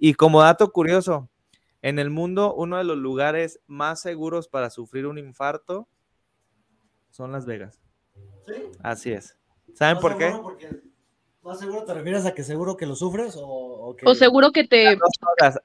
y 0.00 0.14
como 0.14 0.40
dato 0.40 0.72
curioso, 0.72 1.28
en 1.82 1.98
el 1.98 2.08
mundo 2.10 2.54
uno 2.54 2.78
de 2.78 2.84
los 2.84 2.96
lugares 2.96 3.60
más 3.66 4.00
seguros 4.00 4.48
para 4.48 4.70
sufrir 4.70 5.06
un 5.06 5.18
infarto 5.18 5.86
son 7.10 7.32
Las 7.32 7.44
Vegas. 7.44 7.80
¿Sí? 8.46 8.54
Así 8.82 9.12
es. 9.12 9.36
¿Saben 9.74 9.98
por 9.98 10.16
qué? 10.16 10.32
¿Más 11.42 11.58
seguro 11.58 11.84
te 11.84 11.94
refieres 11.94 12.24
a 12.24 12.34
que 12.34 12.42
seguro 12.42 12.76
que 12.76 12.86
lo 12.86 12.96
sufres 12.96 13.34
o, 13.36 13.96
o 14.04 14.14
seguro 14.14 14.52
que 14.52 14.64
te... 14.64 14.98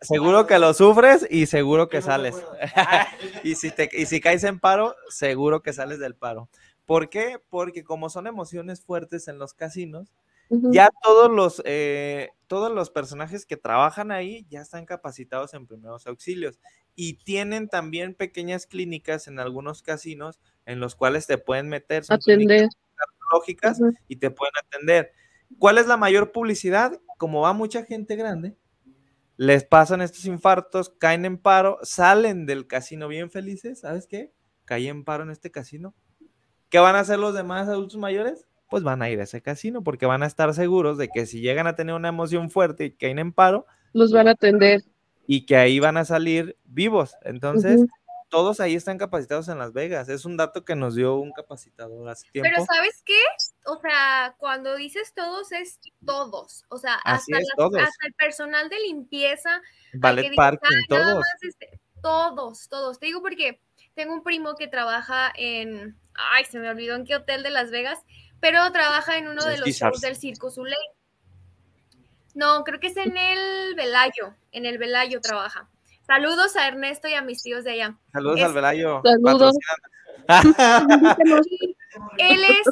Seguro 0.02 0.48
que 0.48 0.60
lo 0.60 0.74
sufres 0.74 1.26
y 1.30 1.46
seguro 1.46 1.88
que 1.88 2.02
sales. 2.02 2.36
y, 3.44 3.56
si 3.56 3.72
te, 3.72 3.90
y 3.92 4.06
si 4.06 4.20
caes 4.20 4.44
en 4.44 4.60
paro, 4.60 4.96
seguro 5.10 5.62
que 5.62 5.74
sales 5.74 6.00
del 6.00 6.16
paro. 6.16 6.50
¿Por 6.86 7.10
qué? 7.10 7.42
Porque 7.50 7.84
como 7.84 8.10
son 8.10 8.28
emociones 8.28 8.82
fuertes 8.82 9.28
en 9.28 9.38
los 9.38 9.54
casinos, 9.54 10.14
ya 10.50 10.90
todos 11.04 11.32
los, 11.32 11.62
eh, 11.66 12.30
todos 12.48 12.72
los 12.72 12.90
personajes 12.90 13.46
que 13.46 13.58
trabajan 13.58 14.12
ahí 14.12 14.46
ya 14.50 14.62
están 14.62 14.86
capacitados 14.86 15.54
en 15.54 15.68
primeros 15.68 16.08
auxilios 16.08 16.60
y 16.96 17.14
tienen 17.24 17.68
también 17.68 18.14
pequeñas 18.14 18.68
clínicas 18.68 19.28
en 19.28 19.40
algunos 19.40 19.82
casinos 19.82 20.40
en 20.66 20.80
los 20.80 20.96
cuales 20.96 21.28
te 21.28 21.38
pueden 21.38 21.70
meter, 21.70 22.04
atender 22.08 22.70
lógicas 23.32 23.80
y 24.08 24.18
te 24.18 24.32
pueden 24.32 24.54
atender. 24.64 25.12
¿Cuál 25.60 25.78
es 25.78 25.88
la 25.88 25.98
mayor 25.98 26.32
publicidad? 26.32 27.00
Como 27.18 27.42
va 27.42 27.54
mucha 27.54 27.84
gente 27.84 28.16
grande, 28.16 28.58
les 29.38 29.64
pasan 29.64 30.02
estos 30.02 30.26
infartos, 30.26 30.90
caen 30.90 31.26
en 31.26 31.38
paro, 31.38 31.80
salen 31.82 32.46
del 32.46 32.68
casino 32.68 33.08
bien 33.08 33.30
felices, 33.30 33.82
¿sabes 33.82 34.08
qué? 34.08 34.34
Caí 34.66 34.88
en 34.88 35.04
paro 35.04 35.24
en 35.24 35.32
este 35.32 35.52
casino. 35.52 35.94
¿Qué 36.70 36.80
van 36.80 36.96
a 36.96 37.00
hacer 37.00 37.20
los 37.20 37.34
demás 37.34 37.68
adultos 37.68 37.98
mayores? 37.98 38.48
Pues 38.76 38.84
van 38.84 39.02
a 39.02 39.10
ir 39.10 39.22
a 39.22 39.24
ese 39.24 39.42
casino 39.42 39.86
porque 39.86 40.06
van 40.06 40.22
a 40.22 40.26
estar 40.26 40.54
seguros 40.54 40.98
de 40.98 41.08
que 41.08 41.26
si 41.26 41.40
llegan 41.40 41.66
a 41.66 41.78
tener 41.78 41.96
una 41.96 42.10
emoción 42.10 42.50
fuerte 42.50 42.84
y 42.84 42.92
caen 42.92 43.20
en 43.20 43.32
paro, 43.32 43.66
los 43.94 44.12
van 44.12 44.28
a 44.28 44.32
atender. 44.32 44.82
Y 45.26 45.46
que 45.46 45.56
ahí 45.56 45.80
van 45.80 45.96
a 45.96 46.04
salir 46.04 46.58
vivos. 46.66 47.16
Entonces, 47.22 47.86
todos 48.28 48.60
ahí 48.60 48.76
están 48.76 48.98
capacitados 48.98 49.48
en 49.48 49.60
Las 49.60 49.72
Vegas. 49.72 50.10
Es 50.10 50.26
un 50.26 50.36
dato 50.36 50.66
que 50.66 50.76
nos 50.76 50.94
dio 50.94 51.16
un 51.16 51.32
capacitador 51.32 52.10
hace 52.10 52.30
tiempo. 52.32 52.50
Pero 52.54 52.66
¿sabes 52.66 53.02
qué? 53.06 53.18
O 53.66 53.80
sea, 53.80 54.36
cuando 54.40 54.76
dices 54.76 55.14
todos 55.16 55.54
es 55.54 55.80
todos. 56.06 56.66
O 56.68 56.78
sea, 56.78 56.96
hasta, 57.06 57.38
el 57.38 58.14
personal 58.18 58.68
de 58.68 58.82
limpieza. 58.82 59.62
Ballet 59.94 60.36
parking, 60.36 60.82
todos. 60.90 61.24
Este, 61.44 61.80
todos, 62.02 62.68
todos. 62.68 63.00
Te 63.00 63.06
digo 63.06 63.22
porque 63.22 63.62
tengo 63.94 64.14
un 64.14 64.22
primo 64.22 64.56
que 64.56 64.68
trabaja 64.68 65.32
en, 65.34 65.98
ay, 66.14 66.44
se 66.44 66.60
me 66.60 66.70
olvidó 66.70 66.96
en 66.96 67.06
qué 67.06 67.16
hotel 67.16 67.42
de 67.42 67.52
Las 67.52 67.72
Vegas 67.72 68.04
pero 68.40 68.72
trabaja 68.72 69.18
en 69.18 69.28
uno 69.28 69.44
de 69.46 69.58
los 69.58 69.70
shows 69.70 70.02
del 70.02 70.16
Circo 70.16 70.52
Zuley. 70.52 70.76
No, 72.34 72.64
creo 72.64 72.80
que 72.80 72.88
es 72.88 72.98
en 72.98 73.16
el 73.18 73.76
Velayo, 73.76 74.36
en 74.52 74.66
el 74.66 74.78
Velayo 74.78 75.22
trabaja. 75.22 75.70
Saludos 76.06 76.56
a 76.56 76.68
Ernesto 76.68 77.08
y 77.08 77.14
a 77.14 77.22
mis 77.22 77.42
tíos 77.42 77.64
de 77.64 77.72
allá. 77.72 77.98
Saludos 78.12 78.42
al 78.42 78.54
Velayo. 78.54 79.02
Saludos. 79.04 79.56
él 82.18 82.44
es, 82.44 82.68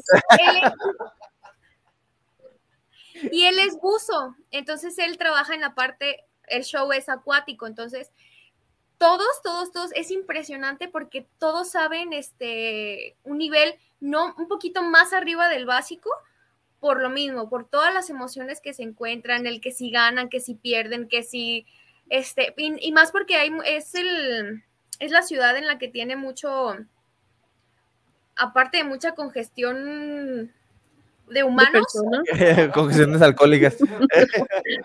y 3.32 3.46
él 3.46 3.60
es 3.60 3.76
buzo, 3.80 4.36
entonces 4.52 4.98
él 4.98 5.18
trabaja 5.18 5.54
en 5.54 5.62
la 5.62 5.76
parte, 5.76 6.26
el 6.48 6.64
show 6.64 6.92
es 6.92 7.10
acuático, 7.10 7.68
entonces 7.68 8.12
todos, 8.98 9.42
todos, 9.44 9.72
todos, 9.72 9.92
es 9.96 10.12
impresionante 10.12 10.88
porque 10.88 11.28
todos 11.38 11.72
saben 11.72 12.14
este, 12.14 13.18
un 13.24 13.38
nivel 13.38 13.76
no 14.04 14.36
un 14.38 14.50
poquito 14.50 14.84
más 14.84 15.14
arriba 15.14 15.48
del 15.48 15.66
básico, 15.66 16.10
por 16.82 17.02
lo 17.02 17.10
mismo, 17.10 17.50
por 17.50 17.66
todas 17.66 17.94
las 17.94 18.10
emociones 18.10 18.60
que 18.60 18.74
se 18.74 18.84
encuentran, 18.84 19.48
el 19.48 19.62
que 19.62 19.72
si 19.72 19.90
ganan, 19.90 20.28
que 20.28 20.42
si 20.42 20.56
pierden, 20.56 21.08
que 21.08 21.24
si, 21.24 21.66
este, 22.10 22.54
y, 22.58 22.92
más 22.92 23.12
porque 23.12 23.38
hay, 23.38 23.50
es 23.66 23.96
el, 23.96 24.62
es 25.00 25.12
la 25.12 25.22
ciudad 25.22 25.56
en 25.56 25.68
la 25.68 25.78
que 25.78 25.88
tiene 25.88 26.18
mucho, 26.18 26.76
aparte 28.36 28.80
de 28.80 28.84
mucha 28.84 29.16
congestión 29.16 30.52
de 31.30 31.44
humanos. 31.46 31.86
congestiones 32.74 33.22
alcohólicas. 33.22 33.78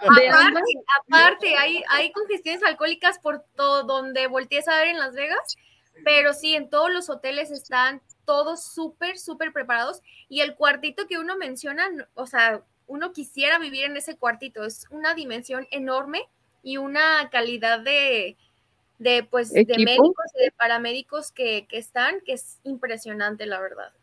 aparte, 0.00 0.72
aparte 1.04 1.56
hay, 1.56 1.82
hay 1.90 2.12
congestiones 2.12 2.62
alcohólicas 2.62 3.18
por 3.18 3.44
todo 3.56 3.82
donde 3.82 4.28
voltees 4.28 4.68
a 4.68 4.76
ver 4.76 4.86
en 4.86 5.00
Las 5.00 5.14
Vegas, 5.14 5.56
pero 6.04 6.32
sí, 6.34 6.54
en 6.54 6.70
todos 6.70 6.92
los 6.92 7.10
hoteles 7.10 7.50
están 7.50 8.00
todos 8.28 8.62
súper, 8.62 9.18
súper 9.18 9.54
preparados. 9.54 10.02
Y 10.28 10.42
el 10.42 10.54
cuartito 10.54 11.06
que 11.06 11.16
uno 11.18 11.38
menciona, 11.38 11.88
o 12.12 12.26
sea, 12.26 12.62
uno 12.86 13.14
quisiera 13.14 13.58
vivir 13.58 13.86
en 13.86 13.96
ese 13.96 14.18
cuartito. 14.18 14.64
Es 14.66 14.86
una 14.90 15.14
dimensión 15.14 15.66
enorme 15.70 16.20
y 16.62 16.76
una 16.76 17.30
calidad 17.30 17.80
de, 17.80 18.36
de 18.98 19.22
pues, 19.22 19.50
de 19.50 19.64
médicos 19.64 20.26
y 20.38 20.44
de 20.44 20.52
paramédicos 20.52 21.32
que, 21.32 21.66
que 21.70 21.78
están, 21.78 22.20
que 22.20 22.34
es 22.34 22.60
impresionante, 22.64 23.46
la 23.46 23.60
verdad. 23.60 23.94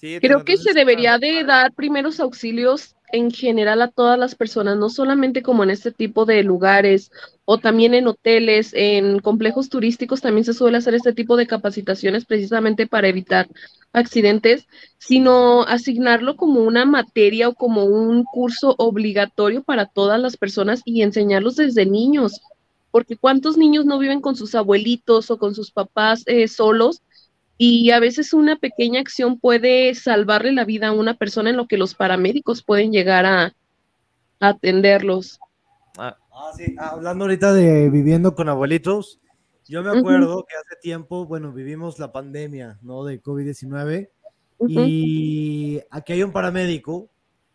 Creo 0.00 0.44
que 0.44 0.56
se 0.56 0.72
debería 0.72 1.18
de 1.18 1.44
dar 1.44 1.72
primeros 1.72 2.18
auxilios 2.18 2.96
en 3.12 3.30
general 3.30 3.82
a 3.82 3.88
todas 3.88 4.18
las 4.18 4.34
personas, 4.34 4.76
no 4.76 4.88
solamente 4.88 5.42
como 5.42 5.62
en 5.62 5.70
este 5.70 5.92
tipo 5.92 6.24
de 6.24 6.42
lugares 6.42 7.12
o 7.44 7.58
también 7.58 7.94
en 7.94 8.06
hoteles, 8.06 8.72
en 8.74 9.20
complejos 9.20 9.68
turísticos 9.68 10.22
también 10.22 10.44
se 10.44 10.54
suele 10.54 10.78
hacer 10.78 10.94
este 10.94 11.12
tipo 11.12 11.36
de 11.36 11.46
capacitaciones 11.46 12.24
precisamente 12.24 12.86
para 12.86 13.08
evitar 13.08 13.48
accidentes, 13.92 14.66
sino 14.98 15.62
asignarlo 15.62 16.36
como 16.36 16.62
una 16.62 16.86
materia 16.86 17.48
o 17.48 17.54
como 17.54 17.84
un 17.84 18.24
curso 18.24 18.74
obligatorio 18.78 19.62
para 19.62 19.86
todas 19.86 20.18
las 20.20 20.36
personas 20.36 20.80
y 20.84 21.02
enseñarlos 21.02 21.56
desde 21.56 21.84
niños, 21.84 22.40
porque 22.90 23.16
cuántos 23.16 23.58
niños 23.58 23.84
no 23.84 23.98
viven 23.98 24.20
con 24.22 24.36
sus 24.36 24.54
abuelitos 24.54 25.30
o 25.30 25.38
con 25.38 25.54
sus 25.54 25.70
papás 25.70 26.22
eh, 26.26 26.48
solos 26.48 27.02
y 27.64 27.92
a 27.92 28.00
veces 28.00 28.32
una 28.32 28.56
pequeña 28.56 28.98
acción 28.98 29.38
puede 29.38 29.94
salvarle 29.94 30.50
la 30.50 30.64
vida 30.64 30.88
a 30.88 30.92
una 30.92 31.14
persona 31.14 31.50
en 31.50 31.56
lo 31.56 31.68
que 31.68 31.78
los 31.78 31.94
paramédicos 31.94 32.64
pueden 32.64 32.90
llegar 32.90 33.24
a, 33.24 33.54
atenderlos. 34.40 35.38
Ah. 35.96 36.18
ah, 36.32 36.50
sí, 36.56 36.74
hablando 36.76 37.22
ahorita 37.22 37.52
de 37.52 37.88
viviendo 37.88 38.34
con 38.34 38.48
abuelitos, 38.48 39.20
Yo 39.68 39.80
me 39.84 39.96
acuerdo 39.96 40.44
que 40.44 40.56
hace 40.56 40.80
tiempo, 40.82 41.24
bueno, 41.24 41.52
vivimos 41.52 42.00
la 42.00 42.10
pandemia, 42.10 42.80
¿no? 42.82 43.04
De 43.04 43.22
COVID-19 43.22 44.10
y 44.66 45.80
aquí 45.88 46.14
hay 46.14 46.24
un 46.24 46.32
paramédico 46.32 47.10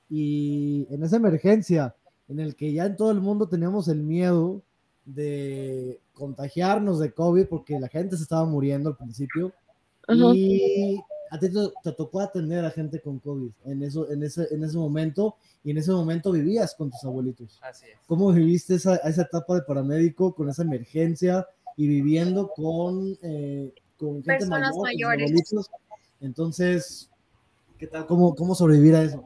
y 0.10 0.88
en 0.90 1.04
esa 1.04 1.18
emergencia 1.18 1.98
en 2.30 2.40
el 2.40 2.56
que 2.56 2.72
ya 2.72 2.86
en 2.86 2.96
todo 2.96 3.12
el 3.12 3.20
mundo 3.20 3.50
teníamos 3.50 3.90
el 3.90 4.04
miedo 4.04 4.64
de 5.04 6.00
contagiarnos 6.14 6.98
de 7.00 7.14
COVID 7.14 7.48
porque 7.48 7.78
la 7.78 7.90
gente 7.90 8.16
se 8.16 8.24
estaba 8.24 8.46
muriendo 8.46 8.90
al 8.92 8.96
principio 8.96 9.52
y 10.08 11.00
a 11.30 11.40
ti 11.40 11.50
te, 11.84 11.92
tocó 11.92 12.22
atender 12.22 12.64
a 12.64 12.72
gente 12.72 13.02
con 13.02 13.20
COVID 13.20 13.52
en, 13.66 13.84
eso, 13.84 14.10
en, 14.10 14.24
ese, 14.24 14.48
en 14.52 14.64
ese 14.64 14.78
momento 14.78 15.36
y 15.64 15.72
en 15.72 15.78
ese 15.78 15.92
momento 15.92 16.32
vivías 16.32 16.76
con 16.76 16.90
tus 16.90 17.04
abuelitos. 17.04 17.60
Así 17.62 17.86
es. 17.88 18.00
¿Cómo 18.06 18.32
viviste 18.32 18.76
esa, 18.76 18.96
esa 18.98 19.24
etapa 19.24 19.56
de 19.56 19.62
paramédico 19.62 20.34
con 20.34 20.50
esa 20.50 20.64
emergencia 20.64 21.46
y 21.76 21.88
viviendo 21.88 22.50
con, 22.56 23.18
eh, 23.22 23.74
con 23.98 24.16
gente 24.16 24.34
Personas 24.38 24.76
mayor, 24.76 24.84
mayores. 24.84 25.32
abuelitos? 25.32 25.70
Entonces, 26.22 27.10
¿qué 27.78 27.88
tal? 27.88 28.06
¿Cómo, 28.06 28.34
¿Cómo 28.36 28.56
sobrevivir 28.56 28.96
a 28.96 29.04
eso? 29.04 29.26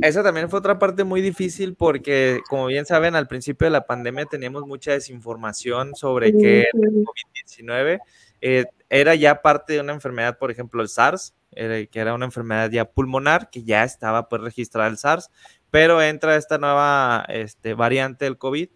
Esa 0.00 0.22
también 0.22 0.50
fue 0.50 0.58
otra 0.58 0.78
parte 0.78 1.04
muy 1.04 1.20
difícil 1.22 1.74
porque, 1.74 2.40
como 2.48 2.66
bien 2.66 2.84
saben, 2.84 3.14
al 3.14 3.28
principio 3.28 3.66
de 3.66 3.70
la 3.70 3.86
pandemia 3.86 4.26
teníamos 4.26 4.66
mucha 4.66 4.92
desinformación 4.92 5.94
sobre 5.94 6.32
qué 6.32 6.60
era 6.60 6.68
el 6.74 7.04
COVID-19. 7.04 8.00
Eh, 8.46 8.66
era 8.90 9.14
ya 9.14 9.40
parte 9.42 9.72
de 9.72 9.80
una 9.80 9.94
enfermedad, 9.94 10.38
por 10.38 10.50
ejemplo, 10.50 10.82
el 10.82 10.88
SARS, 10.88 11.34
era- 11.52 11.86
que 11.86 11.98
era 11.98 12.12
una 12.14 12.26
enfermedad 12.26 12.70
ya 12.70 12.84
pulmonar, 12.84 13.48
que 13.50 13.64
ya 13.64 13.84
estaba 13.84 14.28
pues 14.28 14.42
registrada 14.42 14.88
el 14.88 14.98
SARS, 14.98 15.30
pero 15.70 16.02
entra 16.02 16.36
esta 16.36 16.58
nueva 16.58 17.24
este, 17.28 17.72
variante 17.74 18.26
del 18.26 18.36
COVID 18.38 18.68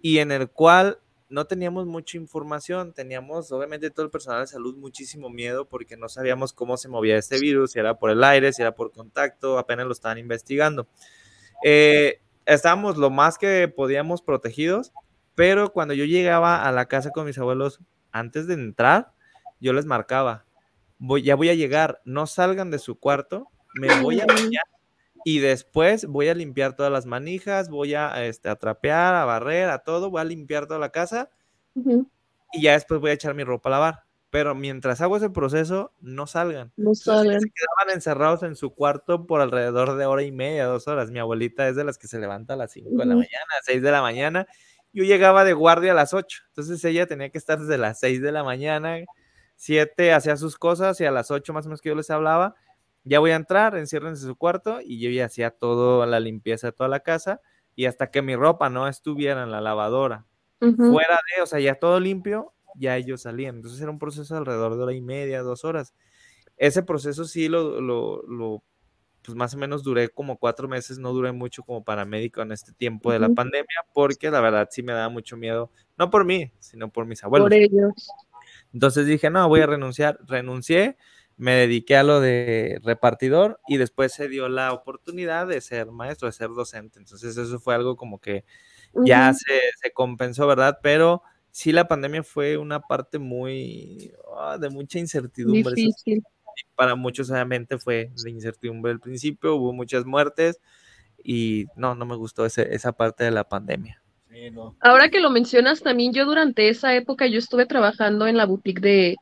y 0.00 0.18
en 0.18 0.30
el 0.30 0.48
cual 0.50 1.00
no 1.28 1.46
teníamos 1.46 1.84
mucha 1.86 2.16
información, 2.16 2.94
teníamos 2.94 3.50
obviamente 3.52 3.90
todo 3.90 4.06
el 4.06 4.10
personal 4.12 4.42
de 4.42 4.46
salud 4.46 4.76
muchísimo 4.76 5.28
miedo 5.30 5.68
porque 5.68 5.96
no 5.96 6.08
sabíamos 6.08 6.52
cómo 6.52 6.76
se 6.76 6.88
movía 6.88 7.18
este 7.18 7.40
virus, 7.40 7.72
si 7.72 7.80
era 7.80 7.98
por 7.98 8.10
el 8.10 8.22
aire, 8.24 8.52
si 8.52 8.62
era 8.62 8.74
por 8.76 8.92
contacto, 8.92 9.58
apenas 9.58 9.86
lo 9.86 9.92
estaban 9.92 10.18
investigando. 10.18 10.86
Eh, 11.64 12.20
estábamos 12.46 12.96
lo 12.96 13.10
más 13.10 13.38
que 13.38 13.68
podíamos 13.68 14.22
protegidos, 14.22 14.92
pero 15.34 15.72
cuando 15.72 15.94
yo 15.94 16.04
llegaba 16.04 16.62
a 16.66 16.72
la 16.72 16.86
casa 16.86 17.10
con 17.10 17.26
mis 17.26 17.38
abuelos, 17.38 17.80
antes 18.18 18.46
de 18.46 18.54
entrar, 18.54 19.12
yo 19.60 19.72
les 19.72 19.86
marcaba, 19.86 20.44
voy, 20.98 21.22
ya 21.22 21.34
voy 21.34 21.48
a 21.48 21.54
llegar, 21.54 22.00
no 22.04 22.26
salgan 22.26 22.70
de 22.70 22.78
su 22.78 22.98
cuarto, 22.98 23.48
me 23.74 24.00
voy 24.00 24.20
a 24.20 24.26
bañar 24.26 24.64
y 25.24 25.40
después 25.40 26.06
voy 26.06 26.28
a 26.28 26.34
limpiar 26.34 26.74
todas 26.74 26.92
las 26.92 27.06
manijas, 27.06 27.68
voy 27.68 27.94
a, 27.94 28.24
este, 28.24 28.48
a 28.48 28.56
trapear, 28.56 29.14
a 29.14 29.24
barrer, 29.24 29.68
a 29.68 29.80
todo, 29.80 30.10
voy 30.10 30.20
a 30.20 30.24
limpiar 30.24 30.66
toda 30.66 30.78
la 30.80 30.90
casa 30.90 31.30
y 32.52 32.62
ya 32.62 32.72
después 32.72 33.00
voy 33.00 33.10
a 33.10 33.14
echar 33.14 33.34
mi 33.34 33.44
ropa 33.44 33.68
a 33.68 33.72
lavar. 33.72 34.02
Pero 34.30 34.54
mientras 34.54 35.00
hago 35.00 35.16
ese 35.16 35.30
proceso, 35.30 35.92
no 36.00 36.26
salgan. 36.26 36.70
No 36.76 36.94
saben. 36.94 37.40
se 37.40 37.50
quedaban 37.50 37.94
encerrados 37.94 38.42
en 38.42 38.56
su 38.56 38.74
cuarto 38.74 39.26
por 39.26 39.40
alrededor 39.40 39.96
de 39.96 40.04
hora 40.04 40.22
y 40.22 40.32
media, 40.32 40.66
dos 40.66 40.86
horas. 40.86 41.10
Mi 41.10 41.18
abuelita 41.18 41.66
es 41.66 41.76
de 41.76 41.84
las 41.84 41.96
que 41.96 42.08
se 42.08 42.18
levanta 42.18 42.52
a 42.52 42.56
las 42.56 42.72
5 42.72 42.90
de 42.90 43.06
la 43.06 43.14
mañana, 43.14 43.28
6 43.62 43.80
de 43.82 43.90
la 43.90 44.02
mañana. 44.02 44.46
Yo 44.92 45.04
llegaba 45.04 45.44
de 45.44 45.52
guardia 45.52 45.92
a 45.92 45.94
las 45.94 46.14
8. 46.14 46.42
Entonces 46.48 46.84
ella 46.84 47.06
tenía 47.06 47.30
que 47.30 47.38
estar 47.38 47.58
desde 47.58 47.78
las 47.78 48.00
6 48.00 48.20
de 48.22 48.32
la 48.32 48.44
mañana, 48.44 48.98
7 49.56 50.12
hacía 50.12 50.36
sus 50.36 50.56
cosas 50.56 51.00
y 51.00 51.04
a 51.04 51.10
las 51.10 51.30
8 51.30 51.52
más 51.52 51.66
o 51.66 51.68
menos 51.68 51.80
que 51.80 51.90
yo 51.90 51.94
les 51.94 52.10
hablaba, 52.10 52.54
ya 53.04 53.18
voy 53.20 53.30
a 53.32 53.36
entrar, 53.36 53.76
enciérrense 53.76 54.22
en 54.22 54.28
su 54.28 54.36
cuarto 54.36 54.80
y 54.82 55.00
yo 55.00 55.10
ya 55.10 55.26
hacía 55.26 55.50
todo 55.50 56.04
la 56.06 56.20
limpieza 56.20 56.68
de 56.68 56.72
toda 56.72 56.88
la 56.88 57.00
casa 57.00 57.40
y 57.74 57.86
hasta 57.86 58.10
que 58.10 58.22
mi 58.22 58.36
ropa 58.36 58.70
no 58.70 58.88
estuviera 58.88 59.42
en 59.42 59.50
la 59.50 59.60
lavadora 59.60 60.26
fuera 60.58 61.20
de, 61.36 61.42
o 61.42 61.46
sea, 61.46 61.60
ya 61.60 61.76
todo 61.76 62.00
limpio, 62.00 62.52
ya 62.74 62.96
ellos 62.96 63.22
salían. 63.22 63.56
Entonces 63.56 63.80
era 63.80 63.90
un 63.90 63.98
proceso 63.98 64.34
de 64.34 64.38
alrededor 64.38 64.76
de 64.76 64.82
hora 64.82 64.92
y 64.92 65.00
media, 65.00 65.42
dos 65.42 65.64
horas. 65.64 65.94
Ese 66.56 66.82
proceso 66.82 67.24
sí 67.24 67.48
lo, 67.48 67.80
lo, 67.80 68.22
lo, 68.26 68.64
pues 69.28 69.36
más 69.36 69.52
o 69.52 69.58
menos 69.58 69.82
duré 69.82 70.08
como 70.08 70.38
cuatro 70.38 70.68
meses, 70.68 70.98
no 70.98 71.12
duré 71.12 71.32
mucho 71.32 71.62
como 71.62 71.84
paramédico 71.84 72.40
en 72.40 72.50
este 72.50 72.72
tiempo 72.72 73.12
de 73.12 73.18
la 73.18 73.28
pandemia, 73.28 73.84
porque 73.92 74.30
la 74.30 74.40
verdad 74.40 74.68
sí 74.70 74.82
me 74.82 74.94
daba 74.94 75.10
mucho 75.10 75.36
miedo, 75.36 75.70
no 75.98 76.08
por 76.08 76.24
mí, 76.24 76.50
sino 76.60 76.90
por 76.90 77.04
mis 77.04 77.22
abuelos. 77.22 77.44
Por 77.44 77.52
ellos. 77.52 77.92
Entonces 78.72 79.04
dije, 79.04 79.28
no, 79.28 79.46
voy 79.46 79.60
a 79.60 79.66
renunciar. 79.66 80.18
Renuncié, 80.26 80.96
me 81.36 81.52
dediqué 81.56 81.98
a 81.98 82.04
lo 82.04 82.20
de 82.20 82.80
repartidor 82.82 83.60
y 83.68 83.76
después 83.76 84.14
se 84.14 84.30
dio 84.30 84.48
la 84.48 84.72
oportunidad 84.72 85.46
de 85.46 85.60
ser 85.60 85.90
maestro, 85.90 86.24
de 86.24 86.32
ser 86.32 86.48
docente. 86.48 86.98
Entonces 86.98 87.36
eso 87.36 87.60
fue 87.60 87.74
algo 87.74 87.96
como 87.96 88.22
que 88.22 88.46
ya 89.04 89.34
se, 89.34 89.60
se 89.78 89.92
compensó, 89.92 90.46
¿verdad? 90.46 90.78
Pero 90.82 91.22
sí 91.50 91.70
la 91.70 91.86
pandemia 91.86 92.22
fue 92.22 92.56
una 92.56 92.80
parte 92.80 93.18
muy 93.18 94.10
ah, 94.38 94.56
de 94.56 94.70
mucha 94.70 94.98
incertidumbre. 94.98 95.60
Eso 95.60 95.74
Difícil. 95.74 96.24
Para 96.74 96.94
muchos 96.94 97.30
obviamente 97.30 97.78
fue 97.78 98.10
de 98.24 98.30
incertidumbre 98.30 98.92
al 98.92 99.00
principio, 99.00 99.56
hubo 99.56 99.72
muchas 99.72 100.04
muertes 100.06 100.60
y 101.22 101.66
no, 101.76 101.94
no 101.94 102.06
me 102.06 102.16
gustó 102.16 102.46
ese- 102.46 102.74
esa 102.74 102.92
parte 102.92 103.24
de 103.24 103.30
la 103.32 103.44
pandemia. 103.48 104.02
Sí, 104.30 104.50
no. 104.50 104.76
Ahora 104.80 105.08
que 105.08 105.20
lo 105.20 105.30
mencionas, 105.30 105.82
también 105.82 106.12
yo 106.12 106.24
durante 106.24 106.68
esa 106.68 106.94
época 106.94 107.26
yo 107.26 107.38
estuve 107.38 107.66
trabajando 107.66 108.26
en 108.26 108.36
la 108.36 108.46
boutique 108.46 108.80
de, 108.80 109.16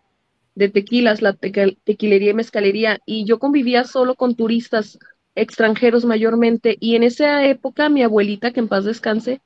de 0.55 0.69
tequilas, 0.69 1.23
la 1.23 1.35
teca- 1.35 1.77
tequilería 1.85 2.31
y 2.33 2.35
mezcalería, 2.35 2.99
y 3.07 3.25
yo 3.25 3.39
convivía 3.39 3.85
solo 3.85 4.15
con 4.17 4.35
turistas 4.37 4.99
extranjeros 5.35 6.05
mayormente, 6.05 6.77
y 6.81 6.97
en 6.97 7.03
esa 7.05 7.45
época 7.47 7.89
mi 7.89 8.03
abuelita, 8.03 8.53
que 8.53 8.61
en 8.61 8.69
paz 8.69 8.85
descanse, 8.85 9.41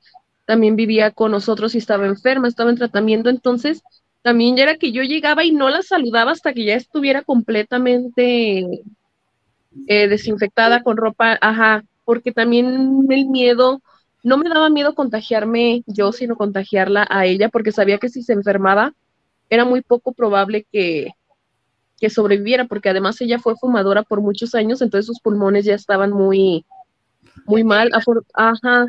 también 0.45 0.75
vivía 0.75 1.11
con 1.11 1.31
nosotros 1.31 1.75
y 1.75 1.77
estaba 1.79 2.07
enferma, 2.07 2.47
estaba 2.47 2.69
en 2.71 2.77
tratamiento, 2.77 3.29
entonces 3.29 3.83
también 4.21 4.55
ya 4.55 4.63
era 4.63 4.77
que 4.77 4.91
yo 4.91 5.03
llegaba 5.03 5.43
y 5.43 5.51
no 5.51 5.69
la 5.69 5.81
saludaba 5.81 6.31
hasta 6.31 6.53
que 6.53 6.65
ya 6.65 6.75
estuviera 6.75 7.23
completamente 7.23 8.83
eh, 9.87 10.07
desinfectada 10.07 10.83
con 10.83 10.97
ropa, 10.97 11.37
ajá, 11.41 11.83
porque 12.05 12.31
también 12.31 13.05
el 13.09 13.25
miedo, 13.27 13.81
no 14.23 14.37
me 14.37 14.49
daba 14.49 14.69
miedo 14.69 14.95
contagiarme 14.95 15.83
yo, 15.87 16.11
sino 16.11 16.35
contagiarla 16.35 17.07
a 17.09 17.25
ella, 17.25 17.49
porque 17.49 17.71
sabía 17.71 17.97
que 17.97 18.09
si 18.09 18.23
se 18.23 18.33
enfermaba 18.33 18.93
era 19.49 19.65
muy 19.65 19.81
poco 19.81 20.13
probable 20.13 20.65
que, 20.71 21.11
que 21.99 22.09
sobreviviera, 22.09 22.65
porque 22.65 22.89
además 22.89 23.19
ella 23.21 23.39
fue 23.39 23.55
fumadora 23.55 24.03
por 24.03 24.21
muchos 24.21 24.55
años, 24.55 24.81
entonces 24.81 25.07
sus 25.07 25.19
pulmones 25.19 25.65
ya 25.65 25.75
estaban 25.75 26.11
muy, 26.11 26.65
muy 27.45 27.63
mal, 27.63 27.91
ajá. 28.33 28.87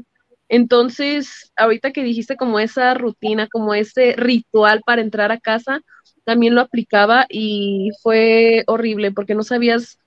Entonces, 0.52 1.50
ahorita 1.56 1.92
que 1.92 2.02
dijiste 2.02 2.36
como 2.36 2.58
esa 2.60 2.92
rutina, 2.92 3.48
como 3.48 3.72
ese 3.72 4.12
ritual 4.18 4.82
para 4.84 5.00
entrar 5.00 5.32
a 5.32 5.40
casa, 5.40 5.80
también 6.24 6.54
lo 6.54 6.60
aplicaba 6.60 7.24
y 7.30 7.88
fue 8.02 8.62
horrible 8.66 9.12
porque 9.12 9.34
no 9.34 9.44
sabías 9.44 9.98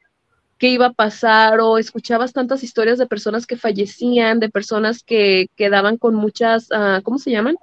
qué 0.59 0.67
iba 0.67 0.85
a 0.85 0.93
pasar 0.93 1.61
o 1.61 1.79
escuchabas 1.79 2.31
tantas 2.31 2.61
historias 2.61 2.99
de 2.99 3.07
personas 3.07 3.47
que 3.47 3.57
fallecían, 3.57 4.39
de 4.39 4.49
personas 4.49 5.01
que 5.01 5.47
quedaban 5.55 5.97
con 5.97 6.13
muchas, 6.13 6.67
ah, 6.71 7.01
¿cómo 7.03 7.17
se 7.17 7.31
llaman? 7.31 7.55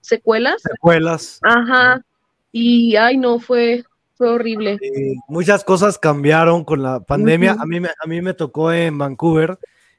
Secuelas. 0.00 0.62
Secuelas. 0.62 1.40
Ajá. 1.42 2.04
Y, 2.52 2.94
ay, 2.94 3.16
no, 3.16 3.40
fue, 3.40 3.82
fue 4.14 4.28
horrible. 4.28 4.78
Eh, 4.80 5.16
muchas 5.26 5.64
cosas 5.64 5.98
cambiaron 5.98 6.62
con 6.62 6.84
la 6.84 7.00
pandemia. 7.00 7.56
A, 7.58 7.66
mí 7.66 7.80
me, 7.80 7.88
a 7.88 8.06
mí 8.06 8.22
me 8.22 8.32
tocó 8.32 8.72
en 8.72 8.96
Vancouver, 8.96 9.58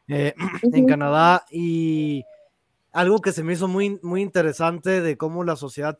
eh, 0.10 0.34
en 0.64 0.80
Ujú. 0.80 0.88
Canadá, 0.88 1.46
y 1.52 2.26
algo 2.92 3.22
que 3.22 3.32
se 3.32 3.44
me 3.44 3.54
hizo 3.54 3.68
muy, 3.68 4.00
muy 4.02 4.22
interesante 4.22 5.02
de 5.02 5.18
cómo 5.18 5.44
la 5.44 5.56
sociedad 5.56 6.00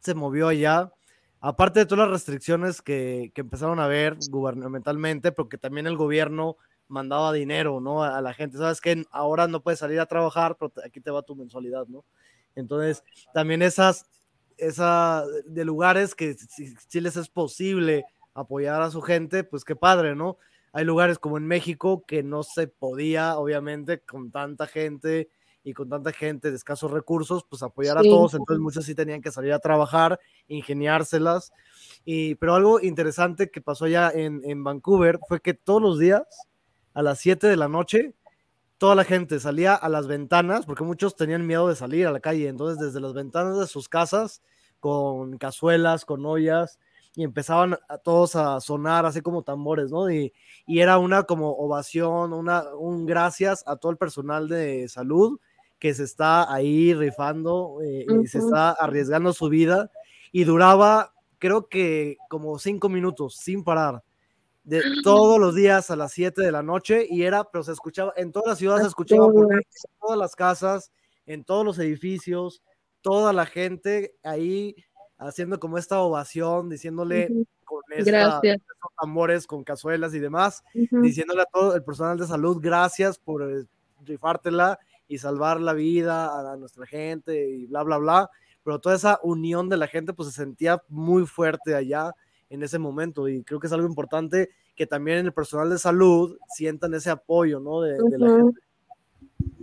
se 0.00 0.14
movió 0.14 0.48
allá, 0.48 0.92
aparte 1.40 1.80
de 1.80 1.86
todas 1.86 2.06
las 2.06 2.12
restricciones 2.12 2.82
que, 2.82 3.32
que 3.34 3.40
empezaron 3.40 3.80
a 3.80 3.88
ver 3.88 4.16
gubernamentalmente, 4.30 5.32
porque 5.32 5.58
también 5.58 5.86
el 5.86 5.96
gobierno 5.96 6.56
mandaba 6.88 7.32
dinero, 7.32 7.80
¿no? 7.80 8.04
A, 8.04 8.20
la 8.20 8.34
gente, 8.34 8.58
sabes 8.58 8.80
que 8.80 9.04
ahora 9.10 9.48
no 9.48 9.62
puedes 9.62 9.80
salir 9.80 9.98
a 10.00 10.06
trabajar, 10.06 10.56
pero 10.58 10.72
aquí 10.84 11.00
te 11.00 11.10
va 11.10 11.22
tu 11.22 11.34
mensualidad, 11.34 11.86
¿no? 11.88 12.04
Entonces, 12.54 13.02
también 13.34 13.62
esas, 13.62 14.06
esa 14.56 15.24
de 15.46 15.64
lugares 15.64 16.14
que 16.14 16.34
si, 16.34 16.74
si 16.88 17.00
les 17.00 17.16
es 17.16 17.28
posible 17.28 18.04
apoyar 18.34 18.82
a 18.82 18.90
su 18.90 19.02
gente, 19.02 19.44
pues 19.44 19.64
qué 19.64 19.74
padre, 19.74 20.14
¿no? 20.14 20.38
Hay 20.76 20.84
lugares 20.84 21.18
como 21.18 21.38
en 21.38 21.46
México 21.46 22.04
que 22.06 22.22
no 22.22 22.42
se 22.42 22.68
podía, 22.68 23.38
obviamente, 23.38 24.00
con 24.00 24.30
tanta 24.30 24.66
gente 24.66 25.30
y 25.64 25.72
con 25.72 25.88
tanta 25.88 26.12
gente 26.12 26.50
de 26.50 26.56
escasos 26.58 26.90
recursos, 26.90 27.46
pues 27.48 27.62
apoyar 27.62 27.98
Sí. 28.02 28.06
a 28.06 28.10
todos, 28.10 28.34
entonces 28.34 28.60
muchos 28.60 28.84
sí 28.84 28.94
tenían 28.94 29.22
que 29.22 29.30
salir 29.32 29.54
a 29.54 29.58
trabajar, 29.58 30.20
ingeniárselas. 30.48 31.50
Y, 32.04 32.34
pero 32.34 32.54
algo 32.56 32.78
interesante 32.78 33.50
que 33.50 33.62
pasó 33.62 33.86
allá 33.86 34.10
en, 34.14 34.42
en 34.44 34.62
Vancouver 34.62 35.18
fue 35.26 35.40
que 35.40 35.54
todos 35.54 35.80
los 35.80 35.98
días, 35.98 36.24
a 36.92 37.00
las 37.00 37.20
7 37.20 37.46
de 37.46 37.56
la 37.56 37.68
noche, 37.68 38.12
toda 38.76 38.94
la 38.94 39.04
gente 39.04 39.40
salía 39.40 39.74
a 39.74 39.88
las 39.88 40.06
ventanas, 40.06 40.66
porque 40.66 40.84
muchos 40.84 41.16
tenían 41.16 41.46
miedo 41.46 41.68
de 41.68 41.76
salir 41.76 42.06
a 42.06 42.12
la 42.12 42.20
calle, 42.20 42.48
entonces 42.48 42.78
desde 42.78 43.00
las 43.00 43.14
ventanas 43.14 43.58
de 43.58 43.66
sus 43.66 43.88
casas, 43.88 44.42
con 44.78 45.38
cazuelas, 45.38 46.04
con 46.04 46.26
ollas, 46.26 46.78
y 47.16 47.24
empezaban 47.24 47.78
a 47.88 47.96
todos 47.96 48.36
a 48.36 48.60
sonar 48.60 49.06
así 49.06 49.22
como 49.22 49.42
tambores, 49.42 49.90
¿no? 49.90 50.10
Y, 50.10 50.34
y 50.66 50.80
era 50.80 50.98
una 50.98 51.22
como 51.22 51.50
ovación, 51.52 52.34
una, 52.34 52.74
un 52.74 53.06
gracias 53.06 53.64
a 53.66 53.76
todo 53.76 53.90
el 53.90 53.98
personal 53.98 54.48
de 54.48 54.86
salud 54.88 55.40
que 55.78 55.94
se 55.94 56.04
está 56.04 56.52
ahí 56.52 56.92
rifando 56.92 57.78
eh, 57.82 58.06
y 58.22 58.26
se 58.26 58.38
está 58.38 58.72
arriesgando 58.72 59.32
su 59.32 59.48
vida 59.48 59.90
y 60.30 60.44
duraba, 60.44 61.14
creo 61.38 61.68
que 61.68 62.18
como 62.28 62.58
cinco 62.58 62.90
minutos 62.90 63.36
sin 63.36 63.64
parar. 63.64 64.04
De 64.62 64.82
todos 65.04 65.38
los 65.38 65.54
días 65.54 65.92
a 65.92 65.96
las 65.96 66.10
7 66.10 66.42
de 66.42 66.50
la 66.50 66.60
noche 66.60 67.06
y 67.08 67.22
era, 67.22 67.44
pero 67.44 67.62
se 67.62 67.70
escuchaba, 67.70 68.12
en 68.16 68.32
todas 68.32 68.48
las 68.48 68.58
ciudades 68.58 68.82
se 68.82 68.88
escuchaba 68.88 69.30
por 69.30 69.54
en 69.54 69.62
todas 70.00 70.18
las 70.18 70.34
casas, 70.34 70.90
en 71.24 71.44
todos 71.44 71.64
los 71.64 71.78
edificios, 71.78 72.64
toda 73.00 73.32
la 73.32 73.46
gente 73.46 74.16
ahí 74.24 74.74
haciendo 75.18 75.58
como 75.58 75.78
esta 75.78 76.00
ovación, 76.00 76.68
diciéndole 76.68 77.28
con 77.64 77.82
esta, 77.90 78.40
estos 78.42 78.90
amores, 78.96 79.46
con 79.46 79.64
cazuelas 79.64 80.14
y 80.14 80.18
demás, 80.18 80.62
diciéndole 80.74 81.42
a 81.42 81.46
todo 81.46 81.74
el 81.74 81.82
personal 81.82 82.18
de 82.18 82.26
salud, 82.26 82.58
gracias 82.60 83.18
por 83.18 83.42
eh, 83.42 83.64
rifártela 84.04 84.78
y 85.08 85.18
salvar 85.18 85.60
la 85.60 85.72
vida 85.72 86.52
a, 86.52 86.56
nuestra 86.56 86.86
gente 86.86 87.48
y 87.48 87.66
bla, 87.66 87.82
bla, 87.82 87.98
bla. 87.98 88.30
Pero 88.62 88.80
toda 88.80 88.96
esa 88.96 89.20
unión 89.22 89.68
de 89.68 89.76
la 89.76 89.86
gente 89.86 90.12
pues 90.12 90.30
se 90.30 90.34
sentía 90.34 90.82
muy 90.88 91.26
fuerte 91.26 91.74
allá 91.74 92.12
en 92.50 92.62
ese 92.62 92.78
momento 92.78 93.28
y 93.28 93.42
creo 93.42 93.60
que 93.60 93.68
es 93.68 93.72
algo 93.72 93.86
importante 93.86 94.50
que 94.74 94.86
también 94.86 95.18
el 95.24 95.32
personal 95.32 95.70
de 95.70 95.78
salud 95.78 96.36
sientan 96.48 96.94
ese 96.94 97.10
apoyo, 97.10 97.60
¿no? 97.60 97.80
De, 97.80 97.92
de 97.92 98.18
la 98.18 98.28
gente. 98.28 98.60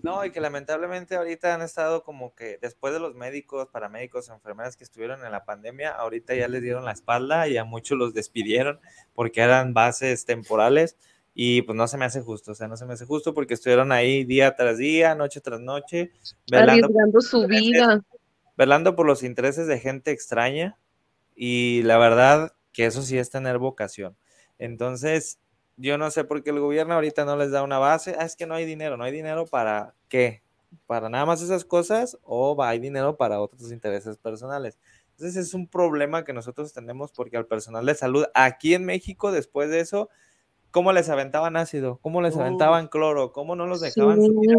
No, 0.03 0.25
y 0.25 0.31
que 0.31 0.41
lamentablemente 0.41 1.15
ahorita 1.15 1.53
han 1.53 1.61
estado 1.61 2.03
como 2.03 2.35
que 2.35 2.57
después 2.61 2.93
de 2.93 2.99
los 2.99 3.15
médicos, 3.15 3.69
paramédicos, 3.71 4.29
enfermeras 4.29 4.75
que 4.75 4.83
estuvieron 4.83 5.25
en 5.25 5.31
la 5.31 5.45
pandemia, 5.45 5.91
ahorita 5.91 6.35
ya 6.35 6.49
les 6.49 6.61
dieron 6.61 6.83
la 6.83 6.91
espalda 6.91 7.47
y 7.47 7.55
a 7.55 7.63
muchos 7.63 7.97
los 7.97 8.13
despidieron 8.13 8.79
porque 9.13 9.41
eran 9.41 9.73
bases 9.73 10.25
temporales 10.25 10.97
y 11.33 11.61
pues 11.63 11.75
no 11.77 11.87
se 11.87 11.97
me 11.97 12.05
hace 12.05 12.21
justo, 12.21 12.51
o 12.51 12.55
sea, 12.55 12.67
no 12.67 12.75
se 12.75 12.85
me 12.85 12.93
hace 12.93 13.05
justo 13.05 13.33
porque 13.33 13.53
estuvieron 13.53 13.91
ahí 13.91 14.25
día 14.25 14.55
tras 14.55 14.77
día, 14.77 15.15
noche 15.15 15.41
tras 15.41 15.61
noche, 15.61 16.11
velando 16.51 17.21
su 17.21 17.47
vida. 17.47 18.03
Velando 18.55 18.95
por 18.95 19.07
los 19.07 19.23
intereses 19.23 19.67
de 19.67 19.79
gente 19.79 20.11
extraña 20.11 20.77
y 21.33 21.81
la 21.83 21.97
verdad 21.97 22.53
que 22.71 22.85
eso 22.85 23.01
sí 23.01 23.17
es 23.17 23.29
tener 23.29 23.57
vocación. 23.57 24.15
Entonces, 24.59 25.39
yo 25.77 25.97
no 25.97 26.11
sé 26.11 26.23
por 26.23 26.43
qué 26.43 26.51
el 26.51 26.59
gobierno 26.59 26.93
ahorita 26.93 27.25
no 27.25 27.35
les 27.35 27.51
da 27.51 27.63
una 27.63 27.79
base. 27.79 28.15
Ah, 28.19 28.25
es 28.25 28.35
que 28.35 28.45
no 28.45 28.55
hay 28.55 28.65
dinero. 28.65 28.97
¿No 28.97 29.03
hay 29.03 29.11
dinero 29.11 29.45
para 29.45 29.95
qué? 30.07 30.43
¿Para 30.87 31.09
nada 31.09 31.25
más 31.25 31.41
esas 31.41 31.65
cosas 31.65 32.17
o 32.23 32.61
hay 32.63 32.79
dinero 32.79 33.17
para 33.17 33.39
otros 33.39 33.71
intereses 33.71 34.17
personales? 34.17 34.77
Entonces 35.11 35.47
es 35.47 35.53
un 35.53 35.67
problema 35.67 36.23
que 36.23 36.33
nosotros 36.33 36.73
tenemos 36.73 37.11
porque 37.11 37.37
al 37.37 37.45
personal 37.45 37.85
de 37.85 37.95
salud 37.95 38.25
aquí 38.33 38.73
en 38.73 38.85
México, 38.85 39.31
después 39.31 39.69
de 39.69 39.79
eso, 39.79 40.09
¿cómo 40.71 40.91
les 40.91 41.09
aventaban 41.09 41.55
ácido? 41.55 41.99
¿Cómo 42.01 42.21
les 42.21 42.35
aventaban 42.35 42.87
cloro? 42.87 43.31
¿Cómo 43.31 43.55
no 43.55 43.67
los 43.67 43.81
dejaban 43.81 44.21
subir? 44.21 44.57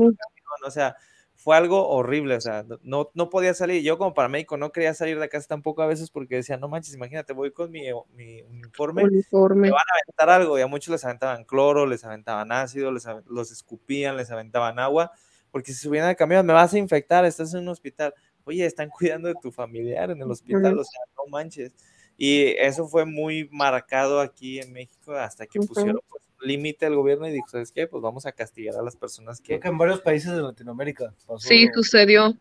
O 0.64 0.70
sea, 0.70 0.96
fue 1.44 1.58
algo 1.58 1.90
horrible, 1.90 2.36
o 2.36 2.40
sea, 2.40 2.64
no, 2.84 3.10
no 3.12 3.28
podía 3.28 3.52
salir. 3.52 3.82
Yo 3.82 3.98
como 3.98 4.14
paramédico 4.14 4.56
no 4.56 4.72
quería 4.72 4.94
salir 4.94 5.20
de 5.20 5.28
casa 5.28 5.46
tampoco 5.46 5.82
a 5.82 5.86
veces 5.86 6.08
porque 6.08 6.36
decía, 6.36 6.56
no 6.56 6.68
manches, 6.68 6.94
imagínate, 6.94 7.34
voy 7.34 7.50
con 7.50 7.70
mi, 7.70 7.82
mi 8.14 8.40
uniforme, 8.40 9.04
me 9.04 9.70
van 9.70 9.78
a 9.78 9.92
aventar 10.02 10.30
algo 10.30 10.58
y 10.58 10.62
a 10.62 10.66
muchos 10.66 10.90
les 10.90 11.04
aventaban 11.04 11.44
cloro, 11.44 11.84
les 11.84 12.02
aventaban 12.02 12.50
ácido, 12.50 12.90
les, 12.90 13.06
los 13.26 13.52
escupían, 13.52 14.16
les 14.16 14.30
aventaban 14.30 14.78
agua, 14.78 15.12
porque 15.50 15.74
si 15.74 15.80
subían 15.80 16.06
al 16.06 16.16
camión 16.16 16.46
me 16.46 16.54
vas 16.54 16.72
a 16.72 16.78
infectar, 16.78 17.26
estás 17.26 17.52
en 17.52 17.60
un 17.60 17.68
hospital. 17.68 18.14
Oye, 18.44 18.64
están 18.64 18.88
cuidando 18.88 19.28
de 19.28 19.34
tu 19.34 19.52
familiar 19.52 20.10
en 20.12 20.22
el 20.22 20.30
hospital, 20.30 20.78
o 20.78 20.84
sea, 20.84 21.00
no 21.18 21.30
manches. 21.30 21.74
Y 22.16 22.54
eso 22.56 22.88
fue 22.88 23.04
muy 23.04 23.50
marcado 23.52 24.18
aquí 24.18 24.60
en 24.60 24.72
México 24.72 25.12
hasta 25.12 25.46
que 25.46 25.60
pusieron 25.60 26.00
pues, 26.08 26.22
límite 26.44 26.86
al 26.86 26.94
gobierno 26.94 27.28
y 27.28 27.32
dijo, 27.32 27.48
¿sabes 27.48 27.72
qué? 27.72 27.86
Pues 27.86 28.02
vamos 28.02 28.26
a 28.26 28.32
castigar 28.32 28.76
a 28.76 28.82
las 28.82 28.96
personas 28.96 29.40
que... 29.40 29.46
Creo 29.46 29.60
que 29.60 29.68
en 29.68 29.78
varios 29.78 30.00
países 30.00 30.32
de 30.32 30.42
Latinoamérica 30.42 31.14
pasó. 31.26 31.38
Sí, 31.46 31.68
sucedió. 31.74 32.36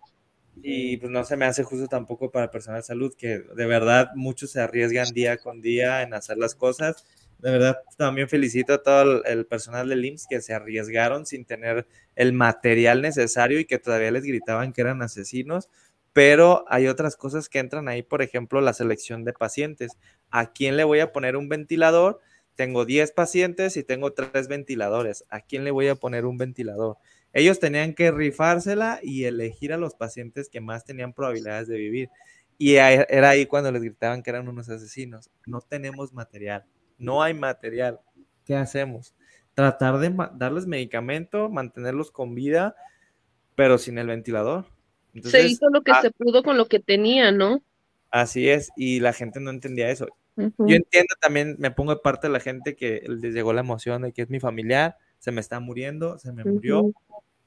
Y 0.62 0.98
pues 0.98 1.12
no 1.12 1.24
se 1.24 1.36
me 1.36 1.46
hace 1.46 1.64
justo 1.64 1.88
tampoco 1.88 2.30
para 2.30 2.52
personal 2.52 2.82
de 2.82 2.86
salud, 2.86 3.14
que 3.18 3.40
de 3.40 3.66
verdad 3.66 4.12
muchos 4.16 4.52
se 4.52 4.62
arriesgan 4.62 5.12
día 5.14 5.38
con 5.38 5.62
día 5.62 6.04
en 6.04 6.14
hacer 6.14 6.38
las 6.38 6.56
cosas. 6.56 7.06
De 7.40 7.52
verdad, 7.52 7.78
también 7.98 8.30
felicito 8.30 8.74
a 8.74 8.84
todo 8.84 9.24
el, 9.26 9.46
personal 9.46 9.90
del 9.90 10.06
IMSS 10.06 10.28
que 10.30 10.42
se 10.42 10.54
arriesgaron 10.54 11.26
sin 11.26 11.44
tener 11.44 11.88
el 12.16 12.32
material 12.32 13.02
necesario 13.02 13.60
y 13.60 13.66
que 13.66 13.80
todavía 13.80 14.12
les 14.12 14.24
gritaban 14.24 14.72
que 14.72 14.82
eran 14.82 15.02
asesinos. 15.02 15.70
Pero 16.14 16.64
hay 16.70 16.88
otras 16.88 17.18
cosas 17.18 17.50
que 17.50 17.60
entran 17.60 17.88
ahí, 17.88 18.04
por 18.04 18.22
ejemplo, 18.22 18.62
la 18.62 18.74
selección 18.74 19.26
de 19.26 19.34
pacientes. 19.34 19.98
¿A 20.30 20.54
quién 20.54 20.78
le 20.78 20.84
voy 20.84 21.00
a 21.00 21.12
poner 21.12 21.36
un 21.36 21.50
ventilador? 21.50 22.22
Tengo 22.56 22.86
10 22.86 23.12
pacientes 23.12 23.78
y 23.78 23.84
tengo 23.84 24.14
3 24.14 24.48
ventiladores. 24.48 25.26
¿A 25.30 25.42
quién 25.42 25.64
le 25.64 25.72
voy 25.72 25.88
a 25.88 25.96
poner 25.96 26.26
un 26.26 26.38
ventilador? 26.38 26.98
Ellos 27.34 27.60
tenían 27.60 27.96
que 27.96 28.12
rifársela 28.12 29.00
y 29.02 29.26
elegir 29.26 29.74
a 29.74 29.78
los 29.78 29.96
pacientes 29.96 30.50
que 30.50 30.62
más 30.62 30.86
tenían 30.86 31.14
probabilidades 31.14 31.68
de 31.68 31.78
vivir. 31.78 32.10
Y 32.60 32.76
era 32.76 33.30
ahí 33.30 33.48
cuando 33.48 33.72
les 33.72 33.82
gritaban 33.82 34.22
que 34.22 34.30
eran 34.30 34.48
unos 34.48 34.70
asesinos. 34.70 35.32
No 35.48 35.62
tenemos 35.62 36.14
material, 36.14 36.66
no 36.98 37.24
hay 37.24 37.34
material. 37.34 38.00
¿Qué 38.46 38.56
hacemos? 38.56 39.16
Tratar 39.56 39.98
de 39.98 40.14
darles 40.36 40.68
medicamento, 40.68 41.50
mantenerlos 41.50 42.12
con 42.12 42.36
vida, 42.36 42.76
pero 43.56 43.78
sin 43.78 43.98
el 43.98 44.08
ventilador. 44.08 44.66
se 45.24 45.46
hizo 45.46 45.70
lo 45.70 45.82
que 45.82 45.92
ah 45.92 46.02
se 46.02 46.12
pudo 46.12 46.44
con 46.44 46.58
lo 46.58 46.68
que 46.68 46.80
tenía, 46.80 47.32
¿no? 47.32 47.64
Así 48.12 48.48
es, 48.48 48.70
y 48.76 49.00
la 49.00 49.14
gente 49.14 49.40
no 49.40 49.50
entendía 49.50 49.90
eso. 49.90 50.08
Yo 50.36 50.76
entiendo 50.76 51.16
también, 51.22 51.56
me 51.60 51.72
pongo 51.72 51.94
de 51.96 52.02
parte 52.02 52.28
de 52.28 52.34
la 52.34 52.40
gente 52.40 52.76
que 52.76 53.04
les 53.08 53.34
llegó 53.34 53.54
la 53.54 53.62
emoción 53.62 54.02
de 54.02 54.14
que 54.14 54.24
es 54.24 54.30
mi 54.30 54.40
familiar, 54.40 54.98
se 55.20 55.32
me 55.32 55.42
está 55.42 55.60
muriendo, 55.60 56.18
se 56.18 56.32
me 56.34 56.44
murió, 56.44 56.92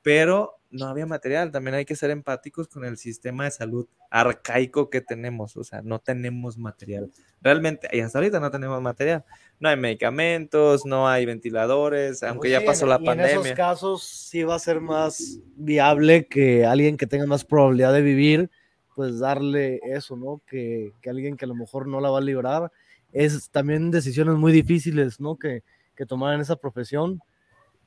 pero 0.02 0.60
no 0.70 0.86
había 0.86 1.06
material. 1.06 1.50
También 1.50 1.74
hay 1.74 1.84
que 1.84 1.96
ser 1.96 2.10
empáticos 2.10 2.68
con 2.68 2.84
el 2.84 2.96
sistema 2.96 3.44
de 3.44 3.50
salud 3.50 3.88
arcaico 4.10 4.88
que 4.88 5.00
tenemos, 5.00 5.56
o 5.56 5.64
sea, 5.64 5.82
no 5.82 5.98
tenemos 5.98 6.58
material. 6.58 7.10
Realmente, 7.40 7.88
y 7.92 8.00
hasta 8.00 8.18
ahorita 8.18 8.40
no 8.40 8.50
tenemos 8.50 8.80
material. 8.80 9.24
No 9.58 9.68
hay 9.68 9.76
medicamentos, 9.76 10.86
no 10.86 11.08
hay 11.08 11.26
ventiladores, 11.26 12.22
aunque 12.22 12.48
pues 12.48 12.52
ya 12.52 12.64
pasó 12.64 12.86
la 12.86 12.98
pandemia. 12.98 13.32
En 13.32 13.40
esos 13.40 13.52
casos 13.52 14.04
sí 14.04 14.44
va 14.44 14.54
a 14.54 14.60
ser 14.60 14.80
más 14.80 15.40
viable 15.56 16.26
que 16.28 16.64
alguien 16.64 16.96
que 16.96 17.06
tenga 17.06 17.26
más 17.26 17.44
probabilidad 17.44 17.92
de 17.92 18.02
vivir 18.02 18.50
pues 18.96 19.18
darle 19.18 19.78
eso, 19.84 20.16
¿no? 20.16 20.40
Que, 20.46 20.94
que, 21.02 21.10
alguien 21.10 21.36
que 21.36 21.44
a 21.44 21.48
lo 21.48 21.54
mejor 21.54 21.86
no 21.86 22.00
la 22.00 22.08
va 22.08 22.18
a 22.18 22.22
librar. 22.22 22.72
Es 23.12 23.50
también 23.50 23.90
decisiones 23.90 24.36
muy 24.36 24.52
difíciles, 24.52 25.20
¿no? 25.20 25.36
Que, 25.36 25.62
que 25.94 26.06
tomar 26.06 26.34
en 26.34 26.40
esa 26.40 26.56
profesión. 26.56 27.20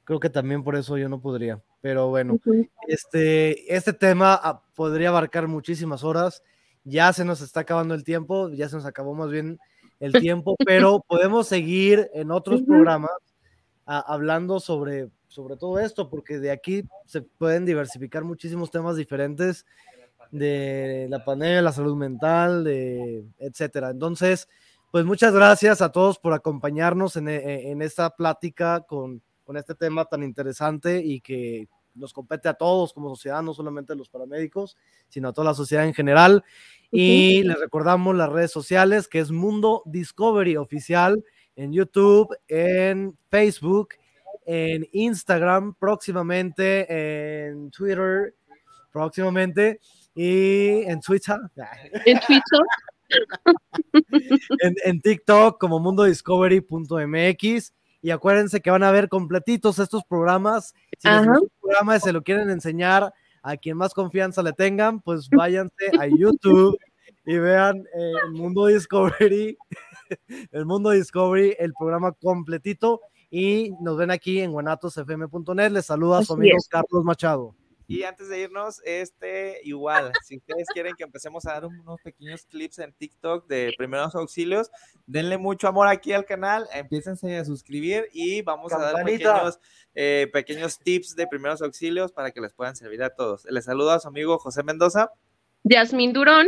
Creo 0.03 0.19
que 0.19 0.29
también 0.29 0.63
por 0.63 0.75
eso 0.75 0.99
yo 0.99 1.09
no 1.09 1.19
podría. 1.19 1.59
Pero 1.81 2.09
bueno, 2.09 2.37
este, 2.87 3.75
este 3.75 3.91
tema 3.91 4.39
ah, 4.41 4.61
podría 4.75 5.09
abarcar 5.09 5.47
muchísimas 5.47 6.03
horas. 6.03 6.43
Ya 6.83 7.11
se 7.11 7.25
nos 7.25 7.41
está 7.41 7.61
acabando 7.61 7.95
el 7.95 8.03
tiempo, 8.03 8.49
ya 8.49 8.69
se 8.69 8.75
nos 8.75 8.85
acabó 8.85 9.15
más 9.15 9.31
bien 9.31 9.59
el 9.99 10.13
tiempo, 10.13 10.55
pero 10.65 11.03
podemos 11.07 11.47
seguir 11.47 12.07
en 12.13 12.29
otros 12.29 12.61
programas 12.61 13.11
ah, 13.87 14.03
hablando 14.07 14.59
sobre, 14.59 15.09
sobre 15.27 15.57
todo 15.57 15.79
esto, 15.79 16.07
porque 16.07 16.37
de 16.37 16.51
aquí 16.51 16.83
se 17.07 17.23
pueden 17.23 17.65
diversificar 17.65 18.23
muchísimos 18.23 18.69
temas 18.69 18.95
diferentes 18.95 19.65
de 20.31 21.07
la 21.09 21.23
pandemia, 21.23 21.61
la 21.61 21.71
salud 21.71 21.95
mental, 21.95 22.63
de 22.63 23.23
etcétera. 23.39 23.89
Entonces, 23.89 24.47
pues 24.91 25.05
muchas 25.05 25.33
gracias 25.33 25.81
a 25.81 25.91
todos 25.91 26.19
por 26.19 26.33
acompañarnos 26.33 27.15
en, 27.15 27.29
e, 27.29 27.71
en 27.71 27.81
esta 27.81 28.09
plática 28.09 28.81
con, 28.81 29.21
con, 29.43 29.57
este 29.57 29.75
tema 29.75 30.05
tan 30.05 30.23
interesante 30.23 31.01
y 31.03 31.21
que 31.21 31.67
nos 31.95 32.13
compete 32.13 32.49
a 32.49 32.53
todos 32.53 32.93
como 32.93 33.09
sociedad, 33.09 33.41
no 33.41 33.53
solamente 33.53 33.93
a 33.93 33.95
los 33.95 34.09
paramédicos, 34.09 34.77
sino 35.09 35.29
a 35.29 35.33
toda 35.33 35.45
la 35.49 35.53
sociedad 35.53 35.85
en 35.85 35.93
general. 35.93 36.43
Y 36.91 37.43
les 37.43 37.59
recordamos 37.59 38.15
las 38.15 38.29
redes 38.29 38.51
sociales, 38.51 39.07
que 39.07 39.19
es 39.19 39.31
Mundo 39.31 39.83
Discovery 39.85 40.57
Oficial 40.57 41.23
en 41.55 41.73
YouTube, 41.73 42.35
en 42.47 43.17
Facebook, 43.29 43.89
en 44.45 44.87
Instagram, 44.93 45.75
próximamente 45.75 47.47
en 47.47 47.69
Twitter, 47.69 48.33
próximamente 48.91 49.79
y 50.21 50.83
en 50.83 50.99
Twitter. 50.99 51.37
En 52.05 52.19
Twitter. 52.19 52.59
en, 54.85 55.01
TikTok 55.01 55.57
como 55.57 55.79
mundodiscovery.mx. 55.79 57.73
Y 58.01 58.11
acuérdense 58.11 58.61
que 58.61 58.69
van 58.69 58.83
a 58.83 58.91
ver 58.91 59.07
completitos 59.07 59.79
estos 59.79 60.03
programas. 60.03 60.73
Si 60.97 61.07
les 61.07 61.25
programa 61.61 61.99
se 61.99 62.11
lo 62.11 62.21
quieren 62.21 62.49
enseñar 62.49 63.13
a 63.41 63.55
quien 63.55 63.77
más 63.77 63.93
confianza 63.93 64.43
le 64.43 64.51
tengan, 64.51 64.99
pues 64.99 65.29
váyanse 65.29 65.89
a 65.97 66.05
YouTube 66.07 66.77
y 67.25 67.37
vean 67.37 67.85
el 67.93 68.33
Mundo 68.33 68.65
Discovery, 68.65 69.57
el 70.51 70.65
Mundo 70.65 70.89
Discovery, 70.91 71.55
el 71.57 71.71
programa 71.73 72.11
completito. 72.11 73.01
Y 73.31 73.71
nos 73.79 73.95
ven 73.97 74.11
aquí 74.11 74.41
en 74.41 74.51
guanatosfm.net. 74.51 75.71
Les 75.71 75.85
saluda 75.85 76.23
su 76.25 76.33
amigo 76.33 76.57
Carlos 76.69 77.05
Machado. 77.05 77.55
Y 77.89 78.03
antes 78.03 78.29
de 78.29 78.39
irnos, 78.41 78.81
este, 78.85 79.61
igual, 79.63 80.11
si 80.23 80.37
ustedes 80.37 80.67
quieren 80.71 80.93
que 80.95 81.03
empecemos 81.03 81.43
a 81.47 81.53
dar 81.53 81.65
unos 81.65 81.99
pequeños 82.03 82.45
clips 82.45 82.77
en 82.77 82.93
TikTok 82.93 83.47
de 83.47 83.73
primeros 83.79 84.13
auxilios, 84.13 84.69
denle 85.07 85.39
mucho 85.39 85.67
amor 85.67 85.87
aquí 85.87 86.13
al 86.13 86.23
canal, 86.23 86.67
empiécense 86.71 87.35
a 87.35 87.43
suscribir 87.45 88.07
y 88.13 88.43
vamos 88.43 88.71
a 88.73 88.77
dar 88.77 89.03
pequeños, 89.03 89.59
eh, 89.95 90.29
pequeños 90.31 90.77
tips 90.77 91.15
de 91.15 91.25
primeros 91.25 91.63
auxilios 91.63 92.11
para 92.11 92.29
que 92.29 92.41
les 92.41 92.53
puedan 92.53 92.75
servir 92.75 93.01
a 93.01 93.09
todos. 93.09 93.45
Les 93.45 93.65
saludo 93.65 93.89
a 93.89 93.99
su 93.99 94.07
amigo 94.07 94.37
José 94.37 94.61
Mendoza. 94.61 95.11
Yasmín 95.63 96.13
Durón. 96.13 96.47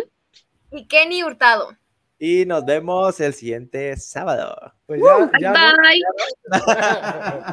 Y 0.72 0.88
Kenny 0.88 1.24
Hurtado. 1.24 1.76
Y 2.20 2.46
nos 2.46 2.64
vemos 2.66 3.20
el 3.20 3.34
siguiente 3.34 3.98
sábado. 3.98 4.74
Pues 4.86 5.02
ya, 5.02 5.32
ya 5.42 5.54
no- 5.54 5.82
Bye. 5.82 6.02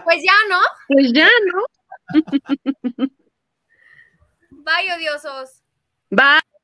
Pues 0.04 0.22
ya, 0.22 0.34
¿no? 0.50 0.60
Pues 0.88 1.12
ya, 1.14 1.28
¿no? 1.46 1.64
Bye, 4.68 4.92
odiosos. 4.94 5.62
Bye. 6.10 6.57